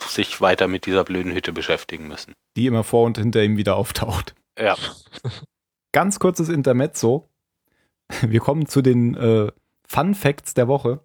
sich 0.00 0.40
weiter 0.40 0.68
mit 0.68 0.86
dieser 0.86 1.02
blöden 1.02 1.32
Hütte 1.32 1.52
beschäftigen 1.52 2.06
müssen. 2.06 2.34
Die 2.56 2.66
immer 2.66 2.84
vor 2.84 3.06
und 3.06 3.18
hinter 3.18 3.42
ihm 3.42 3.56
wieder 3.56 3.74
auftaucht. 3.74 4.34
Ja. 4.56 4.76
Ganz 5.92 6.20
kurzes 6.20 6.48
Intermezzo. 6.48 7.28
Wir 8.22 8.40
kommen 8.40 8.66
zu 8.66 8.80
den 8.82 9.16
äh, 9.16 9.50
Fun 9.86 10.14
Facts 10.14 10.54
der 10.54 10.68
Woche. 10.68 11.00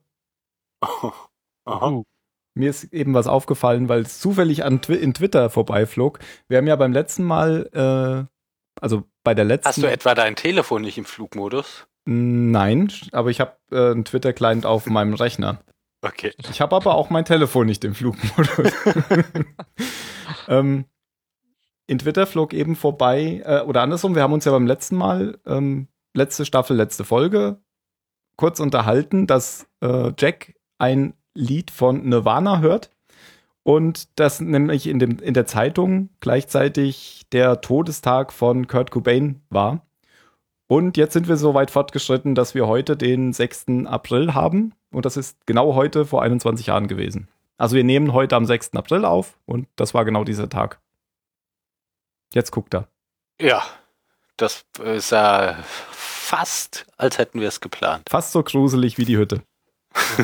Aha. 1.65 1.87
Uh, 1.87 2.03
Mir 2.53 2.69
ist 2.69 2.93
eben 2.93 3.13
was 3.13 3.25
aufgefallen, 3.27 3.89
weil 3.89 4.01
es 4.01 4.19
zufällig 4.19 4.63
an 4.65 4.81
Twi 4.81 4.95
in 4.95 5.13
Twitter 5.13 5.49
vorbeiflog. 5.49 6.19
Wir 6.47 6.59
haben 6.59 6.67
ja 6.67 6.75
beim 6.75 6.93
letzten 6.93 7.23
Mal, 7.23 7.69
äh, 7.73 8.32
also 8.81 9.03
bei 9.23 9.33
der 9.33 9.45
letzten. 9.45 9.69
Hast 9.69 9.81
du 9.81 9.91
etwa 9.91 10.15
dein 10.15 10.35
Telefon 10.35 10.81
nicht 10.81 10.97
im 10.97 11.05
Flugmodus? 11.05 11.87
Nein, 12.05 12.91
aber 13.11 13.29
ich 13.29 13.39
habe 13.39 13.55
äh, 13.71 13.91
einen 13.91 14.05
Twitter-Client 14.05 14.65
auf 14.65 14.87
meinem 14.87 15.13
Rechner. 15.13 15.63
Okay. 16.01 16.33
Ich 16.49 16.59
habe 16.59 16.75
aber 16.75 16.95
auch 16.95 17.09
mein 17.09 17.23
Telefon 17.23 17.65
nicht 17.65 17.85
im 17.85 17.95
Flugmodus. 17.95 18.73
ähm, 20.49 20.85
in 21.87 21.99
Twitter 21.99 22.27
flog 22.27 22.53
eben 22.53 22.75
vorbei, 22.75 23.41
äh, 23.45 23.61
oder 23.61 23.81
andersrum, 23.81 24.15
wir 24.15 24.21
haben 24.21 24.33
uns 24.33 24.45
ja 24.45 24.51
beim 24.51 24.67
letzten 24.67 24.97
Mal, 24.97 25.39
ähm, 25.45 25.87
letzte 26.13 26.45
Staffel, 26.45 26.75
letzte 26.75 27.05
Folge, 27.05 27.61
kurz 28.35 28.59
unterhalten, 28.59 29.27
dass 29.27 29.67
äh, 29.81 30.11
Jack 30.17 30.55
ein 30.77 31.13
Lied 31.33 31.71
von 31.71 32.07
Nirvana 32.07 32.59
hört 32.59 32.92
und 33.63 34.19
dass 34.19 34.39
nämlich 34.41 34.87
in, 34.87 34.99
dem, 34.99 35.19
in 35.19 35.33
der 35.33 35.45
Zeitung 35.45 36.09
gleichzeitig 36.19 37.23
der 37.31 37.61
Todestag 37.61 38.33
von 38.33 38.67
Kurt 38.67 38.91
Cobain 38.91 39.41
war. 39.49 39.85
Und 40.67 40.97
jetzt 40.97 41.13
sind 41.13 41.27
wir 41.27 41.37
so 41.37 41.53
weit 41.53 41.71
fortgeschritten, 41.71 42.35
dass 42.35 42.55
wir 42.55 42.67
heute 42.67 42.97
den 42.97 43.33
6. 43.33 43.65
April 43.85 44.33
haben. 44.33 44.73
Und 44.91 45.05
das 45.05 45.17
ist 45.17 45.45
genau 45.45 45.75
heute 45.75 46.05
vor 46.05 46.21
21 46.21 46.67
Jahren 46.67 46.87
gewesen. 46.87 47.27
Also 47.57 47.75
wir 47.75 47.83
nehmen 47.83 48.13
heute 48.13 48.35
am 48.35 48.45
6. 48.45 48.73
April 48.73 49.05
auf 49.05 49.37
und 49.45 49.67
das 49.75 49.93
war 49.93 50.03
genau 50.05 50.23
dieser 50.23 50.49
Tag. 50.49 50.79
Jetzt 52.33 52.51
guckt 52.51 52.73
er. 52.73 52.87
Ja. 53.39 53.63
Das 54.35 54.65
ist 54.83 55.11
ja 55.11 55.55
fast, 55.91 56.87
als 56.97 57.19
hätten 57.19 57.39
wir 57.39 57.47
es 57.47 57.61
geplant. 57.61 58.09
Fast 58.09 58.31
so 58.31 58.41
gruselig 58.41 58.97
wie 58.97 59.05
die 59.05 59.17
Hütte. 59.17 59.43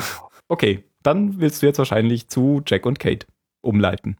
Okay, 0.52 0.82
dann 1.02 1.40
willst 1.40 1.62
du 1.62 1.66
jetzt 1.66 1.78
wahrscheinlich 1.78 2.28
zu 2.28 2.62
Jack 2.66 2.86
und 2.86 2.98
Kate 2.98 3.26
umleiten. 3.60 4.16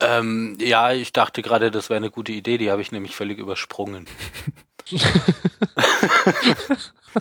Ähm, 0.00 0.56
ja, 0.60 0.92
ich 0.92 1.12
dachte 1.12 1.42
gerade, 1.42 1.70
das 1.70 1.88
wäre 1.88 1.98
eine 1.98 2.10
gute 2.10 2.32
Idee, 2.32 2.58
die 2.58 2.70
habe 2.70 2.82
ich 2.82 2.92
nämlich 2.92 3.14
völlig 3.14 3.38
übersprungen. 3.38 4.06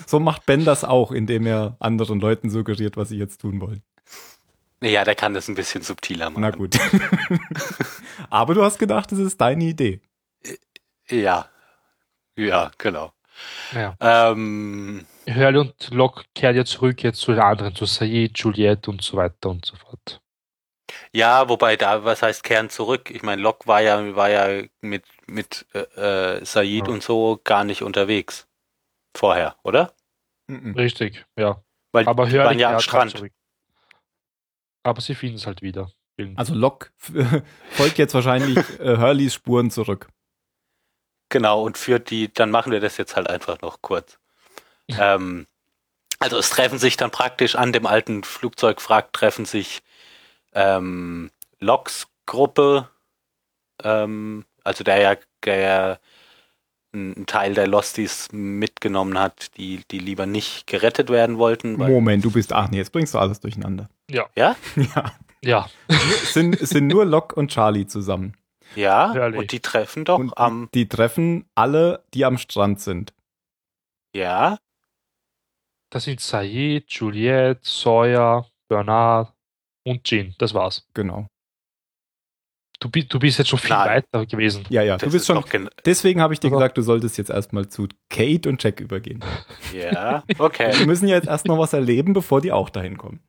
So 0.07 0.19
macht 0.19 0.45
Ben 0.45 0.65
das 0.65 0.83
auch, 0.83 1.11
indem 1.11 1.45
er 1.45 1.75
anderen 1.79 2.19
Leuten 2.19 2.49
suggeriert, 2.49 2.97
was 2.97 3.09
sie 3.09 3.17
jetzt 3.17 3.41
tun 3.41 3.61
wollen. 3.61 3.83
Ja, 4.81 5.05
der 5.05 5.15
kann 5.15 5.33
das 5.33 5.47
ein 5.47 5.55
bisschen 5.55 5.81
subtiler 5.81 6.29
machen. 6.29 6.41
Na 6.41 6.51
gut. 6.51 6.77
Aber 8.29 8.53
du 8.53 8.63
hast 8.63 8.79
gedacht, 8.79 9.11
es 9.11 9.19
ist 9.19 9.39
deine 9.39 9.63
Idee. 9.63 10.01
Ja. 11.07 11.47
Ja, 12.35 12.71
genau. 12.77 13.13
ja. 13.71 13.95
Ähm, 13.99 15.05
Hurley 15.27 15.59
und 15.59 15.89
Locke 15.91 16.23
kehren 16.35 16.55
ja 16.55 16.65
zurück 16.65 17.01
jetzt 17.03 17.19
zu 17.21 17.31
den 17.31 17.41
anderen, 17.41 17.75
zu 17.75 17.85
Sayid, 17.85 18.37
Juliette 18.39 18.89
und 18.91 19.01
so 19.01 19.17
weiter 19.17 19.49
und 19.49 19.65
so 19.65 19.75
fort. 19.75 20.21
ja, 21.13 21.47
wobei 21.49 21.75
da, 21.77 22.03
was 22.03 22.21
heißt 22.21 22.43
Kern 22.43 22.69
zurück? 22.69 23.09
Ich 23.11 23.23
meine, 23.23 23.41
Locke 23.41 23.67
war 23.67 23.81
ja, 23.81 24.15
war 24.15 24.29
ja 24.29 24.63
mit, 24.81 25.05
mit 25.27 25.65
äh, 25.73 26.37
äh, 26.39 26.45
Said 26.45 26.87
Ja. 26.87 26.93
und 26.93 27.01
so 27.03 27.39
gar 27.43 27.63
nicht 27.63 27.81
unterwegs. 27.83 28.47
Vorher, 29.15 29.55
oder? 29.63 29.93
Mhm. 30.47 30.73
Richtig, 30.75 31.25
ja. 31.37 31.63
Weil 31.91 32.07
Aber 32.07 32.25
die 32.25 32.31
Hurley 32.33 32.45
waren 32.45 32.59
ja 32.59 32.67
am 32.69 32.73
halt 32.75 32.83
Strand. 32.83 33.11
zurück. 33.11 33.31
Aber 34.83 34.99
sie 35.01 35.15
finden 35.15 35.35
es 35.37 35.45
halt 35.47 35.61
wieder. 35.61 35.91
Also 36.35 36.53
Locke 36.53 36.89
folgt 37.71 37.97
jetzt 37.97 38.13
wahrscheinlich 38.13 38.57
äh, 38.79 38.97
Hurleys 38.97 39.33
Spuren 39.35 39.71
zurück. 39.71 40.09
Genau, 41.29 41.63
und 41.63 41.77
führt 41.77 42.09
die, 42.11 42.31
dann 42.31 42.51
machen 42.51 42.71
wir 42.71 42.79
das 42.79 42.97
jetzt 42.97 43.15
halt 43.15 43.27
einfach 43.29 43.61
noch 43.61 43.81
kurz. 43.81 44.19
Ähm, 44.89 45.47
also 46.19 46.37
es 46.37 46.49
treffen 46.49 46.79
sich 46.79 46.97
dann 46.97 47.11
praktisch 47.11 47.55
an 47.55 47.73
dem 47.73 47.85
alten 47.85 48.23
Flugzeugwrack, 48.23 49.11
treffen 49.13 49.45
sich 49.45 49.81
ähm, 50.53 51.31
Loks 51.59 52.07
Gruppe, 52.25 52.89
ähm, 53.83 54.45
also 54.63 54.83
der 54.83 54.97
ja, 54.99 55.15
der 55.43 55.57
ja 55.57 55.97
einen 56.93 57.25
Teil 57.25 57.55
der 57.55 57.67
Losties 57.67 58.29
mitgenommen 58.31 59.17
hat, 59.17 59.57
die, 59.57 59.81
die 59.89 59.97
lieber 59.99 60.25
nicht 60.25 60.67
gerettet 60.67 61.09
werden 61.09 61.37
wollten. 61.39 61.79
Weil, 61.79 61.89
Moment, 61.89 62.23
du 62.23 62.31
bist. 62.31 62.53
Ach 62.53 62.69
nee, 62.69 62.77
jetzt 62.77 62.91
bringst 62.91 63.13
du 63.13 63.17
alles 63.17 63.39
durcheinander. 63.39 63.89
Ja. 64.09 64.29
Ja? 64.35 64.55
Ja. 64.75 65.11
ja, 65.43 65.69
Es 65.87 66.33
sind, 66.33 66.61
es 66.61 66.69
sind 66.69 66.87
nur 66.87 67.03
Locke 67.05 67.35
und 67.35 67.49
Charlie 67.51 67.87
zusammen. 67.87 68.37
ja, 68.75 69.11
Herrlich. 69.13 69.39
und 69.39 69.51
die 69.51 69.59
treffen 69.59 70.05
doch 70.05 70.19
und 70.19 70.37
am, 70.37 70.69
die 70.73 70.87
treffen 70.87 71.45
alle, 71.55 72.03
die 72.13 72.25
am 72.25 72.37
Strand 72.37 72.79
sind. 72.79 73.13
ja, 74.15 74.57
das 75.93 76.05
sind 76.05 76.19
Sayid, 76.19 76.89
Juliette, 76.89 77.59
Sawyer, 77.61 78.47
Bernard 78.67 79.31
und 79.85 80.03
Jean. 80.03 80.33
Das 80.39 80.53
war's. 80.53 80.87
Genau. 80.95 81.27
Du, 82.79 82.89
du 82.89 83.19
bist 83.19 83.37
jetzt 83.37 83.49
schon 83.49 83.59
viel 83.59 83.69
Nein. 83.69 84.03
weiter 84.03 84.25
gewesen. 84.25 84.65
Ja, 84.69 84.81
ja, 84.81 84.97
das 84.97 85.07
du 85.07 85.11
bist 85.11 85.29
ist 85.29 85.35
schon. 85.51 85.69
Deswegen 85.85 86.19
habe 86.19 86.33
ich 86.33 86.39
dir 86.39 86.49
gesagt, 86.49 86.77
du 86.77 86.81
solltest 86.81 87.17
jetzt 87.19 87.29
erstmal 87.29 87.69
zu 87.69 87.87
Kate 88.09 88.49
und 88.49 88.61
Jack 88.61 88.79
übergehen. 88.79 89.23
ja, 89.71 90.23
okay. 90.39 90.77
Wir 90.79 90.87
müssen 90.87 91.07
ja 91.07 91.15
jetzt 91.15 91.27
erst 91.27 91.45
noch 91.45 91.59
was 91.59 91.73
erleben, 91.73 92.13
bevor 92.13 92.41
die 92.41 92.51
auch 92.51 92.69
dahin 92.69 92.97
kommen. 92.97 93.21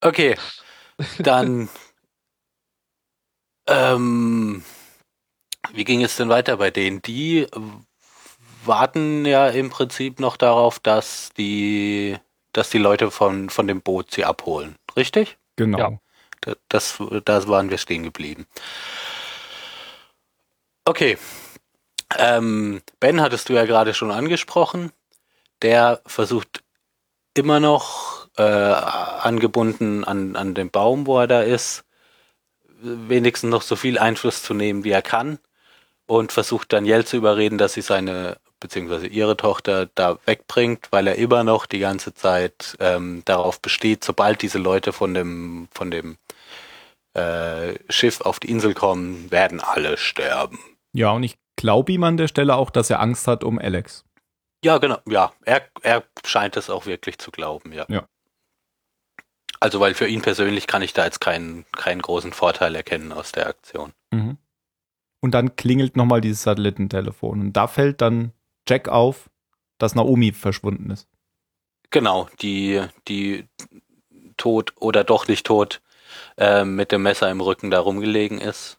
Okay, 0.00 0.36
dann 1.18 1.68
ähm, 3.66 4.62
wie 5.72 5.84
ging 5.84 6.02
es 6.02 6.16
denn 6.16 6.28
weiter 6.28 6.56
bei 6.56 6.70
denen? 6.70 7.02
Die 7.02 7.46
warten 8.66 9.24
ja 9.26 9.48
im 9.48 9.70
Prinzip 9.70 10.20
noch 10.20 10.36
darauf, 10.36 10.78
dass 10.78 11.30
die, 11.36 12.16
dass 12.52 12.70
die 12.70 12.78
Leute 12.78 13.10
von, 13.10 13.50
von 13.50 13.66
dem 13.66 13.80
Boot 13.82 14.10
sie 14.12 14.24
abholen. 14.24 14.76
Richtig? 14.96 15.36
Genau. 15.56 15.78
Ja. 15.78 15.98
Da- 16.42 16.54
Das, 16.68 16.98
da 17.24 17.48
waren 17.48 17.70
wir 17.70 17.78
stehen 17.78 18.02
geblieben. 18.02 18.46
Okay. 20.84 21.18
Ähm, 22.16 22.82
ben 23.00 23.20
hattest 23.20 23.48
du 23.48 23.54
ja 23.54 23.64
gerade 23.64 23.92
schon 23.94 24.10
angesprochen. 24.10 24.92
Der 25.62 26.00
versucht 26.06 26.62
immer 27.34 27.58
noch 27.60 28.28
äh, 28.36 28.42
angebunden 28.42 30.04
an, 30.04 30.36
an 30.36 30.54
den 30.54 30.70
Baum, 30.70 31.06
wo 31.06 31.18
er 31.18 31.26
da 31.26 31.42
ist, 31.42 31.84
wenigstens 32.80 33.50
noch 33.50 33.62
so 33.62 33.74
viel 33.74 33.98
Einfluss 33.98 34.42
zu 34.42 34.54
nehmen, 34.54 34.84
wie 34.84 34.90
er 34.90 35.02
kann. 35.02 35.38
Und 36.06 36.30
versucht 36.30 36.72
Danielle 36.72 37.04
zu 37.04 37.16
überreden, 37.16 37.58
dass 37.58 37.72
sie 37.72 37.80
seine 37.82 38.36
beziehungsweise 38.60 39.06
ihre 39.06 39.36
Tochter 39.36 39.86
da 39.94 40.18
wegbringt, 40.26 40.88
weil 40.90 41.06
er 41.06 41.16
immer 41.16 41.44
noch 41.44 41.66
die 41.66 41.78
ganze 41.78 42.14
Zeit 42.14 42.76
ähm, 42.80 43.22
darauf 43.24 43.60
besteht, 43.60 44.04
sobald 44.04 44.42
diese 44.42 44.58
Leute 44.58 44.92
von 44.92 45.14
dem 45.14 45.68
von 45.72 45.90
dem 45.90 46.16
äh, 47.14 47.74
Schiff 47.88 48.20
auf 48.20 48.40
die 48.40 48.50
Insel 48.50 48.74
kommen, 48.74 49.30
werden 49.30 49.60
alle 49.60 49.96
sterben. 49.96 50.58
Ja, 50.92 51.10
und 51.10 51.22
ich 51.22 51.36
glaube 51.56 51.92
ihm 51.92 52.04
an 52.04 52.16
der 52.16 52.28
Stelle 52.28 52.56
auch, 52.56 52.70
dass 52.70 52.90
er 52.90 53.00
Angst 53.00 53.26
hat 53.26 53.44
um 53.44 53.58
Alex. 53.58 54.04
Ja, 54.64 54.78
genau. 54.78 54.98
Ja, 55.06 55.32
er, 55.44 55.62
er 55.82 56.02
scheint 56.24 56.56
es 56.56 56.70
auch 56.70 56.86
wirklich 56.86 57.18
zu 57.18 57.30
glauben, 57.30 57.72
ja. 57.72 57.86
Ja. 57.88 58.06
Also, 59.60 59.80
weil 59.80 59.94
für 59.94 60.06
ihn 60.06 60.22
persönlich 60.22 60.66
kann 60.66 60.82
ich 60.82 60.92
da 60.92 61.04
jetzt 61.04 61.20
keinen, 61.20 61.64
keinen 61.72 62.02
großen 62.02 62.32
Vorteil 62.32 62.74
erkennen 62.74 63.12
aus 63.12 63.32
der 63.32 63.46
Aktion. 63.46 63.92
Mhm. 64.10 64.38
Und 65.20 65.30
dann 65.32 65.56
klingelt 65.56 65.96
nochmal 65.96 66.20
dieses 66.20 66.42
Satellitentelefon. 66.42 67.40
Und 67.40 67.52
da 67.54 67.66
fällt 67.66 68.00
dann 68.00 68.32
Jack 68.68 68.88
auf, 68.88 69.30
dass 69.78 69.94
Naomi 69.94 70.32
verschwunden 70.32 70.90
ist. 70.90 71.08
Genau, 71.90 72.28
die, 72.40 72.82
die 73.08 73.46
tot 74.36 74.72
oder 74.76 75.04
doch 75.04 75.28
nicht 75.28 75.46
tot 75.46 75.80
äh, 76.36 76.64
mit 76.64 76.92
dem 76.92 77.02
Messer 77.02 77.30
im 77.30 77.40
Rücken 77.40 77.70
da 77.70 77.80
rumgelegen 77.80 78.40
ist. 78.40 78.78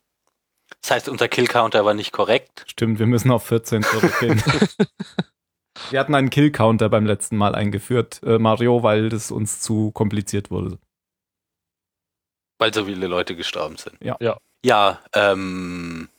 Das 0.81 0.91
heißt, 0.91 1.09
unser 1.09 1.27
Kill-Counter 1.27 1.85
war 1.85 1.93
nicht 1.93 2.11
korrekt. 2.11 2.65
Stimmt, 2.67 2.99
wir 2.99 3.07
müssen 3.07 3.31
auf 3.31 3.45
14 3.45 3.83
zurückgehen. 3.83 4.43
wir 5.89 5.99
hatten 5.99 6.15
einen 6.15 6.29
Kill-Counter 6.29 6.89
beim 6.89 7.05
letzten 7.05 7.37
Mal 7.37 7.55
eingeführt, 7.55 8.21
äh, 8.23 8.37
Mario, 8.37 8.83
weil 8.83 9.09
das 9.09 9.31
uns 9.31 9.61
zu 9.61 9.91
kompliziert 9.91 10.51
wurde. 10.51 10.77
Weil 12.59 12.73
so 12.73 12.85
viele 12.85 13.07
Leute 13.07 13.35
gestorben 13.35 13.77
sind. 13.77 13.95
Ja. 14.01 14.17
Ja. 14.19 14.37
Ja, 14.65 14.99
ähm, 15.13 16.09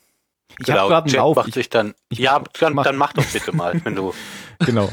Ich 0.58 0.66
genau. 0.66 0.80
hab 0.80 0.88
grad 0.88 1.04
einen 1.04 1.12
Jack 1.12 1.18
Lauf. 1.18 1.36
macht 1.36 1.48
Ich- 1.48 1.54
sich 1.54 1.70
dann. 1.70 1.94
ich- 2.08 2.18
ja, 2.18 2.42
dann, 2.60 2.74
mach- 2.74 2.84
dann 2.84 2.96
mach 2.96 3.12
doch 3.12 3.26
bitte 3.32 3.54
mal, 3.54 3.80
wenn 3.84 3.94
du. 3.94 4.12
Genau. 4.66 4.90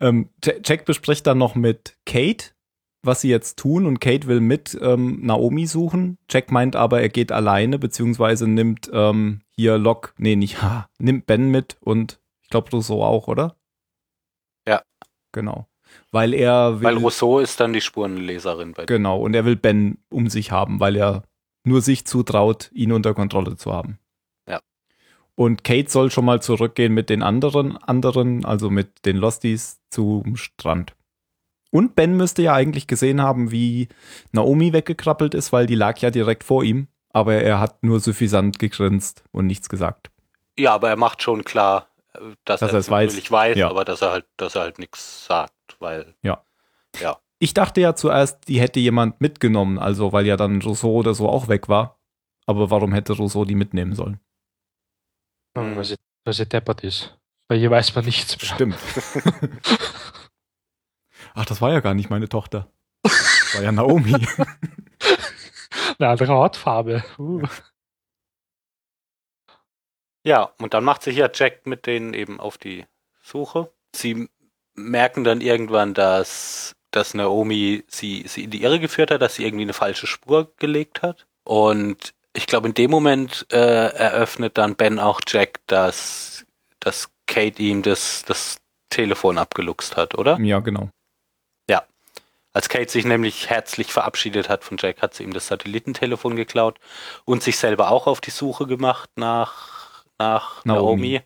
ähm, 0.00 0.28
Ja- 0.44 0.52
Jack 0.64 0.84
bespricht 0.84 1.26
dann 1.26 1.38
noch 1.38 1.54
mit 1.54 1.96
Kate, 2.04 2.50
was 3.02 3.22
sie 3.22 3.30
jetzt 3.30 3.58
tun 3.58 3.86
und 3.86 3.98
Kate 4.00 4.26
will 4.26 4.40
mit 4.40 4.76
ähm, 4.82 5.20
Naomi 5.22 5.66
suchen. 5.66 6.18
Jack 6.30 6.50
meint 6.52 6.76
aber, 6.76 7.00
er 7.00 7.08
geht 7.08 7.32
alleine, 7.32 7.78
beziehungsweise 7.78 8.46
nimmt 8.46 8.90
ähm, 8.92 9.40
hier 9.56 9.78
Locke, 9.78 10.10
nee, 10.18 10.36
nicht, 10.36 10.60
ha, 10.62 10.88
nimmt 10.98 11.26
Ben 11.26 11.50
mit 11.50 11.76
und 11.80 12.20
ich 12.42 12.50
glaube 12.50 12.70
Rousseau 12.72 13.02
auch, 13.02 13.26
oder? 13.28 13.56
Ja. 14.68 14.82
Genau. 15.32 15.66
Weil 16.12 16.34
er 16.34 16.80
will, 16.80 16.84
Weil 16.84 16.96
Rousseau 16.98 17.38
ist 17.38 17.58
dann 17.60 17.72
die 17.72 17.80
Spurenleserin 17.80 18.72
bei 18.72 18.82
dir. 18.84 18.94
genau, 18.96 19.20
und 19.20 19.34
er 19.34 19.44
will 19.44 19.56
Ben 19.56 19.98
um 20.10 20.28
sich 20.28 20.50
haben, 20.50 20.78
weil 20.80 20.94
er 20.96 21.22
nur 21.64 21.80
sich 21.80 22.04
zutraut, 22.06 22.70
ihn 22.74 22.92
unter 22.92 23.14
Kontrolle 23.14 23.56
zu 23.56 23.72
haben. 23.72 23.98
Ja. 25.36 25.44
Und 25.44 25.64
Kate 25.64 25.90
soll 25.90 26.10
schon 26.10 26.24
mal 26.24 26.40
zurückgehen 26.40 26.94
mit 26.94 27.10
den 27.10 27.22
anderen, 27.22 27.76
anderen, 27.76 28.44
also 28.44 28.70
mit 28.70 29.04
den 29.04 29.16
Losties 29.16 29.80
zum 29.90 30.36
Strand. 30.36 30.94
Und 31.70 31.94
Ben 31.94 32.16
müsste 32.16 32.42
ja 32.42 32.54
eigentlich 32.54 32.86
gesehen 32.86 33.20
haben, 33.20 33.50
wie 33.50 33.88
Naomi 34.32 34.72
weggekrabbelt 34.72 35.34
ist, 35.34 35.52
weil 35.52 35.66
die 35.66 35.74
lag 35.74 35.98
ja 35.98 36.10
direkt 36.10 36.42
vor 36.44 36.64
ihm. 36.64 36.88
Aber 37.12 37.34
er 37.34 37.60
hat 37.60 37.82
nur 37.82 38.00
suffisant 38.00 38.58
gegrinst 38.58 39.24
und 39.32 39.46
nichts 39.46 39.68
gesagt. 39.68 40.10
Ja, 40.58 40.74
aber 40.74 40.88
er 40.90 40.96
macht 40.96 41.22
schon 41.22 41.44
klar, 41.44 41.88
dass, 42.44 42.60
Dass 42.60 42.72
er 42.72 42.78
es 42.78 42.90
weiß. 42.90 43.10
natürlich 43.12 43.30
weiß, 43.30 43.56
Ja. 43.58 43.68
aber 43.68 43.84
dass 43.84 44.00
er 44.02 44.12
halt, 44.12 44.26
dass 44.38 44.54
er 44.54 44.62
halt 44.62 44.78
nichts 44.78 45.26
sagt, 45.26 45.52
weil 45.80 46.14
Ich 47.38 47.52
dachte 47.52 47.82
ja 47.82 47.94
zuerst, 47.94 48.48
die 48.48 48.60
hätte 48.60 48.80
jemand 48.80 49.20
mitgenommen, 49.20 49.78
also 49.78 50.12
weil 50.12 50.26
ja 50.26 50.38
dann 50.38 50.62
Rousseau 50.62 50.92
oder 50.92 51.12
so 51.12 51.28
auch 51.28 51.48
weg 51.48 51.68
war. 51.68 51.98
Aber 52.46 52.70
warum 52.70 52.94
hätte 52.94 53.12
Rousseau 53.12 53.44
die 53.44 53.54
mitnehmen 53.54 53.94
sollen? 53.94 54.20
Mhm. 55.64 55.76
Weil, 55.76 55.84
sie, 55.84 55.96
weil 56.24 56.34
sie 56.34 56.46
deppert 56.46 56.84
ist. 56.84 57.16
Weil 57.48 57.58
hier 57.58 57.70
weiß 57.70 57.94
man 57.94 58.04
nichts 58.04 58.36
mehr. 58.40 58.54
Stimmt. 58.54 58.78
Ach, 61.34 61.44
das 61.44 61.60
war 61.60 61.72
ja 61.72 61.80
gar 61.80 61.94
nicht 61.94 62.10
meine 62.10 62.28
Tochter. 62.28 62.70
Das 63.02 63.54
war 63.54 63.62
ja 63.62 63.72
Naomi. 63.72 64.12
Eine 65.98 66.08
andere 66.08 66.32
Hautfarbe. 66.32 67.04
Uh. 67.18 67.42
Ja, 70.24 70.50
und 70.58 70.74
dann 70.74 70.82
macht 70.82 71.02
sich 71.02 71.16
ja 71.16 71.30
Jack 71.32 71.66
mit 71.66 71.86
denen 71.86 72.12
eben 72.14 72.40
auf 72.40 72.58
die 72.58 72.84
Suche. 73.22 73.72
Sie 73.94 74.28
merken 74.74 75.24
dann 75.24 75.40
irgendwann, 75.40 75.94
dass, 75.94 76.74
dass 76.90 77.14
Naomi 77.14 77.84
sie, 77.86 78.24
sie 78.26 78.44
in 78.44 78.50
die 78.50 78.62
Irre 78.62 78.80
geführt 78.80 79.10
hat, 79.10 79.22
dass 79.22 79.36
sie 79.36 79.44
irgendwie 79.44 79.62
eine 79.62 79.72
falsche 79.72 80.06
Spur 80.06 80.52
gelegt 80.56 81.02
hat. 81.02 81.26
Und 81.44 82.14
ich 82.36 82.46
glaube, 82.46 82.68
in 82.68 82.74
dem 82.74 82.90
Moment 82.90 83.46
äh, 83.50 83.56
eröffnet 83.56 84.58
dann 84.58 84.76
Ben 84.76 84.98
auch 84.98 85.20
Jack, 85.26 85.60
dass, 85.66 86.44
dass 86.80 87.08
Kate 87.26 87.60
ihm 87.62 87.82
das, 87.82 88.24
das 88.26 88.58
Telefon 88.90 89.38
abgeluchst 89.38 89.96
hat, 89.96 90.16
oder? 90.16 90.38
ja, 90.40 90.60
genau. 90.60 90.90
Als 92.56 92.70
Kate 92.70 92.90
sich 92.90 93.04
nämlich 93.04 93.50
herzlich 93.50 93.92
verabschiedet 93.92 94.48
hat 94.48 94.64
von 94.64 94.78
Jack, 94.80 95.02
hat 95.02 95.12
sie 95.12 95.24
ihm 95.24 95.34
das 95.34 95.48
Satellitentelefon 95.48 96.36
geklaut 96.36 96.78
und 97.26 97.42
sich 97.42 97.58
selber 97.58 97.90
auch 97.90 98.06
auf 98.06 98.22
die 98.22 98.30
Suche 98.30 98.66
gemacht 98.66 99.10
nach, 99.16 100.06
nach 100.18 100.64
Naomi. 100.64 101.18
Naomi. 101.18 101.20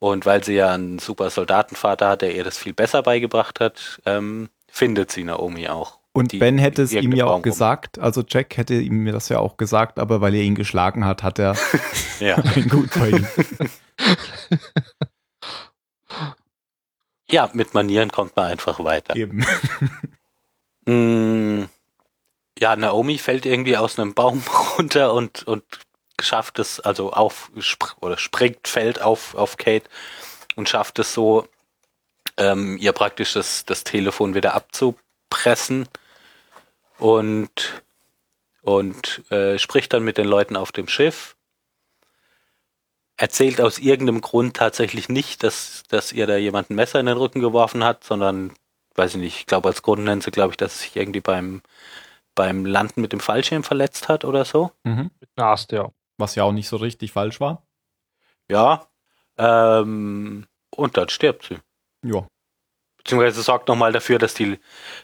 Und 0.00 0.26
weil 0.26 0.44
sie 0.44 0.56
ja 0.56 0.74
einen 0.74 0.98
super 0.98 1.30
Soldatenvater 1.30 2.06
hat, 2.06 2.20
der 2.20 2.34
ihr 2.34 2.44
das 2.44 2.58
viel 2.58 2.74
besser 2.74 3.02
beigebracht 3.02 3.60
hat, 3.60 4.02
ähm, 4.04 4.50
findet 4.70 5.10
sie 5.10 5.24
Naomi 5.24 5.68
auch. 5.68 6.00
Und 6.16 6.30
Die 6.30 6.38
Ben 6.38 6.58
hätte 6.58 6.82
es 6.82 6.92
ihm 6.92 7.10
ja 7.10 7.26
auch 7.26 7.42
gesagt, 7.42 7.98
also 7.98 8.22
Jack 8.26 8.56
hätte 8.56 8.74
ihm 8.74 9.04
das 9.06 9.28
ja 9.28 9.40
auch 9.40 9.56
gesagt, 9.56 9.98
aber 9.98 10.20
weil 10.20 10.32
er 10.36 10.42
ihn 10.42 10.54
geschlagen 10.54 11.04
hat, 11.04 11.24
hat 11.24 11.40
er 11.40 11.56
Ja. 12.20 12.36
ein 12.54 12.68
Gut 12.68 12.90
bei 12.94 13.10
ihm. 13.10 13.26
ja, 17.28 17.50
mit 17.52 17.74
Manieren 17.74 18.12
kommt 18.12 18.36
man 18.36 18.46
einfach 18.46 18.82
weiter. 18.82 19.14
Eben. 19.16 19.44
Mm, 20.86 21.64
ja, 22.58 22.76
Naomi 22.76 23.16
fällt 23.16 23.46
irgendwie 23.46 23.78
aus 23.78 23.98
einem 23.98 24.12
Baum 24.12 24.42
runter 24.76 25.14
und, 25.14 25.42
und 25.44 25.64
schafft 26.20 26.58
es, 26.58 26.78
also 26.78 27.10
auf, 27.10 27.50
sp 27.56 27.96
oder 28.02 28.18
springt, 28.18 28.68
fällt 28.68 29.00
auf, 29.00 29.34
auf 29.34 29.56
Kate 29.56 29.88
und 30.56 30.68
schafft 30.68 30.98
es 30.98 31.14
so, 31.14 31.48
ähm, 32.36 32.76
ihr 32.76 32.92
praktisch 32.92 33.32
das, 33.32 33.64
das 33.64 33.82
Telefon 33.82 34.34
wieder 34.34 34.52
abzupressen 34.52 35.88
und, 36.98 37.82
und 38.62 39.30
äh, 39.30 39.58
spricht 39.58 39.92
dann 39.92 40.04
mit 40.04 40.18
den 40.18 40.26
Leuten 40.26 40.56
auf 40.56 40.72
dem 40.72 40.88
Schiff. 40.88 41.36
Erzählt 43.16 43.60
aus 43.60 43.78
irgendeinem 43.78 44.20
Grund 44.20 44.56
tatsächlich 44.56 45.08
nicht, 45.08 45.42
dass, 45.42 45.84
dass 45.88 46.12
ihr 46.12 46.26
da 46.26 46.36
jemand 46.36 46.70
ein 46.70 46.74
Messer 46.74 46.98
in 46.98 47.06
den 47.06 47.16
Rücken 47.16 47.40
geworfen 47.40 47.84
hat, 47.84 48.02
sondern 48.02 48.52
weiß 48.96 49.14
ich 49.14 49.20
nicht, 49.20 49.38
ich 49.40 49.46
glaube 49.46 49.68
als 49.68 49.82
Grund 49.82 50.04
nennen 50.04 50.20
sie, 50.20 50.30
glaube 50.30 50.52
ich, 50.52 50.56
dass 50.56 50.74
es 50.74 50.82
sich 50.82 50.96
irgendwie 50.96 51.20
beim, 51.20 51.62
beim 52.34 52.66
Landen 52.66 53.00
mit 53.00 53.12
dem 53.12 53.20
Fallschirm 53.20 53.62
verletzt 53.64 54.08
hat 54.08 54.24
oder 54.24 54.44
so. 54.44 54.72
Mhm. 54.84 55.10
Mit 55.20 55.30
einer 55.36 55.48
Ast, 55.48 55.72
ja. 55.72 55.90
Was 56.16 56.34
ja 56.34 56.44
auch 56.44 56.52
nicht 56.52 56.68
so 56.68 56.76
richtig 56.76 57.12
falsch 57.12 57.40
war. 57.40 57.66
Ja. 58.48 58.86
Ähm, 59.36 60.46
und 60.70 60.96
dann 60.96 61.08
stirbt 61.08 61.46
sie. 61.46 61.58
Ja. 62.02 62.26
Beziehungsweise 63.04 63.42
sorgt 63.42 63.68
nochmal 63.68 63.92
dafür, 63.92 64.18
dass 64.18 64.32
die, 64.32 64.58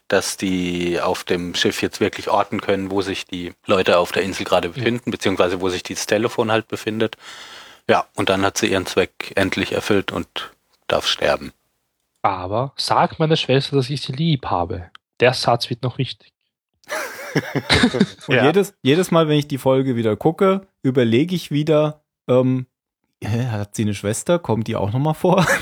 dass 0.08 0.38
die 0.38 0.98
auf 1.00 1.22
dem 1.24 1.54
Schiff 1.54 1.82
jetzt 1.82 2.00
wirklich 2.00 2.28
orten 2.30 2.62
können, 2.62 2.90
wo 2.90 3.02
sich 3.02 3.26
die 3.26 3.52
Leute 3.66 3.98
auf 3.98 4.10
der 4.10 4.22
Insel 4.22 4.44
gerade 4.44 4.70
befinden, 4.70 5.10
beziehungsweise 5.10 5.60
wo 5.60 5.68
sich 5.68 5.82
dieses 5.82 6.06
Telefon 6.06 6.50
halt 6.50 6.66
befindet. 6.66 7.16
Ja, 7.88 8.06
und 8.16 8.30
dann 8.30 8.42
hat 8.42 8.56
sie 8.56 8.68
ihren 8.68 8.86
Zweck 8.86 9.32
endlich 9.36 9.72
erfüllt 9.72 10.12
und 10.12 10.52
darf 10.88 11.06
sterben. 11.06 11.52
Aber 12.22 12.72
sag 12.76 13.18
meiner 13.18 13.36
Schwester, 13.36 13.76
dass 13.76 13.90
ich 13.90 14.00
sie 14.00 14.12
lieb 14.12 14.46
habe. 14.46 14.90
Der 15.20 15.34
Satz 15.34 15.68
wird 15.68 15.82
noch 15.82 15.98
wichtig. 15.98 16.32
Und 18.26 18.34
Ja. 18.34 18.44
jedes, 18.46 18.74
jedes 18.82 19.10
Mal, 19.10 19.28
wenn 19.28 19.38
ich 19.38 19.46
die 19.46 19.58
Folge 19.58 19.94
wieder 19.94 20.16
gucke, 20.16 20.66
überlege 20.82 21.34
ich 21.36 21.50
wieder, 21.50 22.02
ähm, 22.28 22.66
hä, 23.22 23.46
hat 23.46 23.76
sie 23.76 23.82
eine 23.82 23.94
Schwester? 23.94 24.38
Kommt 24.40 24.66
die 24.66 24.74
auch 24.76 24.92
nochmal 24.92 25.14
vor? 25.14 25.46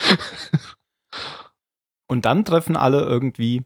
Und 2.08 2.24
dann 2.24 2.44
treffen 2.44 2.76
alle 2.76 3.00
irgendwie 3.00 3.64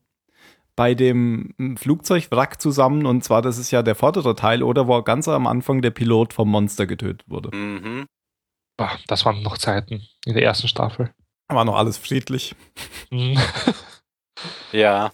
bei 0.76 0.94
dem 0.94 1.54
mm, 1.58 1.76
Flugzeugwrack 1.76 2.60
zusammen. 2.60 3.04
Und 3.06 3.22
zwar, 3.22 3.42
das 3.42 3.58
ist 3.58 3.70
ja 3.70 3.82
der 3.82 3.94
vordere 3.94 4.34
Teil, 4.34 4.62
oder 4.62 4.86
wo 4.88 5.02
ganz 5.02 5.28
am 5.28 5.46
Anfang 5.46 5.82
der 5.82 5.90
Pilot 5.90 6.32
vom 6.32 6.50
Monster 6.50 6.86
getötet 6.86 7.28
wurde. 7.28 7.54
Mhm. 7.54 8.06
Boah, 8.78 8.98
das 9.08 9.26
waren 9.26 9.42
noch 9.42 9.58
Zeiten 9.58 10.06
in 10.24 10.34
der 10.34 10.42
ersten 10.42 10.68
Staffel. 10.68 11.12
War 11.48 11.64
noch 11.64 11.76
alles 11.76 11.98
friedlich. 11.98 12.54
Hm. 13.10 13.38
Ja. 14.72 15.12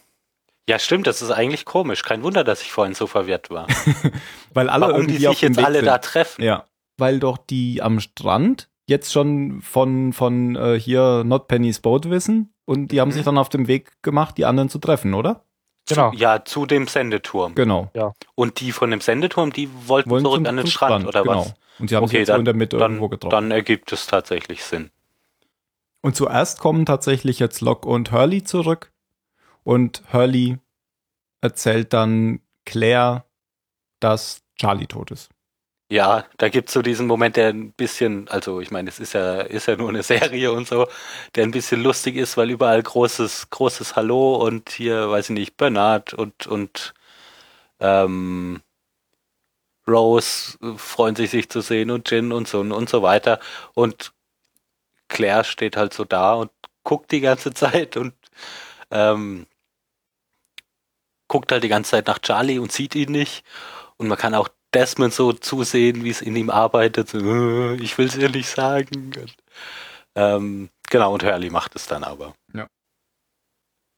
Ja, 0.69 0.79
stimmt, 0.79 1.07
das 1.07 1.23
ist 1.23 1.31
eigentlich 1.31 1.65
komisch. 1.65 2.03
Kein 2.03 2.23
Wunder, 2.23 2.45
dass 2.45 2.63
ich 2.63 2.73
vorhin 2.73 2.95
so 2.95 3.07
verwirrt 3.07 3.51
war. 3.51 3.67
Weil 4.55 4.69
alle 4.69 4.89
Warum 4.89 5.07
die 5.07 5.15
irgendwie 5.15 5.29
auf 5.29 5.35
sich 5.35 5.43
jetzt 5.43 5.57
Weg 5.57 5.65
alle 5.65 5.79
sind. 5.79 5.87
da 5.87 5.99
treffen. 5.99 6.43
Ja, 6.45 6.67
weil 6.99 7.21
doch 7.21 7.39
die 7.39 7.83
am 7.83 8.01
Strand 8.01 8.69
jetzt 8.87 9.13
schon 9.13 9.61
von, 9.63 10.13
von 10.13 10.57
äh, 10.57 10.79
hier 10.79 11.23
Not 11.25 11.49
Penny's 11.49 11.81
Boat 11.81 12.09
wissen 12.11 12.53
und 12.65 12.93
die 12.93 13.01
haben 13.01 13.09
Mhm. 13.09 13.13
sich 13.15 13.25
dann 13.25 13.39
auf 13.39 13.49
dem 13.49 13.67
Weg 13.69 14.01
gemacht, 14.03 14.39
die 14.39 14.45
anderen 14.45 14.69
zu 14.69 14.79
treffen, 14.79 15.15
oder? 15.15 15.43
Genau. 15.89 16.11
Zu, 16.11 16.17
ja, 16.17 16.45
zu 16.45 16.67
dem 16.67 16.87
Sendeturm. 16.89 17.55
Genau. 17.55 17.91
Und 18.35 18.61
die 18.61 18.73
von 18.73 18.91
dem 18.91 19.01
Sendeturm, 19.01 19.53
die 19.53 19.69
wollten 19.87 20.11
Wollen 20.11 20.25
zurück 20.25 20.37
zum- 20.39 20.47
an 20.47 20.57
den 20.57 20.67
zum 20.67 20.71
Strand, 20.73 21.07
oder 21.07 21.23
genau. 21.23 21.41
was? 21.41 21.55
Und 21.79 21.89
sie 21.91 21.97
haben 21.97 22.05
Okay, 22.05 22.11
sich 22.13 22.19
jetzt 22.21 22.29
dann- 22.31 22.41
in 22.41 22.45
der 22.45 22.55
Mitte 22.55 22.77
Dann, 22.79 22.93
irgendwo 22.93 23.09
getroffen. 23.09 23.31
dann 23.31 23.51
ergibt 23.51 23.93
es 23.93 24.07
tatsächlich 24.07 24.65
Sinn. 24.65 24.91
Und 26.01 26.17
zuerst 26.17 26.59
kommen 26.61 26.87
tatsächlich 26.87 27.39
jetzt 27.39 27.61
Locke 27.61 27.89
und 27.89 28.13
Hurley 28.13 28.43
zurück 28.45 28.93
und 29.65 30.03
Hurley 30.13 30.59
erzählt 31.41 31.93
dann 31.93 32.41
Claire, 32.65 33.25
dass 34.01 34.43
Charlie 34.59 34.87
tot 34.87 35.11
ist. 35.11 35.31
Ja, 35.89 36.25
da 36.39 36.49
gibt's 36.49 36.73
so 36.73 36.83
diesen 36.83 37.07
Moment, 37.07 37.37
der 37.37 37.51
ein 37.51 37.73
bisschen, 37.73 38.27
also 38.29 38.61
ich 38.61 38.73
meine, 38.73 38.89
es 38.91 38.99
ist 38.99 39.13
ja, 39.13 39.41
ist 39.43 39.67
ja 39.69 39.77
nur 39.77 39.89
eine 39.89 40.03
Serie 40.03 40.51
und 40.51 40.67
so, 40.67 40.89
der 41.37 41.45
ein 41.45 41.53
bisschen 41.53 41.81
lustig 41.83 42.17
ist, 42.17 42.37
weil 42.37 42.51
überall 42.51 42.83
großes, 42.83 43.51
großes 43.51 43.95
Hallo 43.95 44.35
und 44.45 44.71
hier, 44.71 45.09
weiß 45.11 45.31
ich 45.31 45.35
nicht, 45.35 45.57
Bernard 45.57 46.13
und, 46.13 46.47
und 46.49 46.93
ähm, 47.81 48.63
Rose 49.89 50.59
freuen 50.77 51.17
sich, 51.17 51.31
sich 51.31 51.49
zu 51.49 51.61
sehen 51.61 51.91
und 51.91 52.11
Jin 52.11 52.33
und 52.33 52.49
so 52.49 52.61
und 52.61 52.89
so 52.89 53.03
weiter. 53.03 53.39
Und 53.75 54.13
Claire 55.09 55.45
steht 55.45 55.77
halt 55.77 55.95
so 55.95 56.05
da 56.05 56.35
und 56.35 56.51
guckt 56.85 57.13
die 57.13 57.21
ganze 57.21 57.55
Zeit 57.55 57.97
und 57.97 58.15
ähm, 58.91 59.47
guckt 61.29 61.53
halt 61.53 61.63
die 61.65 61.69
ganze 61.69 61.93
Zeit 61.93 62.07
nach 62.07 62.19
Charlie 62.19 62.59
und 62.59 62.73
sieht 62.73 62.95
ihn 62.95 63.13
nicht. 63.13 63.45
Und 63.97 64.09
man 64.09 64.19
kann 64.19 64.35
auch 64.35 64.49
Desmond 64.75 65.13
so 65.15 65.33
zusehen, 65.33 66.05
wie 66.05 66.11
es 66.11 66.21
in 66.23 66.37
ihm 66.37 66.51
arbeitet. 66.51 67.09
So, 67.09 67.19
"Äh, 67.19 67.77
ich 67.77 67.97
will 67.99 68.07
es 68.07 68.17
ihr 68.17 68.29
nicht 68.29 68.49
sagen. 68.49 69.13
Und, 69.17 69.35
ähm, 70.15 70.71
genau, 70.91 71.13
und 71.15 71.25
Hurley 71.25 71.51
macht 71.51 71.75
es 71.77 71.87
dann 71.87 72.05
aber. 72.05 72.35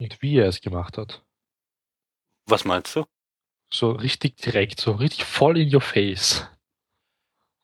Und 0.01 0.23
wie 0.23 0.37
er 0.39 0.47
es 0.47 0.61
gemacht 0.61 0.97
hat. 0.97 1.23
Was 2.47 2.65
meinst 2.65 2.95
du? 2.95 3.05
So 3.73 3.91
richtig 3.93 4.37
direkt, 4.37 4.81
so 4.81 4.93
richtig 4.93 5.25
voll 5.25 5.59
in 5.59 5.75
your 5.75 5.81
face. 5.81 6.47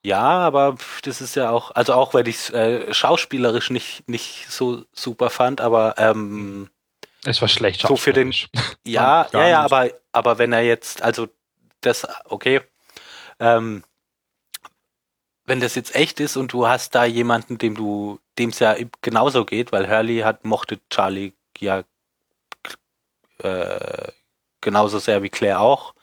Ja, 0.05 0.21
aber 0.41 0.77
das 1.03 1.21
ist 1.23 1.35
ja 1.37 1.51
auch, 1.51 1.71
also 1.71 1.95
auch 1.95 2.13
wenn 2.13 2.27
ich 2.27 2.37
es 2.37 2.51
äh, 2.51 2.93
schauspielerisch 2.93 3.71
nicht, 3.71 4.07
nicht 4.09 4.51
so 4.51 4.85
super 4.93 5.31
fand, 5.31 5.61
aber 5.63 5.95
ähm, 5.97 6.69
Es 7.25 7.41
war 7.41 7.49
schlecht. 7.49 7.81
So 7.83 7.97
für 7.97 8.13
den- 8.13 8.33
schauspielerisch. 8.33 8.77
ja, 8.87 9.29
ja, 9.33 9.49
ja, 9.49 9.61
aber, 9.63 9.91
aber 10.13 10.37
wenn 10.39 10.53
er 10.53 10.63
jetzt, 10.63 11.01
also 11.03 11.29
das, 11.81 12.07
okay, 12.27 12.61
ähm, 13.39 13.85
wenn 15.47 15.61
das 15.61 15.75
jetzt 15.75 15.95
echt 15.95 16.21
ist 16.21 16.37
und 16.37 16.53
du 16.53 16.67
hast 16.67 16.95
da 16.95 17.05
jemanden, 17.05 17.59
dem 17.59 17.75
du, 17.75 18.19
dem 18.39 18.51
es 18.51 18.59
ja 18.59 18.77
genauso 19.03 19.45
geht, 19.45 19.73
weil 19.73 19.89
Hurley 19.89 20.21
hat, 20.21 20.45
mochte 20.45 20.81
Charlie 20.89 21.33
ja 21.59 21.85
äh, 23.39 24.13
genauso 24.61 24.99
sehr 24.99 25.23
wie 25.23 25.29
Claire 25.29 25.61
auch, 25.61 25.95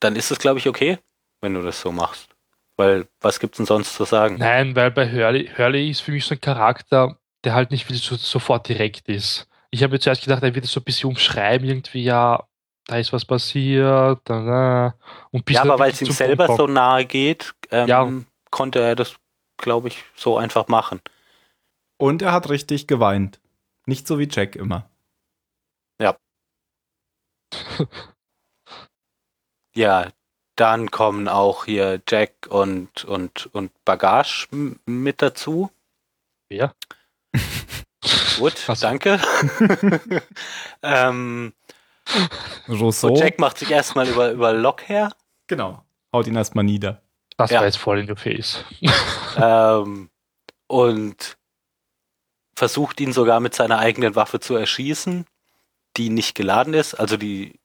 dann 0.00 0.16
ist 0.16 0.30
es, 0.30 0.38
glaube 0.38 0.58
ich, 0.58 0.68
okay, 0.68 0.98
wenn 1.40 1.54
du 1.54 1.62
das 1.62 1.80
so 1.80 1.92
machst. 1.92 2.28
Weil 2.76 3.06
was 3.20 3.38
gibt's 3.38 3.58
denn 3.58 3.66
sonst 3.66 3.94
zu 3.94 4.04
sagen? 4.04 4.36
Nein, 4.38 4.74
weil 4.74 4.90
bei 4.90 5.10
Hurley, 5.10 5.50
Hurley 5.56 5.90
ist 5.90 6.00
für 6.00 6.12
mich 6.12 6.24
so 6.24 6.34
ein 6.34 6.40
Charakter, 6.40 7.18
der 7.44 7.54
halt 7.54 7.70
nicht 7.70 7.86
so, 7.88 8.16
sofort 8.16 8.68
direkt 8.68 9.08
ist. 9.08 9.46
Ich 9.70 9.82
habe 9.82 9.92
mir 9.92 10.00
zuerst 10.00 10.22
gedacht, 10.22 10.42
er 10.42 10.54
wird 10.54 10.64
es 10.64 10.72
so 10.72 10.80
ein 10.80 10.84
bisschen 10.84 11.10
umschreiben, 11.10 11.68
irgendwie, 11.68 12.02
ja, 12.02 12.46
da 12.86 12.98
ist 12.98 13.12
was 13.12 13.24
passiert, 13.24 14.20
da, 14.24 14.44
da. 14.44 14.94
Und 15.30 15.44
bis 15.44 15.56
Ja, 15.56 15.62
er 15.64 15.70
aber 15.72 15.78
weil 15.78 15.92
es 15.92 16.02
ihm 16.02 16.10
selber 16.10 16.46
Punkt 16.46 16.60
so 16.60 16.66
nahe 16.66 17.04
geht, 17.04 17.54
ähm, 17.70 17.88
Ja. 17.88 18.08
konnte 18.50 18.80
er 18.80 18.96
das, 18.96 19.16
glaube 19.56 19.88
ich, 19.88 20.04
so 20.14 20.36
einfach 20.36 20.68
machen. 20.68 21.00
Und 21.96 22.22
er 22.22 22.32
hat 22.32 22.50
richtig 22.50 22.86
geweint. 22.86 23.40
Nicht 23.86 24.06
so 24.06 24.18
wie 24.18 24.28
Jack 24.30 24.56
immer. 24.56 24.88
Ja, 29.74 30.10
dann 30.56 30.90
kommen 30.90 31.28
auch 31.28 31.64
hier 31.64 32.00
Jack 32.08 32.46
und, 32.48 33.04
und, 33.04 33.46
und 33.54 33.72
Bagage 33.84 34.48
mit 34.84 35.22
dazu. 35.22 35.70
Ja. 36.50 36.74
Gut, 38.38 38.68
danke. 38.80 39.20
ähm, 40.82 41.52
Rousseau. 42.68 43.08
und 43.08 43.18
Jack 43.18 43.38
macht 43.38 43.58
sich 43.58 43.70
erstmal 43.70 44.08
über, 44.08 44.30
über 44.32 44.52
Locke 44.52 44.84
her. 44.86 45.12
Genau. 45.46 45.84
Haut 46.12 46.26
ihn 46.26 46.36
erstmal 46.36 46.64
nieder. 46.64 47.02
Das 47.36 47.50
Ja. 47.50 47.58
war 47.60 47.66
jetzt 47.66 47.78
voll 47.78 48.00
in 48.00 48.10
your 48.10 48.16
face. 48.16 48.64
ähm, 49.36 50.10
und 50.66 51.36
versucht 52.54 53.00
ihn 53.00 53.12
sogar 53.12 53.40
mit 53.40 53.54
seiner 53.54 53.78
eigenen 53.78 54.14
Waffe 54.14 54.40
zu 54.40 54.54
erschießen, 54.54 55.26
die 55.96 56.10
nicht 56.10 56.34
geladen 56.34 56.74
ist. 56.74 56.94
Also 56.94 57.16
die, 57.16 57.58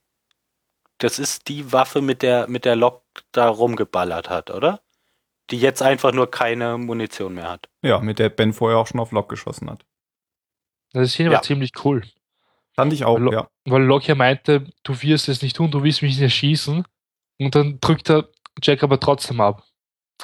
das 0.97 1.19
ist 1.19 1.47
die 1.49 1.71
Waffe, 1.71 2.01
mit 2.01 2.21
der, 2.21 2.47
mit 2.47 2.65
der 2.65 2.75
Locke 2.75 3.03
da 3.31 3.49
rumgeballert 3.49 4.29
hat, 4.29 4.49
oder? 4.49 4.81
Die 5.49 5.59
jetzt 5.59 5.81
einfach 5.81 6.11
nur 6.11 6.29
keine 6.31 6.77
Munition 6.77 7.35
mehr 7.35 7.49
hat. 7.49 7.69
Ja, 7.81 7.99
mit 7.99 8.19
der 8.19 8.29
Ben 8.29 8.53
vorher 8.53 8.77
auch 8.79 8.87
schon 8.87 8.99
auf 8.99 9.11
Lock 9.11 9.29
geschossen 9.29 9.69
hat. 9.69 9.85
Das 10.93 11.11
Szene 11.11 11.29
Ja. 11.29 11.35
war 11.35 11.41
ziemlich 11.43 11.71
cool. 11.85 12.03
Fand 12.77 12.93
ich 12.93 13.03
auch, 13.05 13.17
Lo- 13.19 13.31
ja. 13.31 13.47
Weil 13.65 13.83
Locke 13.83 14.07
ja 14.07 14.15
meinte, 14.15 14.65
du 14.83 15.01
wirst 15.01 15.27
es 15.29 15.41
nicht 15.41 15.55
tun, 15.55 15.71
du 15.71 15.83
willst 15.83 16.01
mich 16.01 16.13
nicht 16.13 16.21
erschießen. 16.21 16.85
Und 17.39 17.55
dann 17.55 17.79
drückt 17.81 18.09
er 18.09 18.29
Jack 18.61 18.83
aber 18.83 18.99
trotzdem 18.99 19.41
ab. 19.41 19.63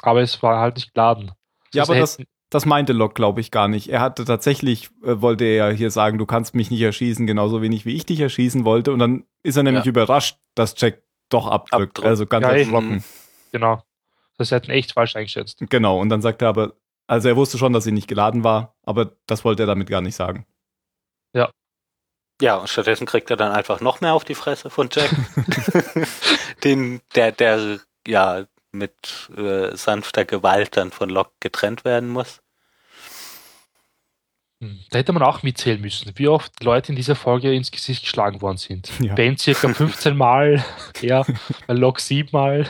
Aber 0.02 0.22
es 0.22 0.42
war 0.42 0.58
halt 0.60 0.76
nicht 0.76 0.94
geladen. 0.94 1.32
Ja, 1.72 1.82
Das 1.82 1.90
aber 1.90 1.98
das, 1.98 2.18
das 2.50 2.66
meinte 2.66 2.92
Locke, 2.92 3.14
glaube 3.14 3.40
ich, 3.40 3.50
gar 3.50 3.68
nicht. 3.68 3.88
Er 3.88 4.00
hatte 4.00 4.24
tatsächlich, 4.24 4.90
äh, 5.04 5.20
wollte 5.20 5.44
er 5.44 5.72
hier 5.72 5.90
sagen, 5.90 6.18
du 6.18 6.26
kannst 6.26 6.54
mich 6.54 6.70
nicht 6.70 6.80
erschießen, 6.80 7.26
genauso 7.26 7.60
wenig 7.62 7.84
wie 7.86 7.94
ich 7.94 8.06
dich 8.06 8.20
erschießen 8.20 8.64
wollte. 8.64 8.92
Und 8.92 8.98
dann 9.00 9.24
ist 9.42 9.56
er 9.56 9.62
nämlich 9.64 9.84
Ja. 9.84 9.90
überrascht, 9.90 10.38
dass 10.54 10.74
Jack 10.80 11.02
doch 11.30 11.46
abdrückt. 11.48 11.98
Abdrückt. 11.98 12.06
Also 12.06 12.26
ganz 12.26 12.44
Ja, 12.46 12.52
erschrocken. 12.52 13.04
Genau. 13.52 13.82
Das 14.38 14.50
hätten 14.50 14.70
echt 14.70 14.92
falsch 14.92 15.14
eingeschätzt. 15.16 15.58
Genau. 15.70 16.00
Und 16.00 16.08
dann 16.08 16.22
sagt 16.22 16.42
er 16.42 16.48
aber, 16.48 16.74
also 17.06 17.28
er 17.28 17.36
wusste 17.36 17.58
schon, 17.58 17.72
dass 17.72 17.84
sie 17.84 17.92
nicht 17.92 18.08
geladen 18.08 18.42
war, 18.44 18.74
aber 18.82 19.12
das 19.26 19.44
wollte 19.44 19.62
er 19.64 19.66
damit 19.66 19.88
gar 19.90 20.00
nicht 20.00 20.14
sagen. 20.16 20.46
Ja, 22.40 22.56
und 22.56 22.68
stattdessen 22.68 23.06
kriegt 23.06 23.30
er 23.30 23.36
dann 23.36 23.52
einfach 23.52 23.80
noch 23.80 24.00
mehr 24.00 24.14
auf 24.14 24.24
die 24.24 24.34
Fresse 24.34 24.70
von 24.70 24.88
Jack. 24.90 25.10
Den, 26.64 27.00
der, 27.14 27.32
der 27.32 27.80
ja 28.06 28.44
mit 28.72 29.30
äh, 29.36 29.76
sanfter 29.76 30.24
Gewalt 30.24 30.76
dann 30.76 30.90
von 30.90 31.08
Locke 31.08 31.32
getrennt 31.40 31.84
werden 31.84 32.08
muss. 32.08 32.40
Hm. 34.60 34.80
Da 34.90 34.98
hätte 34.98 35.12
man 35.12 35.22
auch 35.22 35.42
mitzählen 35.42 35.80
müssen, 35.80 36.12
wie 36.16 36.28
oft 36.28 36.62
Leute 36.62 36.90
in 36.90 36.96
dieser 36.96 37.16
Folge 37.16 37.54
ins 37.54 37.70
Gesicht 37.70 38.02
geschlagen 38.02 38.42
worden 38.42 38.58
sind. 38.58 38.90
Ja. 39.00 39.14
Ben 39.14 39.38
circa 39.38 39.72
15 39.72 40.16
Mal, 40.16 40.64
ja, 41.00 41.24
bei 41.66 41.74
Locke 41.74 42.00
7 42.00 42.30
Mal. 42.32 42.68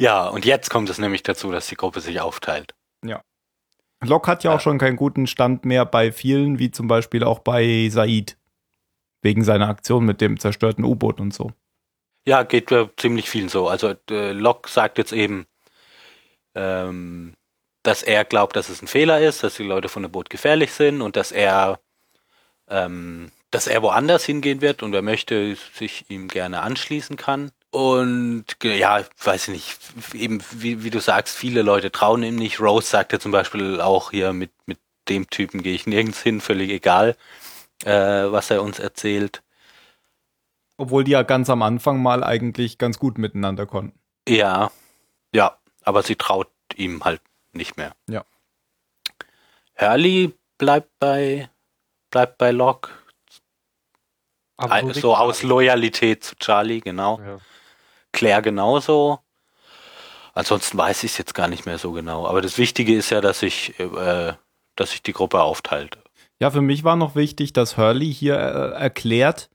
Ja, 0.00 0.26
und 0.26 0.44
jetzt 0.44 0.70
kommt 0.70 0.90
es 0.90 0.98
nämlich 0.98 1.22
dazu, 1.22 1.52
dass 1.52 1.68
die 1.68 1.76
Gruppe 1.76 2.00
sich 2.00 2.20
aufteilt. 2.20 2.74
Locke 4.04 4.30
hat 4.30 4.44
ja 4.44 4.50
Ja. 4.50 4.56
auch 4.56 4.60
schon 4.60 4.78
keinen 4.78 4.96
guten 4.96 5.26
Stand 5.26 5.64
mehr 5.64 5.84
bei 5.84 6.12
vielen, 6.12 6.58
wie 6.58 6.70
zum 6.70 6.88
Beispiel 6.88 7.24
auch 7.24 7.40
bei 7.40 7.88
Said. 7.90 8.36
Wegen 9.22 9.42
seiner 9.42 9.68
Aktion 9.68 10.04
mit 10.04 10.20
dem 10.20 10.38
zerstörten 10.38 10.84
U-Boot 10.84 11.20
und 11.20 11.32
so. 11.32 11.52
Ja, 12.26 12.42
geht 12.42 12.70
äh, 12.72 12.88
ziemlich 12.96 13.28
vielen 13.30 13.48
so. 13.48 13.68
Also 13.68 13.94
äh, 14.10 14.32
Locke 14.32 14.70
sagt 14.70 14.98
jetzt 14.98 15.12
eben, 15.12 15.46
ähm, 16.54 17.34
dass 17.82 18.02
er 18.02 18.24
glaubt, 18.24 18.56
dass 18.56 18.68
es 18.68 18.82
ein 18.82 18.86
Fehler 18.86 19.20
ist, 19.20 19.42
dass 19.42 19.56
die 19.56 19.62
Leute 19.62 19.88
von 19.88 20.02
dem 20.02 20.12
Boot 20.12 20.30
gefährlich 20.30 20.72
sind 20.72 21.02
und 21.02 21.16
dass 21.16 21.32
er, 21.32 21.80
ähm, 22.68 23.30
dass 23.50 23.66
er 23.66 23.82
woanders 23.82 24.24
hingehen 24.24 24.60
wird 24.60 24.82
und 24.82 24.94
er 24.94 25.02
möchte 25.02 25.56
sich 25.74 26.04
ihm 26.08 26.28
gerne 26.28 26.62
anschließen 26.62 27.16
kann. 27.16 27.50
Und 27.74 28.44
ja, 28.62 29.02
weiß 29.24 29.48
ich 29.48 29.52
nicht, 29.52 29.78
eben 30.14 30.40
wie, 30.52 30.84
wie 30.84 30.90
du 30.90 31.00
sagst, 31.00 31.36
viele 31.36 31.62
Leute 31.62 31.90
trauen 31.90 32.22
ihm 32.22 32.36
nicht. 32.36 32.60
Rose 32.60 32.86
sagte 32.86 33.18
zum 33.18 33.32
Beispiel 33.32 33.80
auch 33.80 34.12
hier, 34.12 34.32
mit, 34.32 34.52
mit 34.66 34.78
dem 35.08 35.28
Typen 35.28 35.60
gehe 35.60 35.74
ich 35.74 35.84
nirgends 35.84 36.22
hin, 36.22 36.40
völlig 36.40 36.70
egal, 36.70 37.16
äh, 37.84 37.90
was 37.90 38.52
er 38.52 38.62
uns 38.62 38.78
erzählt. 38.78 39.42
Obwohl 40.76 41.02
die 41.02 41.10
ja 41.10 41.24
ganz 41.24 41.50
am 41.50 41.62
Anfang 41.62 42.00
mal 42.00 42.22
eigentlich 42.22 42.78
ganz 42.78 43.00
gut 43.00 43.18
miteinander 43.18 43.66
konnten. 43.66 43.98
Ja, 44.28 44.70
ja, 45.34 45.58
aber 45.82 46.04
sie 46.04 46.14
traut 46.14 46.52
ihm 46.76 47.02
halt 47.04 47.22
nicht 47.54 47.76
mehr. 47.76 47.96
Ja. 48.08 48.24
Hurley 49.76 50.32
bleibt 50.58 50.96
bei 51.00 51.50
bleibt 52.12 52.38
bei 52.38 52.52
Locke, 52.52 52.92
so 54.92 55.16
aus 55.16 55.42
Loyalität 55.42 56.22
zu 56.22 56.36
Charlie, 56.36 56.78
genau. 56.78 57.18
Ja. 57.18 57.38
Claire 58.14 58.40
genauso. 58.40 59.18
Ansonsten 60.32 60.78
weiß 60.78 61.04
ich 61.04 61.12
es 61.12 61.18
jetzt 61.18 61.34
gar 61.34 61.48
nicht 61.48 61.66
mehr 61.66 61.78
so 61.78 61.92
genau. 61.92 62.26
Aber 62.26 62.40
das 62.40 62.56
Wichtige 62.58 62.94
ist 62.96 63.10
ja, 63.10 63.20
dass 63.20 63.40
sich 63.40 63.78
äh, 63.78 64.32
dass 64.76 64.90
sich 64.90 65.02
die 65.02 65.12
Gruppe 65.12 65.42
aufteilt. 65.42 65.98
Ja, 66.40 66.50
für 66.50 66.60
mich 66.60 66.84
war 66.84 66.96
noch 66.96 67.14
wichtig, 67.14 67.52
dass 67.52 67.76
Hurley 67.76 68.12
hier 68.12 68.36
äh, 68.36 68.80
erklärt, 68.80 69.50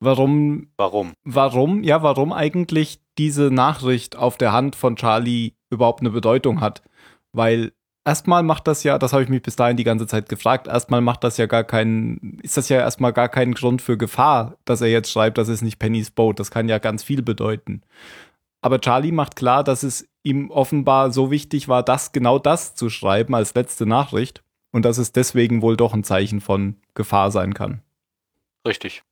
warum, 0.00 0.70
Warum? 0.76 1.14
warum, 1.24 1.82
ja, 1.82 2.02
warum 2.02 2.32
eigentlich 2.32 3.00
diese 3.16 3.50
Nachricht 3.50 4.16
auf 4.16 4.36
der 4.36 4.52
Hand 4.52 4.76
von 4.76 4.96
Charlie 4.96 5.54
überhaupt 5.70 6.00
eine 6.00 6.10
Bedeutung 6.10 6.60
hat. 6.60 6.82
Weil 7.32 7.72
erstmal 8.04 8.42
macht 8.42 8.66
das 8.66 8.82
ja, 8.82 8.98
das 8.98 9.12
habe 9.12 9.22
ich 9.22 9.28
mich 9.28 9.42
bis 9.42 9.56
dahin 9.56 9.76
die 9.76 9.84
ganze 9.84 10.06
Zeit 10.06 10.28
gefragt, 10.28 10.66
erstmal 10.66 11.00
macht 11.00 11.24
das 11.24 11.36
ja 11.36 11.46
gar 11.46 11.64
keinen, 11.64 12.38
ist 12.42 12.56
das 12.56 12.68
ja 12.68 12.78
erstmal 12.78 13.12
gar 13.12 13.28
kein 13.28 13.54
Grund 13.54 13.82
für 13.82 13.98
Gefahr, 13.98 14.56
dass 14.64 14.80
er 14.80 14.88
jetzt 14.88 15.10
schreibt, 15.10 15.38
das 15.38 15.48
ist 15.48 15.62
nicht 15.62 15.78
Pennys 15.78 16.10
Boat. 16.10 16.40
Das 16.40 16.50
kann 16.50 16.68
ja 16.68 16.78
ganz 16.78 17.02
viel 17.02 17.22
bedeuten. 17.22 17.82
Aber 18.62 18.80
Charlie 18.80 19.12
macht 19.12 19.36
klar, 19.36 19.64
dass 19.64 19.82
es 19.82 20.08
ihm 20.22 20.50
offenbar 20.50 21.12
so 21.12 21.30
wichtig 21.30 21.68
war, 21.68 21.82
das 21.82 22.12
genau 22.12 22.38
das 22.38 22.74
zu 22.74 22.90
schreiben 22.90 23.34
als 23.34 23.54
letzte 23.54 23.86
Nachricht 23.86 24.42
und 24.70 24.84
dass 24.84 24.98
es 24.98 25.12
deswegen 25.12 25.62
wohl 25.62 25.76
doch 25.76 25.94
ein 25.94 26.04
Zeichen 26.04 26.40
von 26.40 26.76
Gefahr 26.94 27.30
sein 27.30 27.54
kann. 27.54 27.82
Richtig. 28.66 29.02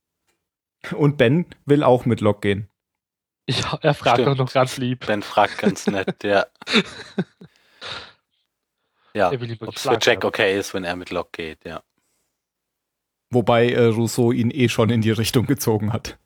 Und 0.95 1.17
Ben 1.17 1.45
will 1.65 1.83
auch 1.83 2.05
mit 2.05 2.21
Locke 2.21 2.41
gehen. 2.41 2.69
Ja, 3.49 3.79
er 3.81 3.95
fragt 3.95 4.17
Stimmt. 4.17 4.29
auch 4.29 4.37
noch 4.37 4.53
ganz 4.53 4.77
lieb. 4.77 5.07
Ben 5.07 5.23
fragt 5.23 5.57
ganz 5.57 5.87
nett, 5.87 6.23
ja. 6.23 6.45
Ja, 9.19 9.31
ob 9.31 9.75
es 9.75 9.81
für 9.81 9.97
Jack 10.01 10.23
okay 10.23 10.57
ist, 10.57 10.73
wenn 10.73 10.83
er 10.83 10.95
mit 10.95 11.09
Locke 11.11 11.31
geht, 11.33 11.65
ja. 11.65 11.81
Wobei 13.31 13.69
äh, 13.71 13.85
Rousseau 13.85 14.31
ihn 14.31 14.49
eh 14.49 14.69
schon 14.69 14.89
in 14.89 15.01
die 15.01 15.11
Richtung 15.11 15.45
gezogen 15.45 15.93
hat. 15.93 16.17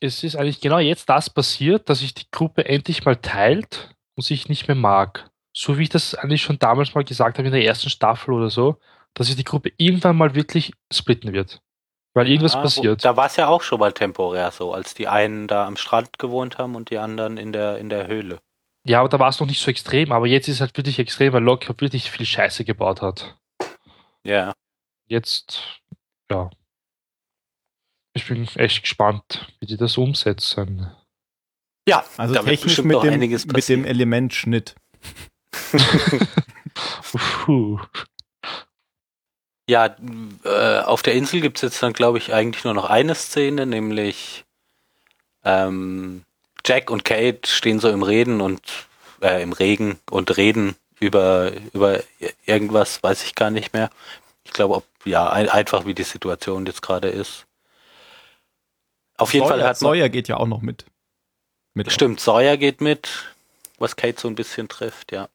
Es 0.00 0.24
ist 0.24 0.36
eigentlich 0.36 0.60
genau 0.60 0.78
jetzt 0.78 1.08
das 1.08 1.30
passiert, 1.30 1.88
dass 1.88 2.00
sich 2.00 2.14
die 2.14 2.26
Gruppe 2.30 2.64
endlich 2.64 3.04
mal 3.04 3.16
teilt 3.16 3.94
und 4.16 4.24
sich 4.24 4.48
nicht 4.48 4.66
mehr 4.68 4.74
mag. 4.74 5.30
So 5.56 5.78
wie 5.78 5.84
ich 5.84 5.88
das 5.90 6.14
eigentlich 6.14 6.42
schon 6.42 6.58
damals 6.58 6.94
mal 6.94 7.04
gesagt 7.04 7.38
habe 7.38 7.46
in 7.46 7.52
der 7.54 7.64
ersten 7.64 7.90
Staffel 7.90 8.32
oder 8.34 8.50
so, 8.50 8.78
dass 9.14 9.28
sich 9.28 9.36
die 9.36 9.44
Gruppe 9.44 9.72
irgendwann 9.76 10.16
mal 10.16 10.34
wirklich 10.34 10.72
splitten 10.92 11.32
wird. 11.32 11.62
Weil 12.14 12.28
irgendwas 12.28 12.54
Ah, 12.54 12.58
wo- 12.58 12.62
passiert. 12.62 13.04
Da 13.04 13.16
war 13.16 13.26
es 13.26 13.36
ja 13.36 13.48
auch 13.48 13.62
schon 13.62 13.78
mal 13.80 13.92
temporär 13.92 14.50
so, 14.50 14.72
als 14.72 14.94
die 14.94 15.08
einen 15.08 15.46
da 15.46 15.66
am 15.66 15.76
Strand 15.76 16.18
gewohnt 16.18 16.58
haben 16.58 16.74
und 16.74 16.90
die 16.90 16.98
anderen 16.98 17.36
in 17.36 17.52
der, 17.52 17.78
in 17.78 17.88
der 17.88 18.06
Höhle. 18.08 18.40
Ja, 18.86 19.00
aber 19.00 19.08
da 19.08 19.18
war 19.18 19.30
es 19.30 19.40
noch 19.40 19.46
nicht 19.46 19.60
so 19.60 19.70
extrem, 19.70 20.12
aber 20.12 20.26
jetzt 20.26 20.48
ist 20.48 20.56
es 20.56 20.60
halt 20.60 20.76
wirklich 20.76 20.98
extrem, 20.98 21.32
weil 21.32 21.42
Locke 21.42 21.68
wirklich 21.80 22.10
viel 22.10 22.26
Scheiße 22.26 22.64
gebaut 22.64 23.00
hat. 23.00 23.36
Ja. 24.24 24.52
Jetzt, 25.06 25.80
ja. 26.30 26.50
Ich 28.12 28.26
bin 28.28 28.46
echt 28.56 28.82
gespannt, 28.82 29.46
wie 29.60 29.66
die 29.66 29.76
das 29.76 29.96
umsetzen. 29.96 30.90
Ja, 31.88 32.04
Also 32.16 32.34
technisch 32.42 32.78
mit 32.82 33.02
dem, 33.02 33.12
einiges 33.14 33.44
mit 33.44 33.52
dem 33.52 33.54
passieren. 33.56 33.84
Elementschnitt. 33.84 34.74
Puh. 37.12 37.80
Ja, 39.68 39.96
äh, 40.44 40.80
auf 40.80 41.02
der 41.02 41.14
Insel 41.14 41.40
gibt 41.40 41.56
es 41.58 41.62
jetzt 41.62 41.82
dann, 41.82 41.92
glaube 41.94 42.18
ich, 42.18 42.32
eigentlich 42.34 42.64
nur 42.64 42.74
noch 42.74 42.84
eine 42.88 43.14
Szene, 43.14 43.66
nämlich 43.66 44.44
ähm, 45.42 46.22
Jack 46.66 46.90
und 46.90 47.04
Kate 47.04 47.46
stehen 47.46 47.78
so 47.80 47.88
im 47.90 48.02
Reden 48.02 48.40
und 48.40 48.60
äh, 49.20 49.42
im 49.42 49.52
Regen 49.52 49.98
und 50.10 50.36
reden 50.36 50.76
über, 51.00 51.52
über 51.72 52.00
irgendwas, 52.46 53.02
weiß 53.02 53.24
ich 53.24 53.34
gar 53.34 53.50
nicht 53.50 53.72
mehr. 53.72 53.90
Ich 54.44 54.52
glaube, 54.52 54.74
ob 54.76 54.84
ja, 55.04 55.30
ein, 55.30 55.48
einfach 55.48 55.86
wie 55.86 55.94
die 55.94 56.04
Situation 56.04 56.66
jetzt 56.66 56.82
gerade 56.82 57.08
ist. 57.08 57.46
Auf 59.16 59.32
jeden 59.32 59.46
Sawyer, 59.46 59.58
Fall 59.58 59.68
hat 59.68 59.82
man, 59.82 59.90
Sawyer 59.90 60.08
geht 60.08 60.28
ja 60.28 60.36
auch 60.36 60.46
noch 60.46 60.62
mit. 60.62 60.86
mit 61.74 61.92
Stimmt, 61.92 62.20
Sawyer 62.20 62.56
geht 62.56 62.80
mit, 62.80 63.34
was 63.78 63.96
Kate 63.96 64.20
so 64.20 64.28
ein 64.28 64.34
bisschen 64.34 64.68
trifft, 64.68 65.12
ja. 65.12 65.28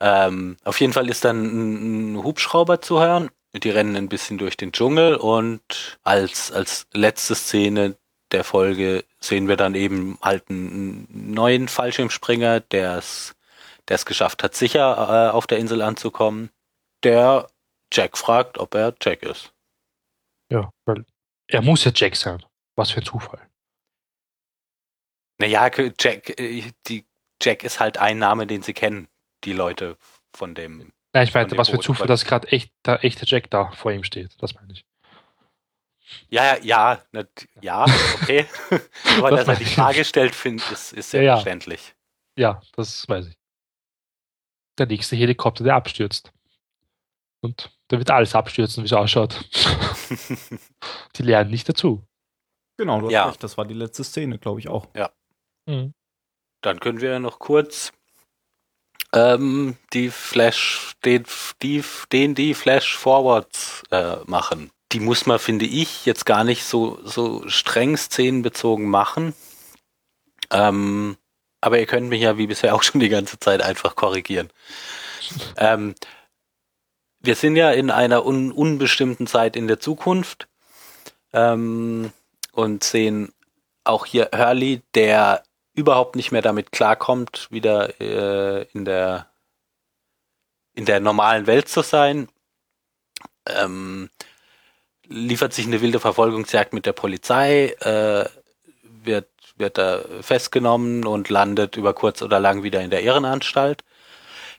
Ähm, 0.00 0.56
auf 0.64 0.80
jeden 0.80 0.92
Fall 0.92 1.08
ist 1.08 1.24
dann 1.24 1.44
ein, 1.44 2.14
ein 2.14 2.24
Hubschrauber 2.24 2.80
zu 2.80 3.00
hören. 3.00 3.30
Die 3.54 3.70
rennen 3.70 3.96
ein 3.96 4.08
bisschen 4.08 4.38
durch 4.38 4.56
den 4.56 4.72
Dschungel 4.72 5.14
und 5.14 5.98
als, 6.02 6.50
als 6.50 6.86
letzte 6.92 7.34
Szene 7.34 7.96
der 8.32 8.44
Folge 8.44 9.04
sehen 9.20 9.48
wir 9.48 9.56
dann 9.56 9.74
eben 9.74 10.18
halt 10.22 10.48
einen 10.48 11.06
neuen 11.10 11.68
Fallschirmspringer, 11.68 12.60
der 12.60 12.98
es 12.98 13.34
der 13.88 13.96
es 13.96 14.06
geschafft 14.06 14.42
hat, 14.42 14.54
sicher 14.54 15.28
äh, 15.28 15.30
auf 15.32 15.46
der 15.46 15.58
Insel 15.58 15.82
anzukommen, 15.82 16.50
der 17.02 17.48
Jack 17.92 18.16
fragt, 18.16 18.58
ob 18.58 18.74
er 18.74 18.94
Jack 19.00 19.22
ist. 19.22 19.52
Ja, 20.50 20.70
weil 20.84 21.04
er 21.48 21.62
muss 21.62 21.84
ja 21.84 21.92
Jack 21.94 22.16
sein. 22.16 22.44
Was 22.76 22.90
für 22.92 23.00
ein 23.00 23.04
Zufall. 23.04 23.40
Naja, 25.38 25.70
Jack, 25.98 26.38
äh, 26.38 26.70
die, 26.86 27.04
Jack 27.42 27.64
ist 27.64 27.80
halt 27.80 27.98
ein 27.98 28.18
Name, 28.18 28.46
den 28.46 28.62
sie 28.62 28.72
kennen, 28.72 29.08
die 29.44 29.52
Leute 29.52 29.98
von 30.32 30.54
dem. 30.54 30.92
Nein, 31.12 31.24
ich 31.24 31.32
dem 31.32 31.58
was 31.58 31.68
für 31.68 31.76
ein 31.76 31.82
Zufall, 31.82 32.06
dass 32.06 32.24
gerade 32.24 32.48
echt, 32.48 32.72
der 32.86 33.04
echte 33.04 33.26
Jack 33.26 33.50
da 33.50 33.72
vor 33.72 33.92
ihm 33.92 34.04
steht. 34.04 34.30
Das 34.40 34.54
meine 34.54 34.72
ich. 34.72 34.84
Ja, 36.30 36.56
ja, 36.62 37.02
ja, 37.12 37.24
ja, 37.60 37.84
okay. 38.22 38.46
Aber 39.18 39.30
Das 39.30 39.40
dass 39.46 39.48
er 39.48 39.56
die 39.56 39.62
ich. 39.64 39.74
Frage 39.74 40.04
stellt, 40.04 40.34
finde 40.34 40.62
ist, 40.72 40.92
ist 40.92 41.10
sehr 41.10 41.22
Ja, 41.22 41.26
ja. 41.32 41.36
verständlich. 41.36 41.94
Ja, 42.38 42.60
das 42.76 43.08
weiß 43.08 43.26
ich. 43.28 43.38
Der 44.78 44.86
nächste 44.86 45.16
Helikopter, 45.16 45.64
der 45.64 45.74
abstürzt. 45.74 46.32
Und 47.42 47.70
da 47.88 47.98
wird 47.98 48.10
alles 48.10 48.34
abstürzen, 48.34 48.82
wie 48.82 48.86
es 48.86 48.92
ausschaut. 48.92 49.44
Die 51.16 51.22
lernen 51.22 51.50
nicht 51.50 51.68
dazu. 51.68 52.02
Genau, 52.78 53.00
du 53.00 53.06
hast 53.06 53.12
Ja. 53.12 53.26
recht, 53.28 53.42
das 53.42 53.58
war 53.58 53.66
die 53.66 53.74
letzte 53.74 54.02
Szene, 54.04 54.38
glaube 54.38 54.60
ich 54.60 54.68
auch. 54.68 54.86
Mhm. 55.66 55.92
Dann 56.62 56.80
können 56.80 57.00
wir 57.00 57.18
noch 57.18 57.38
kurz 57.38 57.92
ähm, 59.12 59.76
die 59.92 60.08
Flash, 60.10 60.94
den, 61.04 61.24
die, 61.60 61.84
den 62.12 62.34
die 62.34 62.54
Flash 62.54 62.96
Forwards 62.96 63.82
äh, 63.90 64.16
machen. 64.24 64.70
Die 64.92 65.00
muss 65.00 65.26
man, 65.26 65.38
finde 65.38 65.64
ich, 65.64 66.06
jetzt 66.06 66.26
gar 66.26 66.44
nicht 66.44 66.64
so, 66.64 66.98
so 67.04 67.48
streng 67.48 67.96
szenenbezogen 67.96 68.88
machen. 68.88 69.34
Ähm, 70.50 71.16
aber 71.60 71.78
ihr 71.78 71.86
könnt 71.86 72.08
mich 72.08 72.20
ja 72.20 72.36
wie 72.36 72.46
bisher 72.46 72.74
auch 72.74 72.82
schon 72.82 73.00
die 73.00 73.08
ganze 73.08 73.38
Zeit 73.38 73.62
einfach 73.62 73.96
korrigieren. 73.96 74.50
Ähm, 75.56 75.94
wir 77.20 77.36
sind 77.36 77.56
ja 77.56 77.70
in 77.70 77.90
einer 77.90 78.26
un 78.26 78.52
unbestimmten 78.52 79.26
Zeit 79.26 79.56
in 79.56 79.68
der 79.68 79.78
Zukunft 79.78 80.48
ähm, 81.32 82.12
und 82.52 82.84
sehen 82.84 83.32
auch 83.84 84.06
hier 84.06 84.30
Hurley, 84.34 84.82
der 84.94 85.44
überhaupt 85.74 86.16
nicht 86.16 86.32
mehr 86.32 86.42
damit 86.42 86.72
klarkommt, 86.72 87.48
wieder 87.50 88.00
äh, 88.00 88.66
in 88.72 88.84
der 88.84 89.28
in 90.74 90.84
der 90.84 91.00
normalen 91.00 91.46
Welt 91.46 91.68
zu 91.68 91.82
sein. 91.82 92.28
Ähm, 93.46 94.10
liefert 95.08 95.52
sich 95.52 95.66
eine 95.66 95.80
wilde 95.80 96.00
Verfolgungsjagd 96.00 96.72
mit 96.72 96.86
der 96.86 96.92
Polizei, 96.92 97.74
äh, 97.80 98.28
wird 98.82 99.28
wird 99.56 99.76
da 99.78 100.00
festgenommen 100.22 101.04
und 101.06 101.28
landet 101.28 101.76
über 101.76 101.92
kurz 101.92 102.22
oder 102.22 102.40
lang 102.40 102.62
wieder 102.62 102.80
in 102.80 102.90
der 102.90 103.02
Irrenanstalt. 103.02 103.84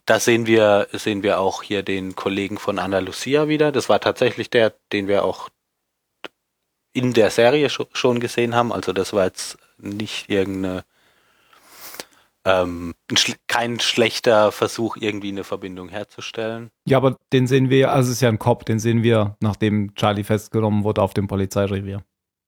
Da 0.05 0.19
sehen 0.19 0.45
wir 0.47 0.87
sehen 0.93 1.23
wir 1.23 1.39
auch 1.39 1.63
hier 1.63 1.81
den 1.83 2.15
Kollegen 2.15 2.57
von 2.59 2.77
Anna 2.79 2.99
Lucia 2.99 3.47
wieder. 3.47 3.71
Das 3.71 3.89
war 3.89 3.99
tatsächlich 3.99 4.49
der, 4.49 4.73
den 4.91 5.07
wir 5.07 5.25
auch 5.25 5.49
in 6.93 7.13
der 7.13 7.31
Serie 7.31 7.67
scho- 7.69 7.87
schon 7.93 8.19
gesehen 8.19 8.55
haben. 8.55 8.71
Also 8.71 8.93
das 8.93 9.13
war 9.13 9.25
jetzt 9.25 9.57
nicht 9.77 10.29
irgendeine 10.29 10.83
ähm, 12.45 12.93
ein 13.09 13.17
schl 13.17 13.35
kein 13.47 13.79
schlechter 13.79 14.51
Versuch, 14.51 14.97
irgendwie 14.99 15.29
eine 15.29 15.43
Verbindung 15.43 15.89
herzustellen. 15.89 16.69
Ja, 16.87 16.97
aber 16.97 17.17
den 17.31 17.47
sehen 17.47 17.69
wir, 17.69 17.91
also 17.91 18.09
es 18.09 18.17
ist 18.17 18.21
ja 18.21 18.29
ein 18.29 18.39
Cop, 18.39 18.65
den 18.65 18.79
sehen 18.79 19.03
wir, 19.03 19.37
nachdem 19.39 19.93
Charlie 19.95 20.23
festgenommen 20.23 20.83
wurde 20.83 21.01
auf 21.01 21.13
dem 21.13 21.27
Polizeirevier. 21.27 22.03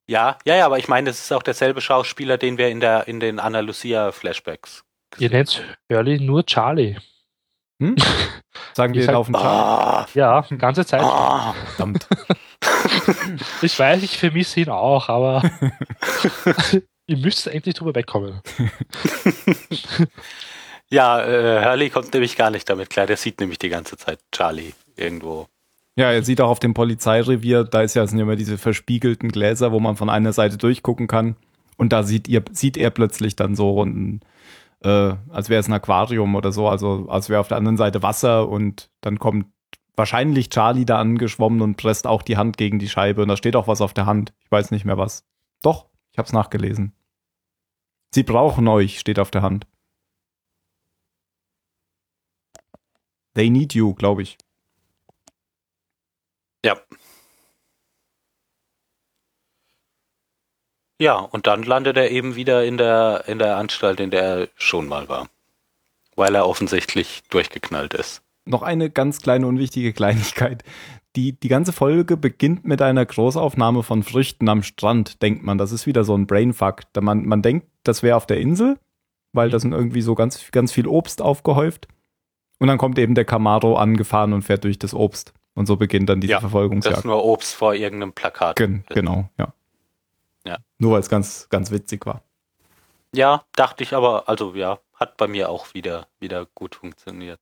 Ja, 0.08 0.38
ja, 0.44 0.56
ja, 0.56 0.66
aber 0.66 0.78
ich 0.78 0.88
meine, 0.88 1.10
das 1.10 1.18
ist 1.20 1.32
auch 1.32 1.42
derselbe 1.42 1.80
Schauspieler, 1.80 2.38
den 2.38 2.58
wir 2.58 2.68
in 2.68 2.80
der 2.80 3.08
in 3.08 3.18
den 3.20 3.38
Anna 3.40 3.60
Lucia 3.60 4.12
Flashbacks 4.12 4.84
Ihr 5.18 5.30
nennt 5.30 5.62
Hurley 5.90 6.20
nur 6.20 6.44
Charlie. 6.44 6.96
Hm? 7.82 7.96
Sagen 8.74 8.94
wir 8.94 9.02
sag- 9.04 9.12
laufen 9.14 9.32
Charlie. 9.34 9.48
Ah, 9.48 10.06
Ja, 10.14 10.40
ganze 10.58 10.84
Zeit. 10.86 11.00
ah. 11.02 11.54
Verdammt. 11.76 12.06
Ich 13.62 13.78
weiß, 13.78 14.02
ich 14.02 14.18
vermisse 14.18 14.60
ihn 14.60 14.68
auch, 14.70 15.08
aber 15.08 15.42
ihr 17.06 17.18
müsst 17.18 17.46
endlich 17.46 17.74
drüber 17.74 17.94
wegkommen. 17.94 18.40
Ja, 20.88 21.20
äh, 21.20 21.64
Hurley 21.64 21.90
kommt 21.90 22.12
nämlich 22.12 22.36
gar 22.36 22.50
nicht 22.50 22.68
damit 22.70 22.90
klar. 22.90 23.06
Der 23.06 23.16
sieht 23.16 23.40
nämlich 23.40 23.58
die 23.58 23.68
ganze 23.68 23.96
Zeit 23.96 24.20
Charlie 24.30 24.72
irgendwo. 24.96 25.46
Ja, 25.96 26.12
er 26.12 26.22
sieht 26.22 26.40
auch 26.40 26.50
auf 26.50 26.60
dem 26.60 26.74
Polizeirevier, 26.74 27.64
da 27.64 27.80
ist 27.80 27.94
ja, 27.94 28.06
sind 28.06 28.18
ja 28.18 28.24
immer 28.24 28.36
diese 28.36 28.58
verspiegelten 28.58 29.30
Gläser, 29.30 29.72
wo 29.72 29.80
man 29.80 29.96
von 29.96 30.10
einer 30.10 30.32
Seite 30.32 30.58
durchgucken 30.58 31.06
kann. 31.06 31.36
Und 31.78 31.92
da 31.92 32.02
sieht, 32.02 32.28
ihr, 32.28 32.44
sieht 32.52 32.76
er 32.76 32.90
plötzlich 32.90 33.34
dann 33.34 33.56
so, 33.56 33.82
ein, 33.82 34.20
äh, 34.84 35.14
als 35.30 35.48
wäre 35.48 35.60
es 35.60 35.68
ein 35.68 35.72
Aquarium 35.72 36.34
oder 36.34 36.52
so, 36.52 36.68
also 36.68 37.06
als 37.08 37.30
wäre 37.30 37.40
auf 37.40 37.48
der 37.48 37.56
anderen 37.56 37.78
Seite 37.78 38.02
Wasser 38.02 38.48
und 38.48 38.90
dann 39.00 39.18
kommt 39.18 39.46
wahrscheinlich 39.96 40.50
Charlie 40.50 40.84
da 40.84 40.98
angeschwommen 40.98 41.62
und 41.62 41.76
presst 41.76 42.06
auch 42.06 42.22
die 42.22 42.36
Hand 42.36 42.58
gegen 42.58 42.78
die 42.78 42.88
Scheibe 42.88 43.22
und 43.22 43.28
da 43.28 43.36
steht 43.36 43.56
auch 43.56 43.68
was 43.68 43.80
auf 43.80 43.94
der 43.94 44.06
Hand. 44.06 44.34
Ich 44.44 44.50
weiß 44.50 44.70
nicht 44.70 44.84
mehr 44.84 44.98
was. 44.98 45.24
Doch, 45.62 45.86
ich 46.12 46.18
habe 46.18 46.26
es 46.26 46.32
nachgelesen. 46.34 46.92
Sie 48.16 48.22
brauchen 48.22 48.66
euch, 48.66 48.98
steht 48.98 49.18
auf 49.18 49.30
der 49.30 49.42
Hand. 49.42 49.66
They 53.34 53.50
need 53.50 53.74
you, 53.74 53.92
glaube 53.92 54.22
ich. 54.22 54.38
Ja. 56.64 56.80
Ja, 60.98 61.16
und 61.18 61.46
dann 61.46 61.62
landet 61.62 61.98
er 61.98 62.10
eben 62.10 62.36
wieder 62.36 62.64
in 62.64 62.78
der, 62.78 63.24
in 63.26 63.38
der 63.38 63.58
Anstalt, 63.58 64.00
in 64.00 64.10
der 64.10 64.22
er 64.22 64.48
schon 64.54 64.88
mal 64.88 65.10
war. 65.10 65.28
Weil 66.14 66.34
er 66.36 66.48
offensichtlich 66.48 67.22
durchgeknallt 67.28 67.92
ist. 67.92 68.22
noch 68.46 68.62
eine 68.62 68.88
ganz 68.88 69.20
kleine 69.20 69.46
unwichtige 69.46 69.92
Kleinigkeit. 69.92 70.64
Die, 71.16 71.32
die 71.32 71.48
ganze 71.48 71.72
Folge 71.72 72.16
beginnt 72.16 72.66
mit 72.66 72.82
einer 72.82 73.04
Großaufnahme 73.04 73.82
von 73.82 74.02
Früchten 74.02 74.48
am 74.48 74.62
Strand, 74.62 75.22
denkt 75.22 75.42
man. 75.42 75.56
Das 75.56 75.72
ist 75.72 75.86
wieder 75.86 76.04
so 76.04 76.14
ein 76.14 76.26
Brainfuck. 76.26 76.82
Da 76.92 77.00
Man, 77.00 77.24
man 77.26 77.40
denkt, 77.42 77.66
das 77.84 78.02
wäre 78.02 78.16
auf 78.16 78.26
der 78.26 78.38
Insel, 78.38 78.78
weil 79.32 79.48
da 79.50 79.58
sind 79.58 79.72
irgendwie 79.72 80.02
so 80.02 80.14
ganz, 80.14 80.50
ganz 80.50 80.72
viel 80.72 80.86
Obst 80.86 81.22
aufgehäuft. 81.22 81.88
Und 82.58 82.68
dann 82.68 82.78
kommt 82.78 82.98
eben 82.98 83.14
der 83.14 83.24
Camaro 83.24 83.76
angefahren 83.76 84.32
und 84.32 84.42
fährt 84.42 84.64
durch 84.64 84.78
das 84.78 84.94
Obst. 84.94 85.32
Und 85.54 85.66
so 85.66 85.76
beginnt 85.76 86.08
dann 86.10 86.20
diese 86.20 86.32
Ja, 86.32 86.36
Das 86.36 86.42
Verfolgungsjagd. 86.42 86.98
ist 86.98 87.04
nur 87.04 87.24
Obst 87.24 87.54
vor 87.54 87.74
irgendeinem 87.74 88.12
Plakat. 88.12 88.56
Gen 88.56 88.84
genau, 88.90 89.30
ja. 89.38 89.54
Ja. 90.44 90.58
Nur 90.78 90.92
weil 90.92 91.00
es 91.00 91.08
ganz, 91.08 91.48
ganz 91.48 91.70
witzig 91.70 92.04
war. 92.04 92.22
Ja, 93.14 93.42
dachte 93.54 93.82
ich 93.82 93.94
aber, 93.94 94.28
also 94.28 94.54
ja, 94.54 94.78
hat 94.94 95.16
bei 95.16 95.26
mir 95.26 95.48
auch 95.48 95.72
wieder, 95.72 96.06
wieder 96.20 96.46
gut 96.54 96.74
funktioniert. 96.74 97.40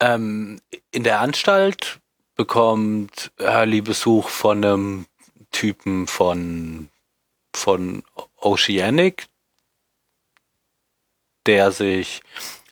Ähm, 0.00 0.60
in 0.90 1.04
der 1.04 1.20
Anstalt 1.20 2.00
bekommt 2.34 3.32
Hurley 3.40 3.80
Besuch 3.80 4.28
von 4.28 4.64
einem 4.64 5.06
Typen 5.50 6.06
von, 6.06 6.88
von 7.54 8.02
Oceanic, 8.36 9.26
der 11.46 11.70
sich, 11.70 12.22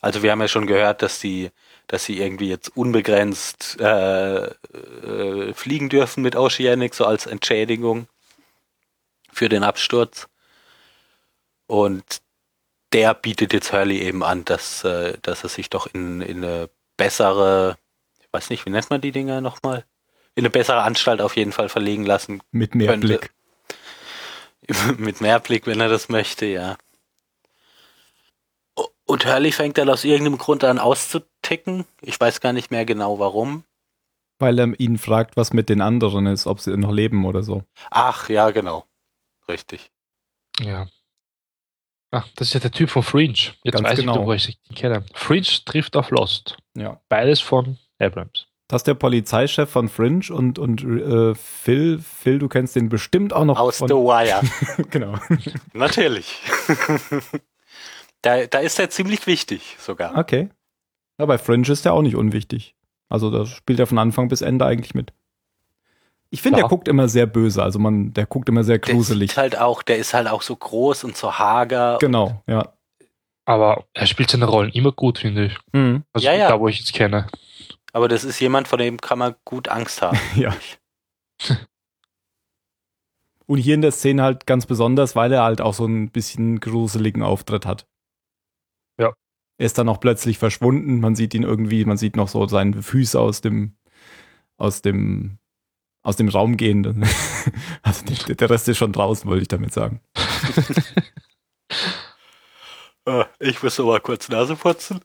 also 0.00 0.22
wir 0.22 0.32
haben 0.32 0.40
ja 0.40 0.48
schon 0.48 0.66
gehört, 0.66 1.02
dass 1.02 1.20
die, 1.20 1.50
dass 1.86 2.04
sie 2.04 2.18
irgendwie 2.18 2.48
jetzt 2.48 2.76
unbegrenzt 2.76 3.80
äh, 3.80 4.46
äh, 4.46 5.54
fliegen 5.54 5.88
dürfen 5.88 6.22
mit 6.22 6.34
Oceanic, 6.36 6.94
so 6.94 7.04
als 7.04 7.26
Entschädigung 7.26 8.08
für 9.30 9.48
den 9.48 9.62
Absturz. 9.62 10.28
Und 11.66 12.20
der 12.92 13.14
bietet 13.14 13.52
jetzt 13.52 13.72
Hurley 13.72 14.00
eben 14.00 14.22
an, 14.22 14.44
dass, 14.44 14.84
äh, 14.84 15.16
dass 15.22 15.44
er 15.44 15.48
sich 15.48 15.70
doch 15.70 15.86
in, 15.86 16.20
in 16.20 16.44
eine 16.44 16.68
bessere, 16.96 17.76
ich 18.20 18.28
weiß 18.32 18.50
nicht, 18.50 18.66
wie 18.66 18.70
nennt 18.70 18.90
man 18.90 19.00
die 19.00 19.12
Dinger 19.12 19.40
nochmal? 19.40 19.84
In 20.34 20.42
eine 20.44 20.50
bessere 20.50 20.82
Anstalt 20.82 21.20
auf 21.20 21.36
jeden 21.36 21.52
Fall 21.52 21.68
verlegen 21.68 22.04
lassen 22.04 22.42
Mit 22.50 22.74
mehr 22.74 22.88
könnte. 22.88 23.06
Blick. 23.06 23.32
Mit 24.98 25.20
mehr 25.20 25.40
Blick, 25.40 25.66
wenn 25.66 25.80
er 25.80 25.88
das 25.88 26.08
möchte, 26.08 26.46
ja. 26.46 26.76
Und 29.04 29.26
Hurley 29.26 29.52
fängt 29.52 29.76
dann 29.78 29.90
aus 29.90 30.04
irgendeinem 30.04 30.38
Grund 30.38 30.64
an 30.64 30.78
auszuticken. 30.78 31.84
Ich 32.00 32.18
weiß 32.18 32.40
gar 32.40 32.52
nicht 32.52 32.70
mehr 32.70 32.84
genau 32.86 33.18
warum. 33.18 33.64
Weil 34.38 34.58
er 34.58 34.80
ihn 34.80 34.96
fragt, 34.96 35.36
was 35.36 35.52
mit 35.52 35.68
den 35.68 35.80
anderen 35.80 36.26
ist, 36.26 36.46
ob 36.46 36.60
sie 36.60 36.76
noch 36.76 36.92
leben 36.92 37.26
oder 37.26 37.42
so. 37.42 37.62
Ach, 37.90 38.28
ja, 38.28 38.50
genau. 38.50 38.86
Richtig. 39.48 39.90
Ja. 40.60 40.86
Ach, 42.14 42.28
das 42.36 42.48
ist 42.48 42.54
ja 42.54 42.60
der 42.60 42.70
Typ 42.70 42.90
von 42.90 43.02
Fringe. 43.02 43.32
Jetzt 43.32 43.74
Ganz 43.74 43.88
weiß 43.88 43.98
genau. 44.00 44.20
ich, 44.20 44.26
wo 44.26 44.32
ich 44.34 44.48
ihn 44.48 44.74
kenne. 44.74 45.04
Fringe 45.14 45.46
trifft 45.64 45.96
auf 45.96 46.10
Lost. 46.10 46.58
Ja. 46.76 47.00
Beides 47.08 47.40
von 47.40 47.78
Abrams. 47.98 48.46
Das 48.68 48.80
ist 48.80 48.86
der 48.86 48.94
Polizeichef 48.94 49.70
von 49.70 49.88
Fringe 49.88 50.26
und, 50.30 50.58
und 50.58 50.84
äh, 50.84 51.34
Phil, 51.34 51.98
Phil, 51.98 52.38
du 52.38 52.48
kennst 52.48 52.76
den 52.76 52.90
bestimmt 52.90 53.32
auch 53.32 53.46
noch 53.46 53.58
Aus 53.58 53.78
von. 53.78 53.88
The 53.88 53.94
Wire. 53.94 54.42
genau. 54.90 55.14
Natürlich. 55.72 56.38
da, 58.22 58.46
da 58.46 58.58
ist 58.58 58.78
er 58.78 58.90
ziemlich 58.90 59.26
wichtig 59.26 59.76
sogar. 59.78 60.16
Okay. 60.16 60.50
Ja, 61.18 61.24
bei 61.24 61.38
Fringe 61.38 61.68
ist 61.68 61.86
der 61.86 61.94
auch 61.94 62.02
nicht 62.02 62.16
unwichtig. 62.16 62.74
Also 63.08 63.30
da 63.30 63.46
spielt 63.46 63.80
er 63.80 63.86
von 63.86 63.98
Anfang 63.98 64.28
bis 64.28 64.42
Ende 64.42 64.66
eigentlich 64.66 64.94
mit. 64.94 65.12
Ich 66.34 66.40
finde, 66.40 66.60
der 66.60 66.68
guckt 66.68 66.88
immer 66.88 67.08
sehr 67.08 67.26
böse. 67.26 67.62
Also 67.62 67.78
man, 67.78 68.14
der 68.14 68.24
guckt 68.24 68.48
immer 68.48 68.64
sehr 68.64 68.78
Der, 68.78 68.94
gruselig. 68.94 69.32
sieht 69.32 69.36
halt 69.38 69.58
auch, 69.58 69.82
der 69.82 69.98
ist 69.98 70.14
halt 70.14 70.28
auch 70.28 70.40
so 70.40 70.56
groß 70.56 71.04
und 71.04 71.14
so 71.14 71.38
hager. 71.38 71.98
Genau, 72.00 72.42
ja. 72.46 72.72
Aber 73.44 73.84
er 73.92 74.06
spielt 74.06 74.30
seine 74.30 74.46
Rollen 74.46 74.70
immer 74.70 74.92
gut, 74.92 75.18
finde 75.18 75.46
ich. 75.46 75.58
Mhm. 75.72 76.04
Also 76.14 76.26
Ja, 76.26 76.32
ja. 76.32 76.48
da, 76.48 76.58
wo 76.58 76.68
ich 76.68 76.78
jetzt 76.78 76.94
kenne. 76.94 77.26
Aber 77.92 78.08
das 78.08 78.24
ist 78.24 78.40
jemand, 78.40 78.66
von 78.66 78.78
dem 78.78 78.98
kann 78.98 79.18
man 79.18 79.34
gut 79.44 79.68
Angst 79.68 80.00
haben. 80.00 80.18
Ja. 80.34 80.56
Und 83.46 83.58
hier 83.58 83.74
in 83.74 83.82
der 83.82 83.92
Szene 83.92 84.22
halt 84.22 84.46
ganz 84.46 84.64
besonders, 84.64 85.14
weil 85.14 85.32
er 85.32 85.42
halt 85.42 85.60
auch 85.60 85.74
so 85.74 85.84
ein 85.84 86.10
bisschen 86.10 86.60
gruseligen 86.60 87.22
Auftritt 87.22 87.66
hat. 87.66 87.86
Ja. 88.98 89.12
Er 89.58 89.66
ist 89.66 89.76
dann 89.76 89.88
auch 89.90 90.00
plötzlich 90.00 90.38
verschwunden. 90.38 91.00
Man 91.00 91.14
sieht 91.14 91.34
ihn 91.34 91.42
irgendwie, 91.42 91.84
man 91.84 91.98
sieht 91.98 92.16
noch 92.16 92.28
so 92.28 92.46
seine 92.46 92.82
Füße 92.82 93.20
aus 93.20 93.42
dem, 93.42 93.76
aus 94.56 94.80
dem, 94.80 95.38
aus 96.02 96.16
dem 96.16 96.28
Raum 96.28 96.56
gehen. 96.56 97.04
Also 97.82 98.04
der, 98.06 98.34
der 98.36 98.50
Rest 98.50 98.68
ist 98.68 98.78
schon 98.78 98.92
draußen, 98.92 99.28
wollte 99.28 99.42
ich 99.42 99.48
damit 99.48 99.72
sagen. 99.72 100.00
Äh, 103.04 103.24
Ich 103.40 103.62
muss 103.62 103.78
mal 103.78 104.00
kurz 104.00 104.28
Nase 104.28 104.54
putzen. 104.56 105.00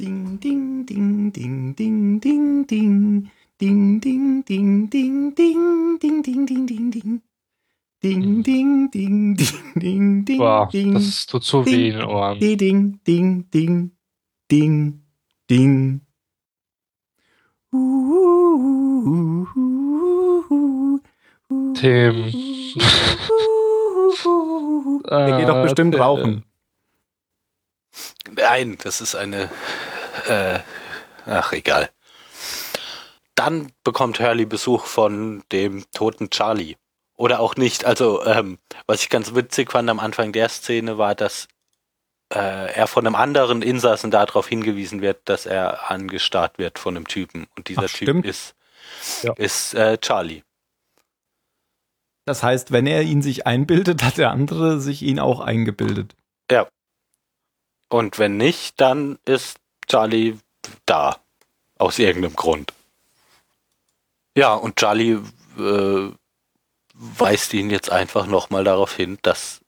Ding, 0.00 0.38
ding, 0.38 0.86
ding, 0.86 1.32
ding, 1.32 1.74
ding, 1.74 2.20
ding, 2.20 2.66
ding. 2.66 3.30
Ding, 3.60 4.00
ding, 4.00 4.44
ding, 4.44 4.88
ding, 4.88 5.34
ding, 5.34 5.98
ding, 5.98 5.98
ding, 5.98 6.46
ding, 6.46 6.66
ding, 6.66 6.90
ding. 6.92 7.22
Ding, 8.00 8.42
ding, 8.44 8.88
ding, 8.92 9.34
ding, 9.34 9.74
ding, 9.74 10.24
ding, 10.24 10.68
ding. 10.70 10.92
das 10.94 11.26
tut 11.26 11.42
so 11.42 11.64
Ding. 11.64 11.74
weh 11.74 11.88
in 11.88 11.96
den 11.96 12.04
Ohren. 12.04 12.38
Ding, 12.38 12.56
ding, 12.56 13.00
ding, 13.04 13.50
ding, 13.50 13.90
ding, 14.48 15.02
ding. 15.50 16.00
Tim. 17.70 17.84
Der 25.10 25.36
geht 25.38 25.48
doch 25.48 25.62
bestimmt 25.62 25.94
Äh, 25.94 25.98
rauchen. 25.98 26.44
Nein, 28.30 28.78
das 28.82 29.00
ist 29.00 29.14
eine. 29.14 29.50
Äh, 30.26 30.60
ach, 31.26 31.52
egal. 31.52 31.90
Dann 33.34 33.72
bekommt 33.84 34.18
Hurley 34.20 34.46
Besuch 34.46 34.86
von 34.86 35.44
dem 35.52 35.84
toten 35.92 36.30
Charlie. 36.30 36.76
Oder 37.16 37.40
auch 37.40 37.56
nicht. 37.56 37.84
Also, 37.84 38.24
ähm, 38.24 38.58
was 38.86 39.02
ich 39.02 39.10
ganz 39.10 39.34
witzig 39.34 39.72
fand 39.72 39.90
am 39.90 40.00
Anfang 40.00 40.32
der 40.32 40.48
Szene 40.48 40.96
war, 40.98 41.14
dass 41.14 41.48
äh, 42.32 42.72
er 42.72 42.86
von 42.86 43.06
einem 43.06 43.14
anderen 43.14 43.62
Insassen 43.62 44.10
darauf 44.10 44.48
hingewiesen 44.48 45.00
wird, 45.00 45.20
dass 45.28 45.46
er 45.46 45.90
angestarrt 45.90 46.58
wird 46.58 46.78
von 46.78 46.96
einem 46.96 47.06
Typen. 47.08 47.46
Und 47.56 47.68
dieser 47.68 47.84
Ach, 47.84 47.92
Typ 47.92 48.24
ist, 48.24 48.54
Ja. 49.22 49.32
ist 49.34 49.74
äh, 49.74 49.98
Charlie. 49.98 50.42
Das 52.26 52.42
heißt, 52.42 52.72
wenn 52.72 52.86
er 52.86 53.02
ihn 53.02 53.22
sich 53.22 53.46
einbildet, 53.46 54.02
hat 54.02 54.18
der 54.18 54.30
andere 54.30 54.80
sich 54.80 55.02
ihn 55.02 55.18
auch 55.18 55.40
eingebildet. 55.40 56.14
Und 57.90 58.18
wenn 58.18 58.36
nicht, 58.36 58.80
dann 58.80 59.18
ist 59.24 59.58
Charlie 59.86 60.38
da. 60.86 61.16
Aus 61.78 61.98
irgendeinem 61.98 62.36
Grund. 62.36 62.72
Ja, 64.36 64.52
und 64.54 64.76
Charlie 64.76 65.20
äh, 65.58 66.12
weist 66.92 67.54
ihn 67.54 67.70
jetzt 67.70 67.90
einfach 67.90 68.26
nochmal 68.26 68.64
darauf 68.64 68.94
hin, 68.94 69.18
dass 69.22 69.60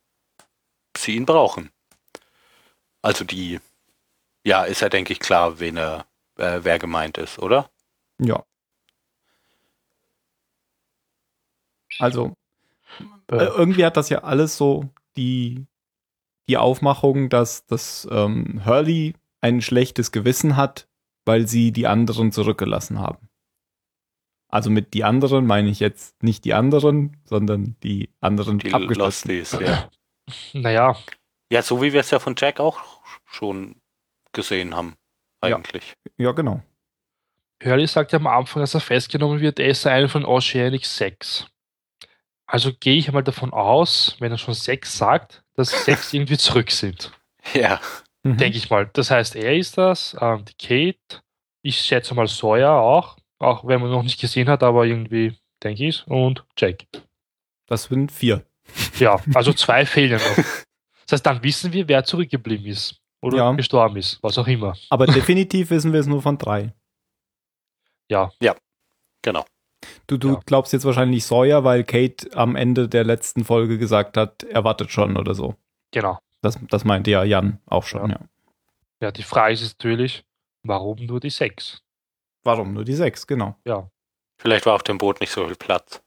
sie 0.95 1.15
ihn 1.15 1.25
brauchen. 1.25 1.71
Also 3.01 3.23
die, 3.23 3.59
ja, 4.45 4.63
ist 4.63 4.81
ja, 4.81 4.89
denke 4.89 5.13
ich, 5.13 5.19
klar, 5.19 5.59
wen 5.59 5.77
er, 5.77 6.05
äh, 6.37 6.59
wer 6.63 6.79
gemeint 6.79 7.17
ist, 7.17 7.39
oder? 7.39 7.69
Ja. 8.19 8.43
Also, 11.99 12.33
äh, 13.29 13.35
Äh, 13.35 13.45
irgendwie 13.45 13.85
hat 13.85 13.97
das 13.97 14.09
ja 14.09 14.19
alles 14.23 14.57
so 14.57 14.89
die, 15.17 15.65
die 16.47 16.57
Aufmachung, 16.57 17.29
dass, 17.29 17.65
dass 17.65 18.07
ähm, 18.11 18.65
Hurley 18.65 19.13
ein 19.41 19.61
schlechtes 19.61 20.11
Gewissen 20.11 20.55
hat, 20.55 20.87
weil 21.25 21.47
sie 21.47 21.71
die 21.71 21.87
anderen 21.87 22.31
zurückgelassen 22.31 22.99
haben. 22.99 23.29
Also 24.49 24.69
mit 24.69 24.93
die 24.93 25.05
anderen 25.05 25.45
meine 25.45 25.69
ich 25.69 25.79
jetzt 25.79 26.21
nicht 26.23 26.43
die 26.43 26.53
anderen, 26.53 27.17
sondern 27.23 27.77
die 27.83 28.09
anderen 28.19 28.59
Die 28.59 28.73
abgeschlossen. 28.73 29.29
Losties, 29.29 29.57
ja. 29.59 29.89
naja, 30.53 30.97
Ja, 31.51 31.61
so 31.61 31.81
wie 31.81 31.91
wir 31.93 31.99
es 31.99 32.11
ja 32.11 32.19
von 32.19 32.35
Jack 32.37 32.59
auch 32.59 32.79
schon 33.25 33.75
gesehen 34.31 34.73
haben, 34.75 34.95
Ja. 35.43 35.55
eigentlich. 35.57 35.93
Ja, 36.17 36.31
genau. 36.31 36.61
Hurley 37.63 37.85
sagt 37.87 38.11
ja 38.13 38.19
am 38.19 38.27
Anfang, 38.27 38.61
dass 38.61 38.73
er 38.73 38.79
festgenommen 38.79 39.39
wird, 39.41 39.59
er 39.59 39.67
ist 39.67 39.85
einer 39.85 40.09
von 40.09 40.25
Oceanic 40.25 40.85
6. 40.85 41.47
Also 42.47 42.71
gehe 42.73 42.95
ich 42.97 43.07
einmal 43.07 43.23
davon 43.23 43.53
aus, 43.53 44.15
wenn 44.19 44.31
er 44.31 44.37
schon 44.37 44.53
6 44.53 44.97
sagt, 44.97 45.43
dass 45.55 45.69
6 45.85 46.13
irgendwie 46.13 46.37
zurück 46.37 46.71
sind. 46.71 47.11
Ja, 47.53 47.79
Mhm. 48.23 48.37
Denke 48.37 48.57
ich 48.59 48.69
mal. 48.69 48.87
Das 48.93 49.09
heißt, 49.09 49.35
er 49.35 49.57
ist 49.57 49.79
das, 49.79 50.15
ähm, 50.21 50.45
die 50.45 50.53
Kate, 50.53 51.23
ich 51.63 51.79
schätze 51.79 52.13
mal 52.13 52.27
Sawyer 52.27 52.71
auch, 52.73 53.17
auch 53.39 53.65
wenn 53.65 53.81
man 53.81 53.89
noch 53.89 54.03
nicht 54.03 54.19
gesehen 54.21 54.47
hat, 54.47 54.61
aber 54.61 54.85
irgendwie 54.85 55.39
denke 55.63 55.87
ich 55.87 56.05
und 56.05 56.45
Jack. 56.55 56.85
Das 57.65 57.85
sind 57.85 58.11
vier. 58.11 58.45
Ja, 58.99 59.19
also 59.33 59.53
zwei 59.53 59.87
fehlen 59.87 60.21
noch. 60.21 60.45
Das 61.11 61.17
heißt, 61.17 61.25
dann 61.25 61.43
wissen 61.43 61.73
wir, 61.73 61.89
wer 61.89 62.05
zurückgeblieben 62.05 62.65
ist 62.67 62.95
oder 63.21 63.37
Ja. 63.37 63.51
gestorben 63.51 63.97
ist, 63.97 64.17
was 64.23 64.37
auch 64.37 64.47
immer. 64.47 64.73
Aber 64.89 65.05
definitiv 65.35 65.69
wissen 65.69 65.91
wir 65.91 65.99
es 65.99 66.07
nur 66.07 66.21
von 66.21 66.37
drei. 66.37 66.73
Ja, 68.09 68.31
genau. 69.21 69.45
Du, 70.07 70.17
du 70.17 70.29
Ja. 70.33 70.39
glaubst 70.45 70.71
jetzt 70.73 70.85
wahrscheinlich 70.85 71.25
Sawyer, 71.25 71.63
weil 71.65 71.83
Kate 71.83 72.29
am 72.35 72.55
Ende 72.55 72.87
der 72.87 73.03
letzten 73.03 73.43
Folge 73.43 73.77
gesagt 73.77 74.15
hat, 74.15 74.43
er 74.43 74.63
wartet 74.63 74.91
schon 74.91 75.17
oder 75.17 75.33
so. 75.35 75.55
genau. 75.91 76.17
Das, 76.43 76.57
das 76.69 76.85
meinte 76.85 77.11
ja 77.11 77.23
Jan 77.23 77.59
auch 77.67 77.83
schon, 77.83 78.09
ja. 78.09 78.19
Ja, 78.99 79.11
die 79.11 79.21
Frage 79.21 79.53
ist 79.53 79.77
natürlich, 79.77 80.23
warum 80.63 81.05
nur 81.05 81.19
die 81.19 81.29
6? 81.29 81.83
Warum 82.43 82.73
nur 82.73 82.83
die 82.83 82.95
sechs, 82.95 83.27
genau. 83.27 83.55
Ja. 83.65 83.87
Vielleicht 84.39 84.65
war 84.65 84.73
auf 84.73 84.81
dem 84.83 84.97
Boot 84.97 85.19
nicht 85.21 85.31
so 85.31 85.45
viel 85.45 85.55
Platz. 85.55 86.01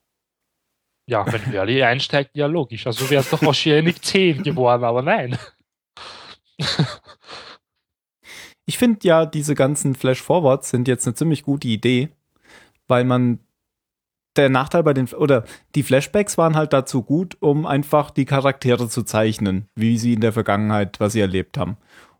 Ja, 1.07 1.31
wenn 1.31 1.45
Hurley 1.53 1.83
einsteigt, 1.83 2.31
ja 2.35 2.47
logisch. 2.47 2.87
Also 2.87 3.09
wäre 3.11 3.23
es 3.23 3.31
doch 3.31 3.43
Oceanic 3.43 4.03
10 4.05 4.43
geworden, 4.43 4.85
aber 4.85 5.03
nein. 5.03 5.39
Ich 8.67 8.79
finde 8.79 9.01
ja, 9.07 9.27
diese 9.27 9.55
ganzen 9.55 9.95
Flash-Forwards 9.95 10.71
sind 10.71 10.89
jetzt 10.89 11.07
eine 11.07 11.15
ziemlich 11.15 11.43
gute 11.43 11.69
Idee, 11.69 12.09
weil 12.89 13.05
man 13.05 13.41
der 14.37 14.49
Nachteil 14.49 14.83
bei 14.83 14.95
den, 14.95 15.07
oder 15.13 15.45
die 15.75 15.83
Flashbacks 15.83 16.39
waren 16.39 16.57
halt 16.57 16.73
dazu 16.73 17.03
gut, 17.03 17.37
um 17.41 17.67
einfach 17.67 18.11
die 18.11 18.25
Charaktere 18.25 18.89
zu 18.89 19.03
zeichnen, 19.03 19.69
wie 19.77 19.99
sie 19.99 20.15
in 20.15 20.21
der 20.21 20.33
Vergangenheit, 20.33 20.99
was 20.99 21.13
sie 21.13 21.21
erlebt 21.21 21.59
haben. 21.59 21.77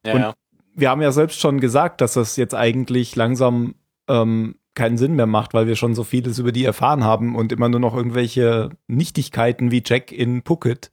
Ja, 0.07 0.13
Und- 0.13 0.21
ja. 0.21 0.35
wir 0.75 0.91
haben 0.91 1.03
ja 1.03 1.11
selbst 1.11 1.41
schon 1.41 1.59
gesagt, 1.61 2.01
dass 2.01 2.13
das 2.15 2.37
jetzt 2.37 2.55
eigentlich 2.55 3.17
langsam 3.17 3.75
ähm, 4.09 4.57
keinen 4.75 4.99
Sinn 4.99 5.15
mehr 5.15 5.27
macht, 5.27 5.55
weil 5.55 5.67
wir 5.67 5.77
schon 5.77 5.95
so 5.95 6.05
vieles 6.05 6.39
über 6.39 6.53
die 6.53 6.65
erfahren 6.65 7.05
haben 7.05 7.37
und 7.37 7.53
immer 7.53 7.69
nur 7.69 7.81
noch 7.81 7.95
irgendwelche 7.95 8.71
Nichtigkeiten 8.87 9.71
wie 9.71 9.83
Jack 9.85 10.11
in 10.13 10.43
Phuket 10.43 10.91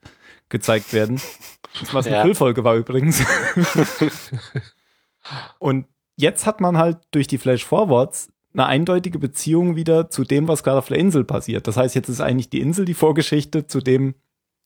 gezeigt 0.49 0.93
werden. 0.93 1.21
Was 1.91 2.05
eine 2.05 2.15
Ja. 2.17 2.21
Füllfolge 2.23 2.63
war 2.63 2.75
übrigens. 2.75 3.23
Und 5.59 5.87
jetzt 6.15 6.45
hat 6.45 6.61
man 6.61 6.77
halt 6.77 6.97
durch 7.11 7.27
die 7.27 7.37
Flash-Forwards 7.37 8.31
eine 8.53 8.65
eindeutige 8.65 9.17
Beziehung 9.17 9.75
wieder 9.75 10.09
zu 10.09 10.23
dem, 10.23 10.47
was 10.47 10.63
gerade 10.63 10.79
auf 10.79 10.87
der 10.87 10.97
Insel 10.97 11.23
passiert. 11.23 11.67
Das 11.67 11.77
heißt, 11.77 11.95
jetzt 11.95 12.09
ist 12.09 12.21
eigentlich 12.21 12.49
die 12.49 12.59
Insel 12.59 12.85
die 12.85 12.93
Vorgeschichte 12.93 13.65
zu 13.65 13.79
dem, 13.79 14.15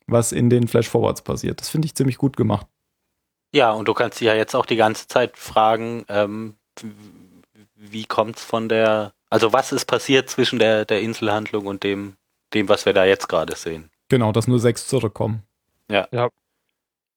was 0.07 0.31
in 0.31 0.49
den 0.49 0.67
Flash-Forwards 0.67 1.21
passiert. 1.21 1.61
Das 1.61 1.69
finde 1.69 1.85
ich 1.85 1.95
ziemlich 1.95 2.17
gut 2.17 2.35
gemacht. 2.35 2.67
Ja, 3.53 3.71
und 3.71 3.87
du 3.87 3.93
kannst 3.93 4.19
dich 4.19 4.25
ja 4.25 4.35
jetzt 4.35 4.55
auch 4.55 4.65
die 4.65 4.75
ganze 4.75 5.07
Zeit 5.07 5.37
fragen, 5.37 6.03
ähm, 6.09 6.55
wie 7.91 8.05
kommt's 8.05 8.43
von 8.43 8.69
der, 8.69 9.13
also 9.29 9.53
was 9.53 9.71
ist 9.71 9.85
passiert 9.85 10.29
zwischen 10.29 10.59
der, 10.59 10.85
der 10.85 11.01
Inselhandlung 11.01 11.65
und 11.67 11.83
dem, 11.83 12.15
dem, 12.53 12.69
was 12.69 12.85
wir 12.85 12.93
da 12.93 13.05
jetzt 13.05 13.27
gerade 13.29 13.55
sehen? 13.55 13.89
Genau, 14.09 14.31
dass 14.31 14.47
nur 14.47 14.59
sechs 14.59 14.87
zurückkommen. 14.87 15.43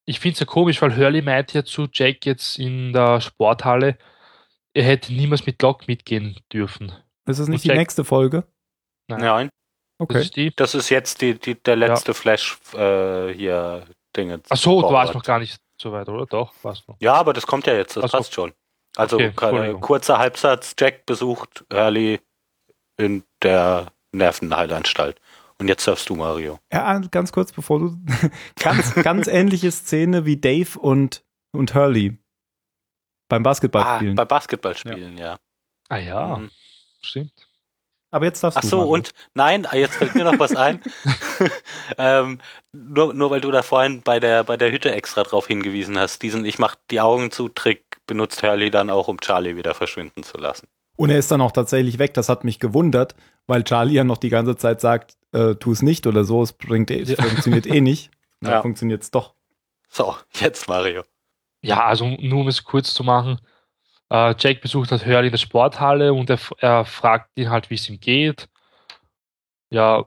Ich 0.04 0.20
finde 0.20 0.34
es 0.34 0.40
ja 0.40 0.46
komisch, 0.46 0.80
weil 0.80 0.96
Hurley 0.96 1.22
meint 1.22 1.52
ja 1.52 1.64
zu 1.64 1.86
Jack 1.92 2.24
jetzt 2.24 2.58
in 2.58 2.92
der 2.92 3.20
Sporthalle, 3.20 3.98
er 4.74 4.84
hätte 4.84 5.12
niemals 5.12 5.44
mit 5.46 5.60
Locke 5.62 5.84
mitgehen 5.86 6.38
dürfen. 6.52 6.92
Ist 7.26 7.38
es 7.40 7.48
nicht 7.48 7.58
Und 7.58 7.64
die 7.64 7.68
Jack- 7.68 7.78
nächste 7.78 8.04
Folge? 8.04 8.44
Nein. 9.08 9.20
Nein, 9.20 9.48
Das 9.98 10.04
Okay. 10.08 10.20
ist 10.20 10.36
die. 10.36 10.52
das 10.54 10.74
ist 10.74 10.88
jetzt 10.90 11.20
die, 11.20 11.34
die, 11.38 11.54
der 11.62 11.76
letzte 11.76 12.14
Flash 12.14 12.58
äh, 12.74 13.32
hier 13.34 13.84
Dinge. 14.16 14.40
Ach 14.48 14.56
so, 14.56 14.80
du 14.82 14.90
warst 14.90 15.12
noch 15.14 15.22
gar 15.24 15.38
nicht 15.40 15.58
so 15.80 15.92
weit, 15.92 16.08
oder? 16.08 16.24
Doch, 16.26 16.52
warst 16.62 16.88
noch. 16.88 16.96
Ja, 17.00 17.14
aber 17.14 17.32
das 17.32 17.46
kommt 17.46 17.66
ja 17.66 17.74
jetzt, 17.74 17.96
das 17.96 18.04
Ach 18.04 18.08
so. 18.10 18.16
passt 18.18 18.32
schon. 18.34 18.52
Also 18.98 19.16
Okay, 19.16 19.74
kurzer 19.80 20.18
Halbsatz, 20.18 20.74
Jack 20.78 21.06
besucht 21.06 21.64
Hurley 21.72 22.20
in 22.96 23.22
der 23.42 23.92
Nervenheilanstalt. 24.12 25.20
Und 25.60 25.68
jetzt 25.68 25.86
darfst 25.86 26.08
du, 26.08 26.14
Mario. 26.16 26.58
Ja, 26.72 26.98
ganz 27.10 27.32
kurz, 27.32 27.52
bevor 27.52 27.78
du. 27.80 27.96
ganz, 28.60 28.94
ganz 28.94 29.26
ähnliche 29.26 29.70
Szene 29.72 30.24
wie 30.24 30.36
Dave 30.36 30.78
und, 30.78 31.24
und 31.52 31.74
Hurley 31.74 32.18
beim 33.28 33.42
Ah, 33.42 33.44
Basketballspielen. 33.50 34.14
bei 34.14 34.24
Basketballspielen, 34.24 35.16
ja. 35.18 35.38
Ah 35.88 35.98
ja, 35.98 36.36
Mhm. 36.38 36.50
stimmt. 37.02 37.32
Aber 38.10 38.24
jetzt 38.24 38.42
darfst 38.42 38.56
Ach 38.56 38.62
du. 38.62 38.68
so, 38.68 38.76
Mario. 38.78 38.92
und 38.94 39.10
nein, 39.34 39.66
ah, 39.66 39.76
jetzt 39.76 39.96
fällt 39.96 40.14
mir 40.14 40.24
noch 40.24 40.38
was 40.38 40.56
ein. 40.56 40.80
ähm, 41.98 42.40
nur, 42.72 43.12
nur 43.14 43.30
weil 43.30 43.40
du 43.40 43.50
da 43.50 43.62
vorhin 43.62 44.02
bei 44.02 44.18
der, 44.20 44.44
bei 44.44 44.56
der 44.56 44.72
Hütte 44.72 44.92
extra 44.92 45.22
drauf 45.24 45.46
hingewiesen 45.46 45.98
hast, 45.98 46.22
diesen 46.22 46.44
Ich 46.44 46.58
mach 46.58 46.74
die 46.90 47.00
Augen 47.00 47.30
zu 47.30 47.48
Trick 47.48 47.84
benutzt 48.08 48.42
Hurley 48.42 48.70
dann 48.72 48.90
auch, 48.90 49.06
um 49.06 49.20
Charlie 49.20 49.56
wieder 49.56 49.74
verschwinden 49.74 50.24
zu 50.24 50.36
lassen. 50.38 50.66
Und 50.96 51.10
er 51.10 51.18
ist 51.18 51.30
dann 51.30 51.40
auch 51.40 51.52
tatsächlich 51.52 52.00
weg. 52.00 52.14
Das 52.14 52.28
hat 52.28 52.42
mich 52.42 52.58
gewundert, 52.58 53.14
weil 53.46 53.62
Charlie 53.62 53.94
ja 53.94 54.02
noch 54.02 54.16
die 54.18 54.30
ganze 54.30 54.56
Zeit 54.56 54.80
sagt, 54.80 55.16
äh, 55.32 55.54
tu 55.54 55.70
es 55.70 55.80
nicht 55.82 56.08
oder 56.08 56.24
so, 56.24 56.42
es 56.42 56.52
bringt 56.52 56.90
eh, 56.90 57.00
es 57.02 57.10
Ja. 57.10 57.22
funktioniert 57.22 57.66
eh 57.66 57.80
nicht. 57.80 58.10
Dann 58.40 58.52
Ja. 58.52 58.62
funktioniert 58.62 59.02
es 59.04 59.12
doch. 59.12 59.34
So, 59.88 60.16
jetzt 60.40 60.68
Mario. 60.68 61.04
Ja, 61.62 61.84
also 61.86 62.06
nur 62.20 62.40
um 62.40 62.48
es 62.48 62.64
kurz 62.64 62.92
zu 62.94 63.04
machen. 63.04 63.40
Äh, 64.10 64.34
Jack 64.38 64.60
besucht 64.60 64.90
halt 64.90 65.06
Hurley 65.06 65.26
in 65.26 65.32
der 65.32 65.38
Sporthalle 65.38 66.12
und 66.12 66.30
er, 66.30 66.38
er 66.58 66.84
fragt 66.84 67.30
ihn 67.36 67.50
halt, 67.50 67.70
wie 67.70 67.74
es 67.74 67.88
ihm 67.88 68.00
geht. 68.00 68.48
Ja, 69.70 70.04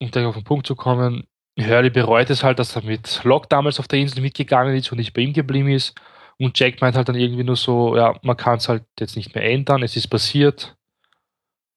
um 0.00 0.10
gleich 0.10 0.24
auf 0.26 0.34
den 0.34 0.44
Punkt 0.44 0.66
zu 0.66 0.74
kommen, 0.74 1.26
Hurley 1.60 1.90
bereut 1.90 2.30
es 2.30 2.42
halt, 2.42 2.58
dass 2.58 2.74
er 2.74 2.82
mit 2.82 3.22
Locke 3.24 3.46
damals 3.48 3.78
auf 3.78 3.86
der 3.88 3.98
Insel 3.98 4.20
mitgegangen 4.22 4.74
ist 4.74 4.90
und 4.90 4.98
nicht 4.98 5.12
bei 5.12 5.20
ihm 5.22 5.32
geblieben 5.32 5.68
ist. 5.68 5.94
Und 6.42 6.58
Jack 6.58 6.80
meint 6.80 6.96
halt 6.96 7.08
dann 7.08 7.14
irgendwie 7.14 7.44
nur 7.44 7.54
so, 7.54 7.96
ja, 7.96 8.18
man 8.22 8.36
kann 8.36 8.56
es 8.58 8.68
halt 8.68 8.82
jetzt 8.98 9.14
nicht 9.14 9.32
mehr 9.32 9.44
ändern, 9.44 9.84
es 9.84 9.94
ist 9.94 10.08
passiert. 10.08 10.76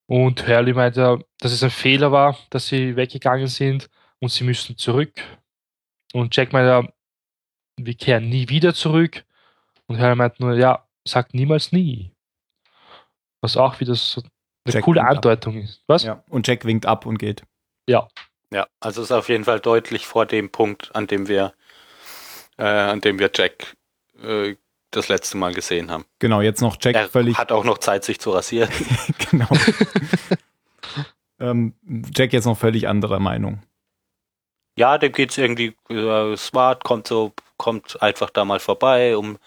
Und 0.07 0.47
Hurley 0.47 0.73
meint 0.73 0.95
ja, 0.95 1.19
dass 1.39 1.51
es 1.51 1.61
ein 1.61 1.69
Fehler 1.69 2.11
war, 2.11 2.35
dass 2.49 2.65
sie 2.65 2.95
weggegangen 2.95 3.45
sind 3.45 3.91
und 4.19 4.29
sie 4.31 4.43
müssen 4.43 4.75
zurück. 4.75 5.21
Und 6.13 6.35
Jack 6.35 6.51
meint 6.51 6.67
ja, 6.67 6.91
wir 7.77 7.93
kehren 7.93 8.27
nie 8.27 8.49
wieder 8.49 8.73
zurück. 8.73 9.23
Und 9.85 9.99
Harry 9.99 10.15
meint 10.15 10.39
nur, 10.39 10.55
ja, 10.55 10.87
sagt 11.07 11.35
niemals 11.35 11.71
nie. 11.71 12.11
Was 13.41 13.57
auch 13.57 13.79
wieder 13.79 13.93
so 13.93 14.21
eine 14.21 14.73
Jack 14.73 14.83
coole 14.83 15.01
winkt 15.01 15.11
ab. 15.11 15.15
Andeutung 15.17 15.61
ist. 15.61 15.83
Was? 15.85 16.01
Ja. 16.01 16.23
Und 16.27 16.47
Jack 16.47 16.65
winkt 16.65 16.87
ab 16.87 17.05
und 17.05 17.19
geht. 17.19 17.43
Ja, 18.51 18.65
also 18.79 19.03
ist 19.03 19.11
auf 19.11 19.29
jeden 19.29 19.43
Fall 19.43 19.59
deutlich 19.59 20.07
vor 20.07 20.25
dem 20.25 20.49
Punkt, 20.49 20.95
an 20.95 21.05
dem 21.05 21.27
wir, 21.27 21.53
äh, 22.57 22.63
an 22.63 23.01
dem 23.01 23.19
wir 23.19 23.29
Jack 23.31 23.75
äh, 24.23 24.55
das 24.91 25.07
letzte 25.09 25.37
Mal 25.37 25.53
gesehen 25.53 25.91
haben. 25.91 26.05
Genau, 26.19 26.41
jetzt 26.41 26.61
noch 26.61 26.77
Jack 26.79 26.95
Er 26.95 27.09
völlig. 27.09 27.37
hat 27.37 27.51
auch 27.51 27.63
noch 27.65 27.79
Zeit, 27.79 28.03
sich 28.05 28.19
zu 28.19 28.31
rasieren. 28.31 28.69
genau. 29.31 29.47
ähm, 31.39 31.73
Jack 32.15 32.33
jetzt 32.33 32.45
noch 32.45 32.57
völlig 32.57 32.87
anderer 32.87 33.19
Meinung. 33.19 33.61
Ja, 34.77 34.97
dem 34.97 35.11
geht's 35.11 35.37
irgendwie 35.37 35.75
äh, 35.89 36.35
smart, 36.37 36.83
kommt 36.83 37.07
so, 37.07 37.33
kommt 37.57 38.01
einfach 38.01 38.29
da 38.29 38.43
mal 38.45 38.59
vorbei, 38.59 39.15
um, 39.17 39.37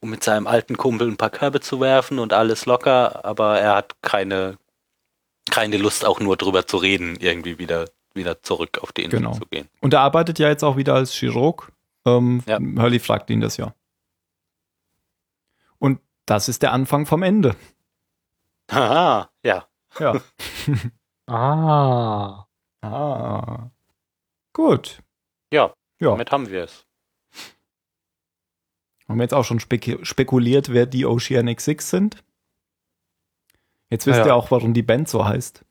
um 0.00 0.10
mit 0.10 0.24
seinem 0.24 0.46
alten 0.46 0.76
Kumpel 0.76 1.08
ein 1.08 1.16
paar 1.16 1.30
Körbe 1.30 1.60
zu 1.60 1.80
werfen 1.80 2.18
und 2.18 2.32
alles 2.32 2.66
locker, 2.66 3.24
aber 3.24 3.58
er 3.60 3.76
hat 3.76 3.94
keine, 4.02 4.58
keine 5.50 5.76
Lust 5.76 6.04
auch 6.04 6.18
nur 6.20 6.36
drüber 6.36 6.66
zu 6.66 6.76
reden, 6.76 7.16
irgendwie 7.20 7.58
wieder, 7.58 7.86
wieder 8.14 8.42
zurück 8.42 8.78
auf 8.82 8.90
die 8.92 9.02
Insel 9.04 9.20
Genau. 9.20 9.32
zu 9.34 9.46
gehen. 9.46 9.68
Und 9.80 9.94
er 9.94 10.00
arbeitet 10.00 10.38
ja 10.40 10.48
jetzt 10.48 10.64
auch 10.64 10.76
wieder 10.76 10.94
als 10.94 11.12
Chirurg. 11.14 11.70
Ähm, 12.04 12.42
Ja. 12.46 12.58
Hurley 12.58 12.98
fragt 12.98 13.30
ihn 13.30 13.40
das 13.40 13.56
ja. 13.56 13.74
Und 15.78 16.00
das 16.26 16.48
ist 16.48 16.62
der 16.62 16.72
Anfang 16.72 17.06
vom 17.06 17.22
Ende. 17.22 17.56
Haha, 18.70 19.30
ja. 19.42 19.66
Ja. 19.98 20.20
Ah. 21.26 22.46
ah. 22.82 23.70
Gut. 24.52 24.98
Ja, 25.50 25.72
Ja. 26.00 26.10
damit 26.10 26.30
haben 26.32 26.50
wir 26.50 26.64
es. 26.64 26.84
Haben 29.08 29.18
wir 29.18 29.24
jetzt 29.24 29.32
auch 29.34 29.44
schon 29.44 29.58
spek 29.60 30.00
spekuliert, 30.02 30.70
wer 30.72 30.84
die 30.84 31.06
Oceanic 31.06 31.60
Six 31.62 31.88
sind? 31.88 32.22
Jetzt 33.88 34.06
wisst 34.06 34.18
Ja, 34.18 34.24
ja. 34.26 34.32
ihr 34.32 34.34
auch, 34.36 34.50
warum 34.50 34.74
die 34.74 34.82
Band 34.82 35.08
so 35.08 35.24
heißt. 35.24 35.64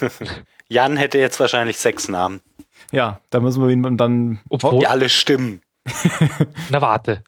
Jan 0.68 0.96
hätte 0.98 1.18
jetzt 1.18 1.40
wahrscheinlich 1.40 1.78
sechs 1.78 2.08
Namen, 2.08 2.40
Ja, 2.92 3.20
da 3.30 3.40
müssen 3.40 3.62
wir 3.62 3.70
ihn 3.70 3.96
dann. 3.96 4.40
Obwohl- 4.50 4.80
die 4.80 4.86
alle 4.86 5.08
stimmen. 5.08 5.62
Na 6.70 6.82
warte. 6.82 7.24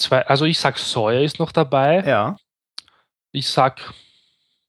Zwei, 0.00 0.26
also 0.26 0.44
ich 0.46 0.58
sag 0.58 0.78
Sawyer 0.78 1.20
ist 1.22 1.38
noch 1.38 1.52
dabei. 1.52 2.00
Ja, 2.06 2.36
Ich 3.32 3.48
sag 3.48 3.92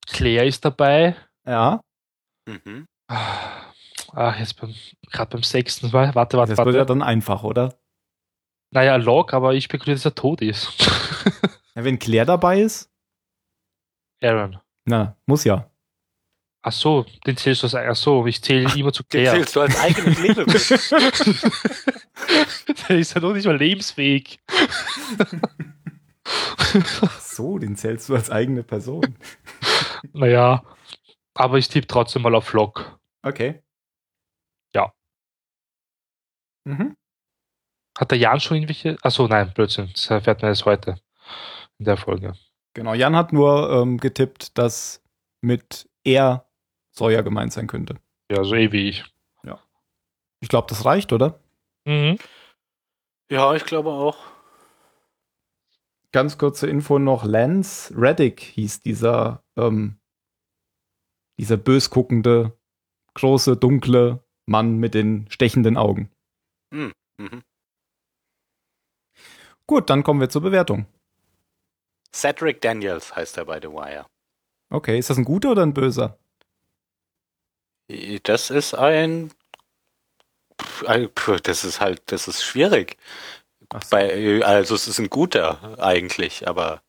Claire 0.07 0.45
ist 0.45 0.63
dabei. 0.65 1.15
ja. 1.45 1.81
Mhm. 2.47 2.85
Ah, 4.13 4.35
jetzt 4.37 4.59
beim, 4.59 4.75
gerade 5.11 5.31
beim 5.31 5.43
sechsten. 5.43 5.93
Warte, 5.93 6.15
warte, 6.15 6.37
warte. 6.37 6.55
Das 6.55 6.65
wird 6.65 6.75
ja 6.75 6.79
warte. 6.81 6.85
dann 6.93 7.01
einfach, 7.01 7.43
oder? 7.43 7.75
Naja, 8.71 8.95
Locke, 8.97 9.35
aber 9.35 9.53
ich 9.53 9.65
spekuliere, 9.65 9.95
dass 9.95 10.05
er 10.05 10.15
tot 10.15 10.41
ist. 10.41 10.71
Ja, 11.73 11.85
wenn 11.85 11.97
Claire 11.99 12.25
dabei 12.25 12.59
ist, 12.59 12.89
Aaron. 14.21 14.59
na, 14.83 15.15
muss 15.25 15.45
ja. 15.45 15.71
Ach 16.63 16.71
so, 16.73 17.05
den 17.25 17.37
zählst 17.37 17.63
du 17.63 17.67
als, 17.67 17.75
ach 17.75 17.95
so, 17.95 18.25
ich 18.27 18.41
zähle 18.43 18.69
immer 18.77 18.91
zu 18.91 19.03
Den 19.03 19.09
Claire. 19.23 19.35
zählst 19.37 19.55
du 19.55 19.61
als 19.61 19.79
eigenes 19.79 20.19
Lebewesen. 20.19 20.77
Der 22.89 22.97
ist 22.97 23.13
ja 23.13 23.21
noch 23.21 23.33
nicht 23.33 23.45
mal 23.45 23.57
lebensfähig. 23.57 24.39
Ach 27.01 27.19
so, 27.19 27.57
den 27.57 27.75
zählst 27.75 28.09
du 28.09 28.15
als 28.15 28.29
eigene 28.29 28.63
Person. 28.63 29.17
Naja, 30.13 30.63
aber 31.35 31.59
ich 31.59 31.69
tippe 31.69 31.85
trotzdem 31.85 32.23
mal 32.23 32.33
auf 32.33 32.53
Locke. 32.53 32.97
Okay. 33.21 33.61
Ja. 34.73 34.91
Mhm. 36.63 36.97
Hat 37.95 38.09
der 38.09 38.17
Jan 38.17 38.39
schon 38.39 38.57
irgendwelche? 38.57 38.97
Achso, 39.03 39.27
nein, 39.27 39.53
Blödsinn. 39.53 39.91
Das 39.93 40.09
erfährt 40.09 40.41
man 40.41 40.49
erst 40.49 40.65
heute 40.65 40.99
in 41.77 41.85
der 41.85 41.97
Folge. 41.97 42.33
Genau, 42.73 42.95
Jan 42.95 43.15
hat 43.15 43.31
nur 43.31 43.69
ähm, 43.69 43.99
getippt, 43.99 44.57
dass 44.57 45.03
mit 45.41 45.87
er 46.03 46.49
Sawyer 46.89 47.21
gemeint 47.21 47.53
sein 47.53 47.67
könnte. 47.67 47.97
Ja, 48.31 48.43
so 48.43 48.55
eh 48.55 48.71
wie 48.71 48.89
ich. 48.89 49.05
Ich 50.41 50.49
glaube, 50.49 50.67
das 50.67 50.85
reicht, 50.85 51.13
oder? 51.13 51.39
Mhm. 51.85 52.17
ja, 53.29 53.55
ich 53.55 53.65
glaube 53.65 53.89
auch. 53.89 54.17
Ganz 56.11 56.37
kurze 56.37 56.67
Info 56.67 56.99
noch: 56.99 57.23
Lance 57.23 57.93
Reddick 57.97 58.39
hieß 58.41 58.81
dieser, 58.81 59.43
ähm, 59.55 59.99
dieser 61.39 61.57
bös 61.57 61.89
guckende, 61.89 62.57
große, 63.15 63.57
dunkle 63.57 64.23
Mann 64.45 64.77
mit 64.77 64.93
den 64.93 65.29
stechenden 65.29 65.77
Augen. 65.77 66.11
Mhm. 66.71 66.93
Gut, 69.67 69.89
dann 69.89 70.03
kommen 70.03 70.19
wir 70.19 70.29
zur 70.29 70.41
Bewertung. 70.41 70.85
Cedric 72.13 72.59
Daniels 72.61 73.15
heißt 73.15 73.37
er 73.37 73.45
bei 73.45 73.59
The 73.61 73.69
Wire. 73.69 74.05
Okay, 74.69 74.99
ist 74.99 75.09
das 75.09 75.17
ein 75.17 75.23
guter 75.23 75.51
oder 75.51 75.63
ein 75.63 75.73
böser? 75.73 76.17
Das 78.23 78.49
ist 78.49 78.73
ein. 78.73 79.31
Das 81.43 81.63
ist 81.63 81.79
halt, 81.79 82.01
das 82.07 82.27
ist 82.27 82.43
schwierig. 82.43 82.97
So. 83.71 83.79
Bei, 83.89 84.43
also 84.43 84.75
es 84.75 84.87
ist 84.87 84.99
ein 84.99 85.09
guter 85.09 85.79
eigentlich, 85.79 86.47
aber 86.47 86.81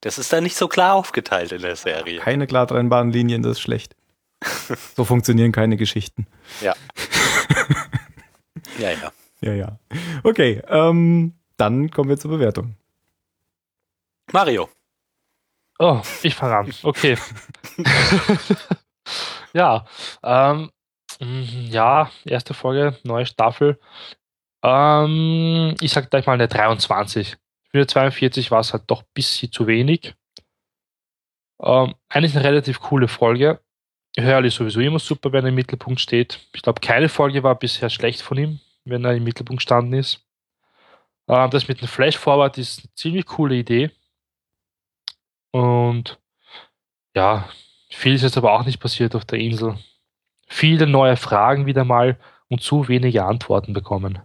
das 0.00 0.18
ist 0.18 0.32
da 0.32 0.40
nicht 0.40 0.56
so 0.56 0.68
klar 0.68 0.94
aufgeteilt 0.94 1.52
in 1.52 1.62
der 1.62 1.76
Serie. 1.76 2.20
Keine 2.20 2.46
klar 2.46 2.66
trennbaren 2.66 3.10
Linien, 3.10 3.42
das 3.42 3.52
ist 3.52 3.60
schlecht. 3.60 3.96
so 4.96 5.04
funktionieren 5.04 5.52
keine 5.52 5.76
Geschichten. 5.76 6.26
Ja. 6.60 6.74
Ja, 8.78 8.90
ja. 8.90 9.12
Ja, 9.40 9.52
ja. 9.54 9.78
Okay, 10.22 10.62
ähm, 10.68 11.34
dann 11.56 11.90
kommen 11.90 12.08
wir 12.08 12.18
zur 12.18 12.30
Bewertung. 12.30 12.76
Mario. 14.32 14.68
Oh, 15.78 16.00
ich 16.22 16.34
fange 16.34 16.56
an. 16.56 16.74
Okay. 16.82 17.16
ja, 19.52 19.86
ähm, 20.22 20.70
mm, 21.20 21.70
ja, 21.70 22.10
erste 22.24 22.54
Folge, 22.54 22.96
neue 23.04 23.26
Staffel. 23.26 23.78
Ähm, 24.62 25.74
ich 25.80 25.92
sag 25.92 26.10
gleich 26.10 26.26
mal 26.26 26.34
eine 26.34 26.48
23. 26.48 27.36
Für 27.70 27.78
eine 27.78 27.86
42 27.86 28.50
war 28.50 28.60
es 28.60 28.72
halt 28.72 28.84
doch 28.86 29.02
ein 29.02 29.08
bisschen 29.14 29.52
zu 29.52 29.66
wenig. 29.66 30.14
Ähm, 31.62 31.94
eigentlich 32.08 32.34
eine 32.36 32.44
relativ 32.44 32.80
coole 32.80 33.08
Folge. 33.08 33.60
Hurley 34.18 34.48
ist 34.48 34.56
sowieso 34.56 34.80
immer 34.80 34.98
super, 34.98 35.32
wenn 35.32 35.44
er 35.44 35.50
im 35.50 35.54
Mittelpunkt 35.54 36.00
steht. 36.00 36.40
Ich 36.52 36.62
glaube, 36.62 36.80
keine 36.80 37.08
Folge 37.08 37.42
war 37.42 37.54
bisher 37.58 37.90
schlecht 37.90 38.22
von 38.22 38.38
ihm, 38.38 38.60
wenn 38.84 39.04
er 39.04 39.14
im 39.14 39.24
Mittelpunkt 39.24 39.60
gestanden 39.60 39.98
ist. 39.98 40.24
Ähm, 41.28 41.50
das 41.50 41.68
mit 41.68 41.80
dem 41.80 41.88
Flash 41.88 42.16
Forward 42.18 42.58
ist 42.58 42.80
eine 42.80 42.94
ziemlich 42.94 43.26
coole 43.26 43.56
Idee. 43.56 43.90
Und 45.52 46.18
ja, 47.14 47.48
viel 47.90 48.14
ist 48.14 48.22
jetzt 48.22 48.36
aber 48.38 48.52
auch 48.52 48.64
nicht 48.64 48.80
passiert 48.80 49.14
auf 49.14 49.24
der 49.24 49.38
Insel. 49.38 49.78
Viele 50.48 50.86
neue 50.86 51.16
Fragen 51.16 51.66
wieder 51.66 51.84
mal 51.84 52.18
und 52.48 52.62
zu 52.62 52.88
wenige 52.88 53.24
Antworten 53.24 53.72
bekommen. 53.74 54.18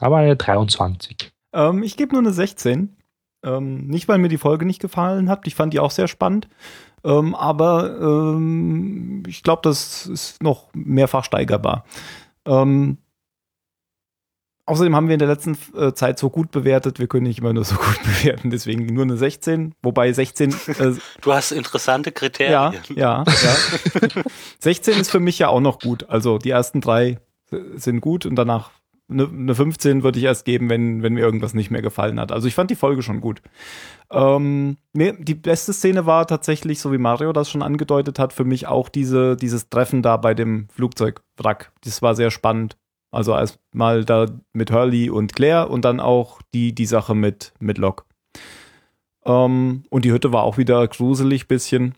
Aber 0.00 0.16
eine 0.16 0.36
23. 0.36 1.32
Ähm, 1.52 1.82
ich 1.82 1.96
gebe 1.96 2.12
nur 2.12 2.22
eine 2.22 2.32
16. 2.32 2.96
Ähm, 3.44 3.86
nicht, 3.86 4.08
weil 4.08 4.18
mir 4.18 4.28
die 4.28 4.38
Folge 4.38 4.64
nicht 4.64 4.80
gefallen 4.80 5.28
hat. 5.28 5.46
Ich 5.46 5.54
fand 5.54 5.74
die 5.74 5.80
auch 5.80 5.90
sehr 5.90 6.08
spannend. 6.08 6.48
Ähm, 7.04 7.34
aber 7.34 8.00
ähm, 8.00 9.22
ich 9.26 9.42
glaube, 9.42 9.60
das 9.62 10.06
ist 10.06 10.42
noch 10.42 10.70
mehrfach 10.72 11.24
steigerbar. 11.24 11.84
Ähm, 12.46 12.98
außerdem 14.66 14.94
haben 14.94 15.08
wir 15.08 15.14
in 15.14 15.18
der 15.18 15.28
letzten 15.28 15.56
äh, 15.76 15.92
Zeit 15.92 16.18
so 16.18 16.30
gut 16.30 16.50
bewertet. 16.50 16.98
Wir 16.98 17.06
können 17.06 17.26
nicht 17.26 17.38
immer 17.38 17.52
nur 17.52 17.64
so 17.64 17.76
gut 17.76 18.00
bewerten. 18.04 18.50
Deswegen 18.50 18.86
nur 18.86 19.04
eine 19.04 19.16
16. 19.16 19.74
Wobei 19.82 20.12
16. 20.12 20.54
Äh, 20.78 20.92
Du 21.20 21.32
hast 21.32 21.52
interessante 21.52 22.12
Kriterien. 22.12 22.74
ja, 22.94 23.24
ja, 23.24 23.24
ja. 23.26 24.22
16 24.60 25.00
ist 25.00 25.10
für 25.10 25.20
mich 25.20 25.38
ja 25.38 25.48
auch 25.48 25.60
noch 25.60 25.78
gut. 25.78 26.08
Also 26.08 26.38
die 26.38 26.50
ersten 26.50 26.80
drei 26.80 27.18
sind 27.76 28.00
gut 28.00 28.26
und 28.26 28.36
danach 28.36 28.70
eine, 29.08 29.28
eine 29.28 29.54
15 29.54 30.02
würde 30.02 30.18
ich 30.18 30.24
erst 30.24 30.44
geben, 30.44 30.70
wenn, 30.70 31.02
wenn 31.02 31.14
mir 31.14 31.20
irgendwas 31.20 31.54
nicht 31.54 31.70
mehr 31.70 31.82
gefallen 31.82 32.18
hat. 32.18 32.32
Also 32.32 32.48
ich 32.48 32.54
fand 32.54 32.70
die 32.70 32.74
Folge 32.74 33.02
schon 33.02 33.20
gut. 33.20 33.42
Ähm, 34.10 34.78
die 34.94 35.34
beste 35.34 35.72
Szene 35.72 36.06
war 36.06 36.26
tatsächlich, 36.26 36.80
so 36.80 36.92
wie 36.92 36.98
Mario 36.98 37.32
das 37.32 37.50
schon 37.50 37.62
angedeutet 37.62 38.18
hat, 38.18 38.32
für 38.32 38.44
mich 38.44 38.66
auch 38.66 38.88
diese, 38.88 39.36
dieses 39.36 39.68
Treffen 39.68 40.02
da 40.02 40.16
bei 40.16 40.34
dem 40.34 40.68
Flugzeugwrack. 40.74 41.72
Das 41.84 42.00
war 42.00 42.14
sehr 42.14 42.30
spannend. 42.30 42.76
Also 43.14 43.32
erstmal 43.32 44.04
da 44.04 44.26
mit 44.52 44.70
Hurley 44.70 45.10
und 45.10 45.34
Claire 45.34 45.70
und 45.70 45.84
dann 45.84 46.00
auch 46.00 46.40
die, 46.52 46.74
die 46.74 46.86
Sache 46.86 47.14
mit, 47.14 47.52
mit 47.58 47.78
Locke. 47.78 48.04
Ähm, 49.24 49.84
und 49.90 50.04
die 50.04 50.12
Hütte 50.12 50.32
war 50.32 50.42
auch 50.42 50.58
wieder 50.58 50.86
gruselig 50.88 51.48
bisschen. 51.48 51.94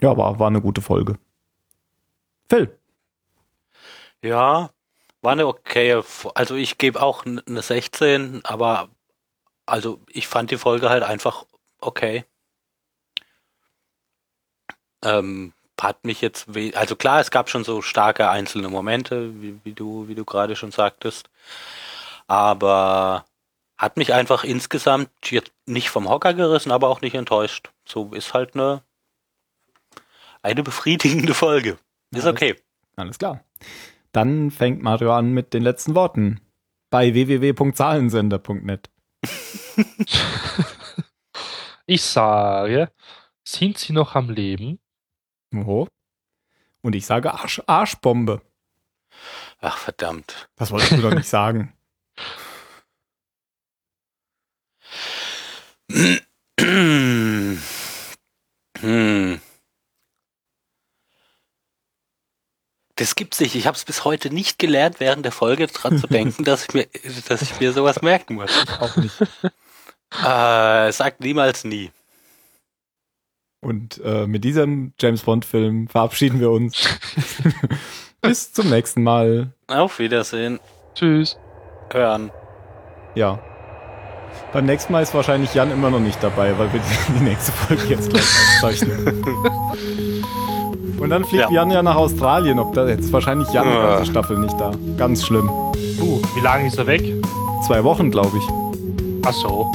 Ja, 0.00 0.16
war, 0.16 0.38
war 0.38 0.48
eine 0.48 0.60
gute 0.60 0.82
Folge. 0.82 1.18
Phil. 2.50 2.78
Ja, 4.22 4.70
war 5.22 5.32
eine 5.32 5.46
okaye, 5.46 6.02
Fo- 6.02 6.32
also 6.34 6.54
ich 6.56 6.78
gebe 6.78 7.00
auch 7.00 7.24
eine 7.24 7.62
16, 7.62 8.44
aber 8.44 8.88
also 9.66 10.00
ich 10.08 10.26
fand 10.28 10.50
die 10.50 10.58
Folge 10.58 10.90
halt 10.90 11.02
einfach 11.02 11.46
okay. 11.80 12.24
Ähm, 15.02 15.52
hat 15.80 16.04
mich 16.04 16.20
jetzt, 16.20 16.48
also 16.74 16.96
klar, 16.96 17.20
es 17.20 17.30
gab 17.30 17.50
schon 17.50 17.64
so 17.64 17.82
starke 17.82 18.28
einzelne 18.28 18.68
Momente, 18.68 19.40
wie, 19.40 19.58
wie 19.64 19.72
du, 19.72 20.08
wie 20.08 20.14
du 20.14 20.24
gerade 20.24 20.56
schon 20.56 20.70
sagtest, 20.70 21.28
aber 22.26 23.24
hat 23.76 23.96
mich 23.96 24.14
einfach 24.14 24.44
insgesamt 24.44 25.10
jetzt 25.24 25.52
nicht 25.66 25.90
vom 25.90 26.08
Hocker 26.08 26.34
gerissen, 26.34 26.70
aber 26.70 26.88
auch 26.88 27.00
nicht 27.00 27.14
enttäuscht. 27.14 27.70
So 27.84 28.12
ist 28.14 28.34
halt 28.34 28.54
eine, 28.54 28.82
eine 30.42 30.62
befriedigende 30.62 31.34
Folge. 31.34 31.78
Ist 32.12 32.24
Ja, 32.24 32.30
okay. 32.30 32.56
Alles 32.96 33.18
klar. 33.18 33.44
Dann 34.12 34.52
fängt 34.52 34.82
Mario 34.82 35.12
an 35.12 35.32
mit 35.32 35.52
den 35.52 35.62
letzten 35.62 35.94
Worten. 35.96 36.40
Bei 36.90 37.12
www.zahlensender.net. 37.12 38.90
Ich 41.86 42.02
sage, 42.02 42.90
sind 43.42 43.76
sie 43.76 43.92
noch 43.92 44.14
am 44.14 44.30
Leben? 44.30 44.78
Oho. 45.62 45.88
Und 46.82 46.94
ich 46.94 47.06
sage 47.06 47.32
Arsch, 47.32 47.62
Arschbombe. 47.66 48.42
Ach, 49.60 49.78
verdammt. 49.78 50.48
Das 50.56 50.70
wolltest 50.70 50.92
du 50.92 51.02
doch 51.02 51.14
nicht 51.14 51.28
sagen. 51.28 51.72
Das 62.96 63.16
gibt's 63.16 63.40
nicht. 63.40 63.54
Ich 63.56 63.66
habe 63.66 63.76
es 63.76 63.84
bis 63.84 64.04
heute 64.04 64.32
nicht 64.32 64.58
gelernt, 64.58 65.00
während 65.00 65.24
der 65.24 65.32
Folge 65.32 65.66
dran 65.66 65.98
zu 65.98 66.06
denken, 66.06 66.44
dass 66.44 66.68
ich 66.68 66.74
mir, 66.74 66.86
dass 67.28 67.42
ich 67.42 67.58
mir 67.58 67.72
sowas 67.72 68.02
merken 68.02 68.34
muss. 68.34 68.50
Auch 68.80 68.96
nicht. 68.96 69.20
Äh, 70.22 70.92
sagt 70.92 71.20
niemals 71.20 71.64
nie. 71.64 71.90
Und 73.64 74.00
äh, 74.04 74.26
mit 74.26 74.44
diesem 74.44 74.92
James 75.00 75.22
Bond-Film 75.22 75.88
verabschieden 75.88 76.38
wir 76.38 76.50
uns. 76.50 76.86
Bis 78.20 78.52
zum 78.52 78.68
nächsten 78.70 79.02
Mal. 79.02 79.52
Auf 79.68 79.98
Wiedersehen. 79.98 80.60
Tschüss. 80.94 81.36
Hören. 81.90 82.30
Ja. 83.14 83.38
Beim 84.52 84.66
nächsten 84.66 84.92
Mal 84.92 85.02
ist 85.02 85.14
wahrscheinlich 85.14 85.54
Jan 85.54 85.70
immer 85.70 85.90
noch 85.90 86.00
nicht 86.00 86.22
dabei, 86.22 86.56
weil 86.58 86.72
wir 86.72 86.80
die 87.18 87.24
nächste 87.24 87.52
Folge 87.52 87.82
jetzt 87.88 88.10
gleich 88.10 88.22
aufzeichnen. 88.22 89.24
Und 91.00 91.10
dann 91.10 91.24
fliegt 91.24 91.44
Ja. 91.44 91.50
Jan 91.50 91.70
ja 91.70 91.82
nach 91.82 91.96
Australien. 91.96 92.58
Ob 92.58 92.74
da 92.74 92.86
jetzt 92.86 93.12
wahrscheinlich 93.12 93.50
Jan 93.52 93.66
die 93.66 93.74
Ah. 93.74 93.96
ganze 93.96 94.10
Staffel 94.10 94.38
nicht 94.38 94.58
da. 94.60 94.72
Ganz 94.96 95.24
schlimm. 95.24 95.48
Uh, 95.48 96.20
wie 96.34 96.40
lange 96.40 96.66
ist 96.66 96.78
er 96.78 96.86
weg? 96.86 97.02
Zwei 97.66 97.82
Wochen, 97.84 98.10
glaube 98.10 98.36
ich. 98.38 98.44
Ach 99.26 99.32
so. 99.32 99.72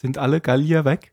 Sind 0.00 0.16
alle 0.16 0.40
Gallier 0.40 0.84
weg? 0.84 1.12